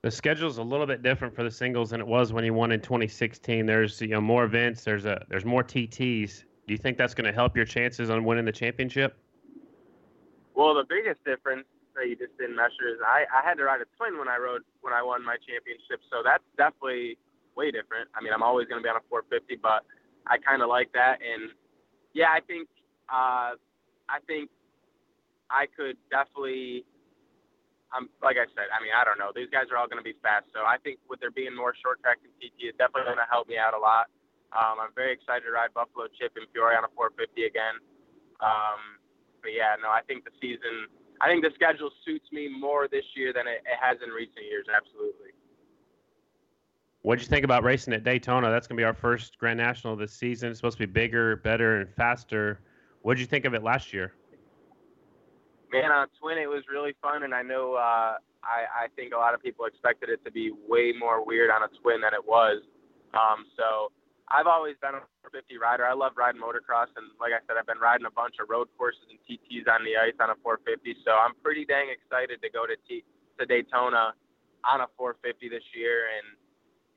The 0.03 0.11
schedule's 0.11 0.59
a 0.59 0.62
little 0.62 0.87
bit 0.87 1.03
different 1.03 1.35
for 1.35 1.43
the 1.43 1.51
singles 1.51 1.91
than 1.91 2.01
it 2.01 2.07
was 2.07 2.33
when 2.33 2.45
you 2.45 2.55
won 2.55 2.71
in 2.71 2.81
2016. 2.81 3.67
There's 3.67 4.01
you 4.01 4.09
know 4.09 4.21
more 4.21 4.45
events. 4.45 4.85
There's 4.85 5.05
a 5.05 5.25
there's 5.29 5.45
more 5.45 5.65
TTs. 5.65 6.45
Do 6.67 6.75
you 6.75 6.79
think 6.79 6.99
that's 6.99 7.15
going 7.15 7.27
to 7.27 7.33
help 7.33 7.57
your 7.57 7.65
chances 7.65 8.11
on 8.11 8.25
winning 8.25 8.45
the 8.45 8.53
championship? 8.53 9.17
Well, 10.55 10.75
the 10.75 10.85
biggest 10.89 11.23
difference 11.25 11.67
that 11.95 12.09
you 12.09 12.17
just 12.17 12.37
didn't 12.39 12.57
measure 12.57 12.91
is 12.91 12.99
I, 13.07 13.25
I 13.31 13.47
had 13.47 13.55
to 13.59 13.65
ride 13.65 13.81
a 13.81 13.89
twin 13.97 14.19
when 14.19 14.27
I 14.27 14.37
rode 14.37 14.63
when 14.83 14.93
I 14.93 15.03
won 15.03 15.25
my 15.25 15.37
championship, 15.47 16.03
so 16.11 16.27
that's 16.27 16.43
definitely 16.59 17.19
way 17.55 17.71
different. 17.71 18.11
I 18.17 18.21
mean, 18.21 18.33
I'm 18.35 18.43
always 18.43 18.67
going 18.67 18.83
to 18.83 18.85
be 18.85 18.91
on 18.91 18.97
a 18.99 19.05
450, 19.09 19.63
but 19.63 19.87
I 20.27 20.37
kind 20.43 20.61
of 20.61 20.69
like 20.69 20.91
that. 20.93 21.23
And 21.23 21.55
yeah, 22.13 22.35
I 22.35 22.41
think 22.41 22.69
uh, 23.09 23.55
I 24.11 24.19
think 24.27 24.51
I 25.49 25.71
could 25.71 25.97
definitely. 26.11 26.85
I'm 27.95 28.11
like 28.19 28.37
I 28.37 28.51
said. 28.59 28.67
I 28.75 28.83
mean, 28.83 28.91
I 28.91 29.07
don't 29.07 29.23
know. 29.23 29.31
These 29.31 29.49
guys 29.55 29.71
are 29.71 29.79
all 29.79 29.87
going 29.87 30.03
to 30.03 30.09
be 30.09 30.19
fast, 30.19 30.51
so 30.51 30.67
I 30.67 30.83
think 30.83 30.99
with 31.07 31.23
there 31.23 31.31
being 31.31 31.55
more 31.55 31.73
short 31.79 32.03
track 32.03 32.19
and 32.27 32.33
TT, 32.43 32.75
it's 32.75 32.79
definitely 32.81 33.15
going 33.15 33.23
to 33.23 33.31
help 33.31 33.47
me 33.47 33.55
out 33.55 33.73
a 33.73 33.79
lot. 33.79 34.11
Um, 34.57 34.81
I'm 34.81 34.95
very 34.97 35.12
excited 35.12 35.45
to 35.45 35.53
ride 35.53 35.77
Buffalo 35.77 36.09
Chip 36.16 36.33
and 36.37 36.49
Peoria 36.53 36.81
on 36.81 36.85
a 36.88 36.92
450 36.97 37.45
again. 37.45 37.77
Um, 38.40 38.97
but 39.45 39.53
yeah, 39.53 39.77
no, 39.77 39.92
I 39.92 40.01
think 40.09 40.25
the 40.25 40.33
season, 40.40 40.88
I 41.21 41.29
think 41.29 41.45
the 41.45 41.53
schedule 41.55 41.92
suits 42.05 42.33
me 42.33 42.49
more 42.49 42.88
this 42.88 43.05
year 43.14 43.37
than 43.37 43.47
it, 43.47 43.61
it 43.69 43.77
has 43.77 44.01
in 44.01 44.09
recent 44.11 44.49
years. 44.49 44.64
Absolutely. 44.73 45.37
What'd 47.03 47.23
you 47.23 47.29
think 47.29 47.45
about 47.45 47.62
racing 47.62 47.92
at 47.92 48.03
Daytona? 48.03 48.51
That's 48.51 48.66
going 48.66 48.77
to 48.77 48.81
be 48.81 48.85
our 48.85 48.97
first 48.97 49.38
Grand 49.38 49.59
National 49.59 49.95
this 49.95 50.12
season. 50.12 50.51
It's 50.51 50.59
supposed 50.59 50.79
to 50.79 50.87
be 50.87 50.90
bigger, 50.90 51.37
better, 51.37 51.81
and 51.81 51.95
faster. 51.95 52.59
What'd 53.03 53.21
you 53.21 53.27
think 53.27 53.45
of 53.45 53.55
it 53.55 53.62
last 53.62 53.92
year? 53.92 54.14
Man, 55.71 55.92
on 55.92 56.09
Twin, 56.19 56.38
it 56.38 56.49
was 56.49 56.64
really 56.73 56.97
fun, 57.03 57.23
and 57.23 57.35
I 57.35 57.42
know 57.42 57.75
uh, 57.75 58.16
I, 58.42 58.87
I 58.87 58.87
think 58.97 59.12
a 59.12 59.19
lot 59.19 59.35
of 59.35 59.42
people 59.42 59.66
expected 59.66 60.09
it 60.09 60.25
to 60.25 60.33
be 60.33 60.51
way 60.66 60.92
more 60.99 61.25
weird 61.25 61.51
on 61.51 61.62
a 61.62 61.69
Twin 61.81 62.01
than 62.01 62.14
it 62.14 62.27
was. 62.27 62.62
Um, 63.14 63.47
so 63.57 63.92
I've 64.27 64.51
always 64.51 64.75
been 64.83 64.99
a 64.99 65.03
450 65.23 65.59
rider. 65.62 65.87
I 65.87 65.95
love 65.95 66.19
riding 66.19 66.43
motocross, 66.43 66.91
and 66.99 67.15
like 67.23 67.31
I 67.31 67.39
said, 67.47 67.55
I've 67.55 67.67
been 67.71 67.79
riding 67.79 68.11
a 68.11 68.15
bunch 68.15 68.43
of 68.43 68.51
road 68.51 68.67
courses 68.75 69.07
and 69.07 69.23
TTs 69.23 69.71
on 69.71 69.87
the 69.87 69.95
ice 69.95 70.19
on 70.19 70.35
a 70.35 70.39
450. 70.43 70.99
So 71.07 71.15
I'm 71.15 71.39
pretty 71.47 71.62
dang 71.62 71.95
excited 71.95 72.43
to 72.43 72.51
go 72.51 72.67
to 72.67 72.75
T- 72.91 73.07
to 73.39 73.47
Daytona 73.47 74.19
on 74.67 74.83
a 74.83 74.89
450 74.99 75.47
this 75.47 75.62
year. 75.79 76.11
And 76.11 76.35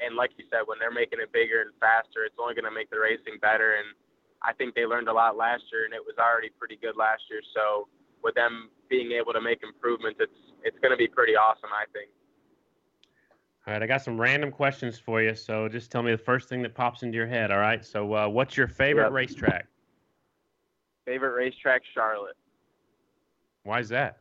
and 0.02 0.18
like 0.18 0.34
you 0.42 0.48
said, 0.50 0.66
when 0.66 0.82
they're 0.82 0.96
making 0.96 1.22
it 1.22 1.30
bigger 1.30 1.62
and 1.62 1.76
faster, 1.78 2.26
it's 2.26 2.40
only 2.40 2.56
going 2.56 2.66
to 2.66 2.74
make 2.74 2.90
the 2.90 2.98
racing 2.98 3.38
better. 3.44 3.78
And 3.78 3.94
I 4.42 4.56
think 4.56 4.74
they 4.74 4.88
learned 4.88 5.12
a 5.12 5.14
lot 5.14 5.36
last 5.36 5.68
year, 5.70 5.84
and 5.86 5.94
it 5.94 6.02
was 6.02 6.16
already 6.18 6.50
pretty 6.56 6.80
good 6.82 6.96
last 6.98 7.22
year. 7.30 7.44
So 7.54 7.92
with 8.24 8.34
them 8.34 8.72
being 8.90 9.12
able 9.14 9.38
to 9.38 9.44
make 9.44 9.62
improvements, 9.62 10.18
it's 10.18 10.40
it's 10.66 10.80
going 10.82 10.92
to 10.92 11.00
be 11.00 11.08
pretty 11.08 11.38
awesome, 11.38 11.70
I 11.70 11.86
think. 11.94 12.10
All 13.68 13.74
right, 13.74 13.84
I 13.84 13.88
got 13.88 14.02
some 14.02 14.20
random 14.20 14.52
questions 14.52 14.98
for 14.98 15.22
you. 15.22 15.36
So 15.36 15.68
just 15.68 15.92
tell 15.92 16.02
me 16.02 16.12
the 16.12 16.18
first 16.18 16.50
thing 16.50 16.62
that 16.64 16.74
pops 16.74 17.04
into 17.04 17.16
your 17.16 17.28
head. 17.28 17.52
All 17.52 17.60
right. 17.60 17.86
So 17.86 18.14
uh, 18.16 18.28
what's 18.28 18.56
your 18.56 18.68
favorite 18.68 19.04
yep. 19.04 19.12
racetrack? 19.12 19.68
Favorite 21.06 21.36
racetrack, 21.36 21.82
Charlotte. 21.94 22.38
Why 23.64 23.80
is 23.80 23.90
that? 23.90 24.20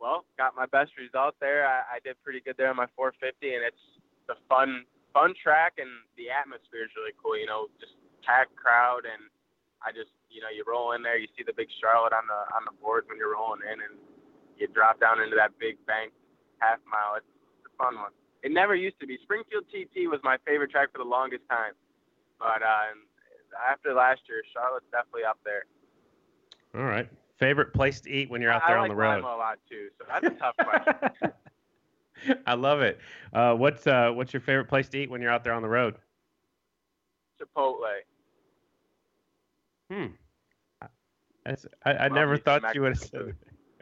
Well, 0.00 0.24
got 0.38 0.54
my 0.56 0.66
best 0.66 0.92
result 0.98 1.34
there. 1.40 1.66
I, 1.66 1.96
I 1.96 1.98
did 2.02 2.16
pretty 2.24 2.40
good 2.40 2.56
there 2.58 2.70
on 2.70 2.76
my 2.76 2.90
450, 2.96 3.54
and 3.54 3.62
it's 3.62 3.84
a 4.30 4.34
fun, 4.48 4.82
fun 5.14 5.34
track, 5.38 5.78
and 5.78 5.90
the 6.18 6.26
atmosphere 6.30 6.82
is 6.86 6.92
really 6.98 7.14
cool. 7.22 7.38
You 7.38 7.46
know, 7.46 7.70
just 7.78 7.94
packed 8.26 8.54
crowd, 8.58 9.06
and 9.06 9.30
I 9.82 9.94
just, 9.94 10.10
you 10.30 10.42
know, 10.42 10.50
you 10.50 10.66
roll 10.66 10.92
in 10.98 11.02
there, 11.02 11.18
you 11.18 11.30
see 11.38 11.46
the 11.46 11.54
big 11.54 11.70
Charlotte 11.78 12.14
on 12.14 12.26
the 12.26 12.40
on 12.54 12.66
the 12.66 12.74
boards 12.82 13.06
when 13.06 13.18
you're 13.18 13.34
rolling 13.34 13.62
in, 13.62 13.78
and 13.78 13.94
you 14.58 14.66
drop 14.74 14.98
down 14.98 15.22
into 15.22 15.38
that 15.38 15.54
big 15.58 15.78
bank 15.86 16.10
half 16.58 16.78
mile. 16.86 17.18
It's 17.18 17.31
fun 17.82 17.96
one. 17.96 18.12
it 18.42 18.52
never 18.52 18.74
used 18.74 18.98
to 19.00 19.06
be. 19.06 19.18
Springfield 19.22 19.64
TT 19.68 20.10
was 20.10 20.20
my 20.22 20.36
favorite 20.46 20.70
track 20.70 20.92
for 20.92 20.98
the 20.98 21.08
longest 21.08 21.42
time, 21.50 21.72
but 22.38 22.62
uh, 22.62 22.94
after 23.70 23.94
last 23.94 24.20
year, 24.28 24.42
Charlotte's 24.52 24.86
definitely 24.90 25.24
up 25.24 25.38
there. 25.44 25.64
All 26.74 26.88
right. 26.88 27.08
Favorite 27.38 27.74
place 27.74 28.00
to 28.02 28.10
eat 28.10 28.30
when 28.30 28.40
you're 28.40 28.52
out 28.52 28.62
there 28.66 28.78
I 28.78 28.82
on 28.82 28.88
like 28.88 28.92
the 28.92 28.96
road? 28.96 29.16
Lima 29.16 29.28
a 29.28 29.36
lot 29.36 29.58
too, 29.68 29.88
so 29.98 30.04
that's 30.08 30.26
a 30.26 30.38
tough 30.38 30.56
question. 30.56 31.32
I 32.46 32.54
love 32.54 32.80
it. 32.82 33.00
Uh, 33.32 33.54
what's 33.54 33.86
uh, 33.86 34.10
what's 34.12 34.32
your 34.32 34.40
favorite 34.40 34.68
place 34.68 34.88
to 34.90 34.98
eat 34.98 35.10
when 35.10 35.20
you're 35.20 35.30
out 35.30 35.42
there 35.42 35.54
on 35.54 35.62
the 35.62 35.68
road? 35.68 35.96
Chipotle. 37.40 37.88
Hmm. 39.90 40.06
That's, 41.44 41.66
I, 41.84 41.92
I 41.94 42.08
never 42.08 42.36
thought 42.36 42.62
you 42.74 42.82
would 42.82 42.96
have 42.96 43.02
said. 43.02 43.34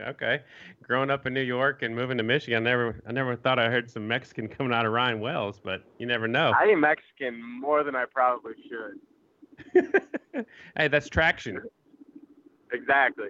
Okay. 0.09 0.41
Growing 0.83 1.11
up 1.11 1.27
in 1.27 1.35
New 1.35 1.43
York 1.43 1.83
and 1.83 1.95
moving 1.95 2.19
to 2.19 2.23
Michigan, 2.23 2.67
I 2.67 2.71
never 2.71 3.01
I 3.07 3.13
never 3.13 3.37
thought 3.37 3.59
I 3.59 3.69
heard 3.69 3.91
some 3.91 4.07
Mexican 4.07 4.49
coming 4.57 4.73
out 4.73 4.87
of 4.87 4.93
Ryan 4.93 5.21
Wells, 5.21 5.61
but 5.63 5.83
you 5.99 6.07
never 6.07 6.29
know. 6.29 6.53
I 6.59 6.71
eat 6.71 6.77
Mexican 6.77 7.43
more 7.43 7.85
than 7.85 7.95
I 7.95 8.05
probably 8.13 8.55
should. 8.69 10.45
hey, 10.77 10.89
that's 10.89 11.09
traction. 11.09 11.61
Exactly. 12.73 13.29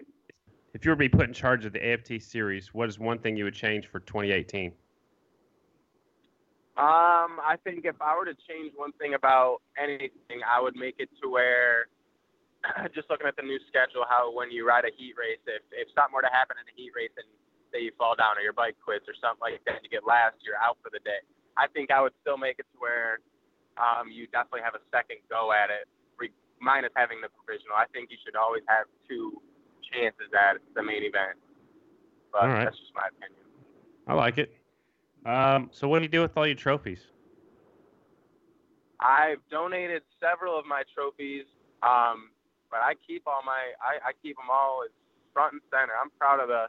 If 0.72 0.84
you 0.84 0.90
were 0.90 0.94
to 0.96 0.98
be 0.98 1.08
put 1.08 1.26
in 1.26 1.32
charge 1.32 1.64
of 1.64 1.72
the 1.72 1.84
AFT 1.84 2.22
series, 2.22 2.72
what 2.72 2.88
is 2.88 2.98
one 2.98 3.18
thing 3.18 3.36
you 3.36 3.44
would 3.44 3.54
change 3.54 3.88
for 3.88 4.00
2018? 4.00 4.72
Um, 6.76 7.40
I 7.44 7.56
think 7.62 7.84
if 7.84 8.00
I 8.00 8.16
were 8.16 8.24
to 8.24 8.36
change 8.48 8.72
one 8.76 8.92
thing 8.92 9.14
about 9.14 9.58
anything, 9.76 10.40
I 10.48 10.60
would 10.60 10.76
make 10.76 10.94
it 10.98 11.10
to 11.22 11.28
where, 11.28 11.86
just 12.96 13.08
looking 13.08 13.26
at 13.26 13.36
the 13.36 13.46
new 13.46 13.58
schedule, 13.68 14.04
how 14.08 14.32
when 14.32 14.50
you 14.50 14.66
ride 14.66 14.84
a 14.84 14.92
heat 14.92 15.16
race, 15.16 15.40
if 15.48 15.64
if 15.72 15.88
something 15.96 16.12
were 16.12 16.24
to 16.24 16.32
happen 16.32 16.56
in 16.60 16.66
a 16.68 16.74
heat 16.76 16.92
race 16.92 17.12
and 17.16 17.26
say 17.72 17.80
you 17.86 17.92
fall 17.96 18.14
down 18.14 18.36
or 18.36 18.42
your 18.42 18.52
bike 18.52 18.76
quits 18.82 19.06
or 19.08 19.16
something 19.16 19.40
like 19.40 19.62
that, 19.64 19.80
and 19.80 19.84
you 19.84 19.90
get 19.90 20.04
last, 20.04 20.36
you're 20.44 20.58
out 20.60 20.76
for 20.82 20.90
the 20.92 21.00
day. 21.00 21.22
I 21.56 21.66
think 21.72 21.90
I 21.90 22.00
would 22.02 22.14
still 22.20 22.36
make 22.36 22.58
it 22.58 22.66
to 22.74 22.76
where 22.78 23.20
um, 23.80 24.10
you 24.10 24.26
definitely 24.28 24.66
have 24.66 24.74
a 24.74 24.84
second 24.92 25.24
go 25.28 25.52
at 25.52 25.70
it, 25.70 25.88
re- 26.18 26.34
minus 26.60 26.92
having 26.94 27.20
the 27.20 27.30
provisional. 27.32 27.76
I 27.76 27.86
think 27.92 28.10
you 28.10 28.18
should 28.24 28.36
always 28.36 28.62
have 28.68 28.86
two 29.08 29.40
chances 29.92 30.30
at 30.34 30.60
the 30.74 30.82
main 30.82 31.02
event. 31.02 31.38
But 32.32 32.42
All 32.42 32.48
right. 32.48 32.64
that's 32.64 32.78
just 32.78 32.94
my 32.94 33.08
opinion. 33.08 33.44
I 34.06 34.14
like 34.14 34.38
it. 34.38 34.54
Um, 35.26 35.70
so 35.72 35.88
what 35.88 35.98
do 35.98 36.04
you 36.04 36.08
do 36.08 36.22
with 36.22 36.36
all 36.36 36.46
your 36.46 36.56
trophies? 36.56 37.00
I've 39.00 39.40
donated 39.50 40.02
several 40.20 40.58
of 40.58 40.66
my 40.66 40.82
trophies, 40.94 41.44
um, 41.82 42.30
but 42.70 42.80
I 42.80 42.94
keep 43.06 43.26
all 43.26 43.42
my 43.44 43.74
I, 43.82 44.10
I 44.10 44.12
keep 44.22 44.36
them 44.36 44.48
all 44.50 44.86
front 45.32 45.54
and 45.54 45.62
center. 45.70 45.92
I'm 45.94 46.10
proud 46.18 46.40
of 46.40 46.48
the 46.48 46.66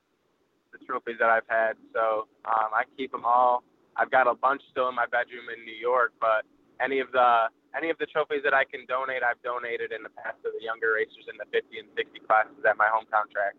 the 0.74 0.80
trophies 0.86 1.18
that 1.20 1.30
I've 1.30 1.48
had, 1.48 1.76
so 1.94 2.28
um, 2.46 2.72
I 2.72 2.84
keep 2.98 3.12
them 3.12 3.26
all. 3.26 3.64
I've 3.98 4.10
got 4.10 4.28
a 4.28 4.34
bunch 4.34 4.62
still 4.72 4.88
in 4.88 4.96
my 4.96 5.06
bedroom 5.06 5.52
in 5.52 5.66
New 5.66 5.76
York, 5.76 6.14
but 6.20 6.48
any 6.80 7.00
of 7.00 7.12
the 7.12 7.52
any 7.76 7.90
of 7.90 7.98
the 8.00 8.06
trophies 8.06 8.42
that 8.44 8.54
I 8.54 8.64
can 8.66 8.86
donate, 8.88 9.24
I've 9.24 9.42
donated 9.44 9.92
in 9.92 10.04
the 10.04 10.10
past 10.10 10.38
to 10.44 10.52
the 10.52 10.64
younger 10.64 10.94
racers 10.96 11.28
in 11.32 11.38
the 11.38 11.46
50 11.52 11.80
and 11.80 11.88
60 11.96 12.20
classes 12.28 12.60
at 12.68 12.78
my 12.78 12.88
hometown 12.88 13.30
track. 13.32 13.56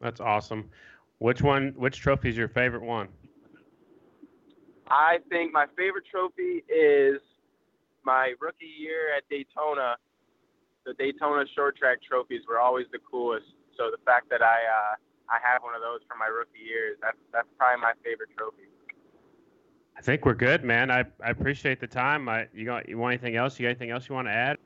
That's 0.00 0.20
awesome. 0.20 0.70
Which 1.18 1.42
one? 1.42 1.72
Which 1.76 2.00
trophy 2.00 2.28
is 2.28 2.36
your 2.36 2.48
favorite 2.48 2.82
one? 2.82 3.08
I 4.88 5.18
think 5.28 5.52
my 5.52 5.66
favorite 5.76 6.04
trophy 6.10 6.62
is 6.68 7.20
my 8.04 8.34
rookie 8.40 8.70
year 8.78 9.14
at 9.16 9.28
Daytona. 9.28 9.96
The 10.86 10.94
Daytona 10.94 11.44
short 11.54 11.76
track 11.76 11.98
trophies 12.00 12.42
were 12.48 12.60
always 12.60 12.86
the 12.92 13.00
coolest. 13.10 13.46
So 13.76 13.90
the 13.90 13.98
fact 14.06 14.30
that 14.30 14.40
I 14.40 14.62
uh, 14.62 14.94
I 15.28 15.38
have 15.42 15.62
one 15.62 15.74
of 15.74 15.82
those 15.82 16.00
for 16.08 16.16
my 16.16 16.26
rookie 16.26 16.62
years, 16.64 16.96
that's 17.02 17.18
that's 17.32 17.48
probably 17.58 17.82
my 17.82 17.92
favorite 18.04 18.30
trophy. 18.38 18.70
I 19.98 20.02
think 20.02 20.24
we're 20.24 20.34
good, 20.34 20.62
man. 20.62 20.90
I, 20.90 21.04
I 21.24 21.30
appreciate 21.30 21.80
the 21.80 21.86
time. 21.86 22.28
I 22.28 22.46
you 22.54 22.64
got 22.64 22.88
you 22.88 22.98
want 22.98 23.14
anything 23.14 23.36
else? 23.36 23.58
You 23.58 23.64
got 23.66 23.70
anything 23.70 23.90
else 23.90 24.08
you 24.08 24.14
want 24.14 24.28
to 24.28 24.32
add? 24.32 24.56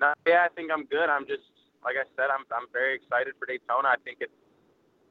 No, 0.00 0.12
yeah, 0.26 0.44
I 0.44 0.48
think 0.54 0.70
I'm 0.72 0.84
good. 0.86 1.08
I'm 1.08 1.26
just 1.26 1.46
like 1.84 1.94
I 1.96 2.04
said, 2.16 2.34
I'm 2.34 2.44
I'm 2.50 2.66
very 2.72 2.96
excited 2.96 3.34
for 3.38 3.46
Daytona. 3.46 3.88
I 3.88 3.96
think 4.04 4.18
it's 4.20 4.32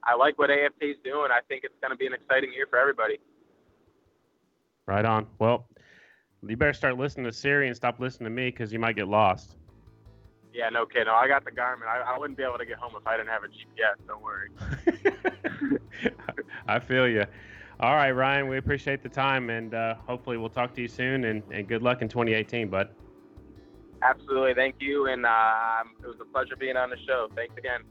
I 0.03 0.15
like 0.15 0.38
what 0.38 0.49
AFT's 0.49 0.99
doing. 1.03 1.32
I 1.32 1.39
think 1.47 1.63
it's 1.63 1.75
going 1.82 1.91
to 1.91 1.97
be 1.97 2.06
an 2.06 2.13
exciting 2.13 2.51
year 2.51 2.67
for 2.69 2.77
everybody. 2.77 3.19
Right 4.86 5.06
on. 5.06 5.27
Well, 5.39 5.69
you 6.45 6.58
better 6.58 6.73
start 6.73 6.97
listening 6.97 7.25
to 7.25 7.32
Siri 7.32 7.67
and 7.67 7.75
stop 7.75 8.01
listening 8.01 8.25
to 8.25 8.36
me 8.36 8.49
because 8.49 8.73
you 8.73 8.79
might 8.79 8.97
get 8.97 9.08
lost. 9.08 9.56
Yeah, 10.54 10.70
no 10.70 10.86
kidding. 10.86 11.08
No, 11.08 11.16
I 11.16 11.28
got 11.28 11.46
the 11.46 11.52
Garmin. 11.52 11.88
I, 11.88 12.13
I 12.13 12.20
wouldn't 12.20 12.38
be 12.38 12.44
able 12.44 12.60
to 12.60 12.66
get 12.66 12.78
home 12.78 12.94
if 12.96 13.08
I 13.08 13.18
didn't 13.18 13.30
have 13.30 13.44
a 13.44 13.48
GPS. 13.48 13.98
Don't 14.08 14.22
worry. 14.22 14.50
I 16.68 16.80
feel 16.80 17.08
you. 17.08 17.26
All 17.80 17.96
right, 17.96 18.12
Ryan, 18.12 18.48
we 18.48 18.58
appreciate 18.58 19.02
the 19.02 19.10
time 19.10 19.50
and 19.50 19.74
uh, 19.74 19.96
hopefully 20.08 20.38
we'll 20.38 20.50
talk 20.50 20.74
to 20.76 20.82
you 20.82 20.88
soon 20.88 21.26
and, 21.26 21.42
and 21.52 21.68
good 21.68 21.82
luck 21.82 22.02
in 22.02 22.08
2018, 22.08 22.70
bud. 22.70 22.89
Absolutely. 24.04 24.54
Thank 24.54 24.76
you. 24.80 25.08
And 25.08 25.26
uh, 25.26 25.84
it 26.04 26.08
was 26.08 26.18
a 26.22 26.26
pleasure 26.26 26.56
being 26.56 26.78
on 26.78 26.89
the 26.89 26.98
show. 27.08 27.30
Thanks 27.36 27.56
again. 27.58 27.82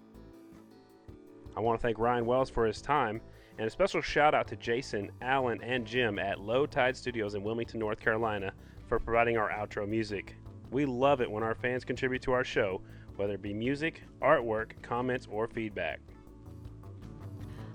I 1.57 1.61
want 1.61 1.81
to 1.81 1.83
thank 1.83 1.99
Ryan 1.99 2.25
Wells 2.25 2.49
for 2.49 2.67
his 2.67 2.81
time, 2.81 3.21
and 3.59 3.67
a 3.67 3.71
special 3.71 4.01
shout 4.01 4.35
out 4.35 4.47
to 4.49 4.57
Jason, 4.57 5.11
Alan, 5.21 5.63
and 5.63 5.87
Jim 5.87 6.19
at 6.19 6.41
Low 6.41 6.65
Tide 6.65 6.97
Studios 6.97 7.35
in 7.35 7.43
Wilmington, 7.43 7.79
North 7.79 8.01
Carolina, 8.01 8.53
for 8.89 8.99
providing 8.99 9.37
our 9.37 9.51
outro 9.51 9.87
music. 9.87 10.37
We 10.73 10.87
love 10.87 11.21
it 11.21 11.31
when 11.31 11.43
our 11.43 11.55
fans 11.55 11.85
contribute 11.85 12.23
to 12.23 12.33
our 12.33 12.45
show, 12.45 12.81
whether 13.17 13.35
it 13.35 13.43
be 13.43 13.53
music, 13.53 14.03
artwork, 14.23 14.71
comments, 14.83 15.29
or 15.31 15.47
feedback. 15.47 16.01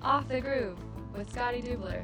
Off 0.02 0.28
the 0.28 0.42
Groove 0.42 0.80
with 1.16 1.32
Scotty 1.32 1.62
Dubler. 1.62 2.04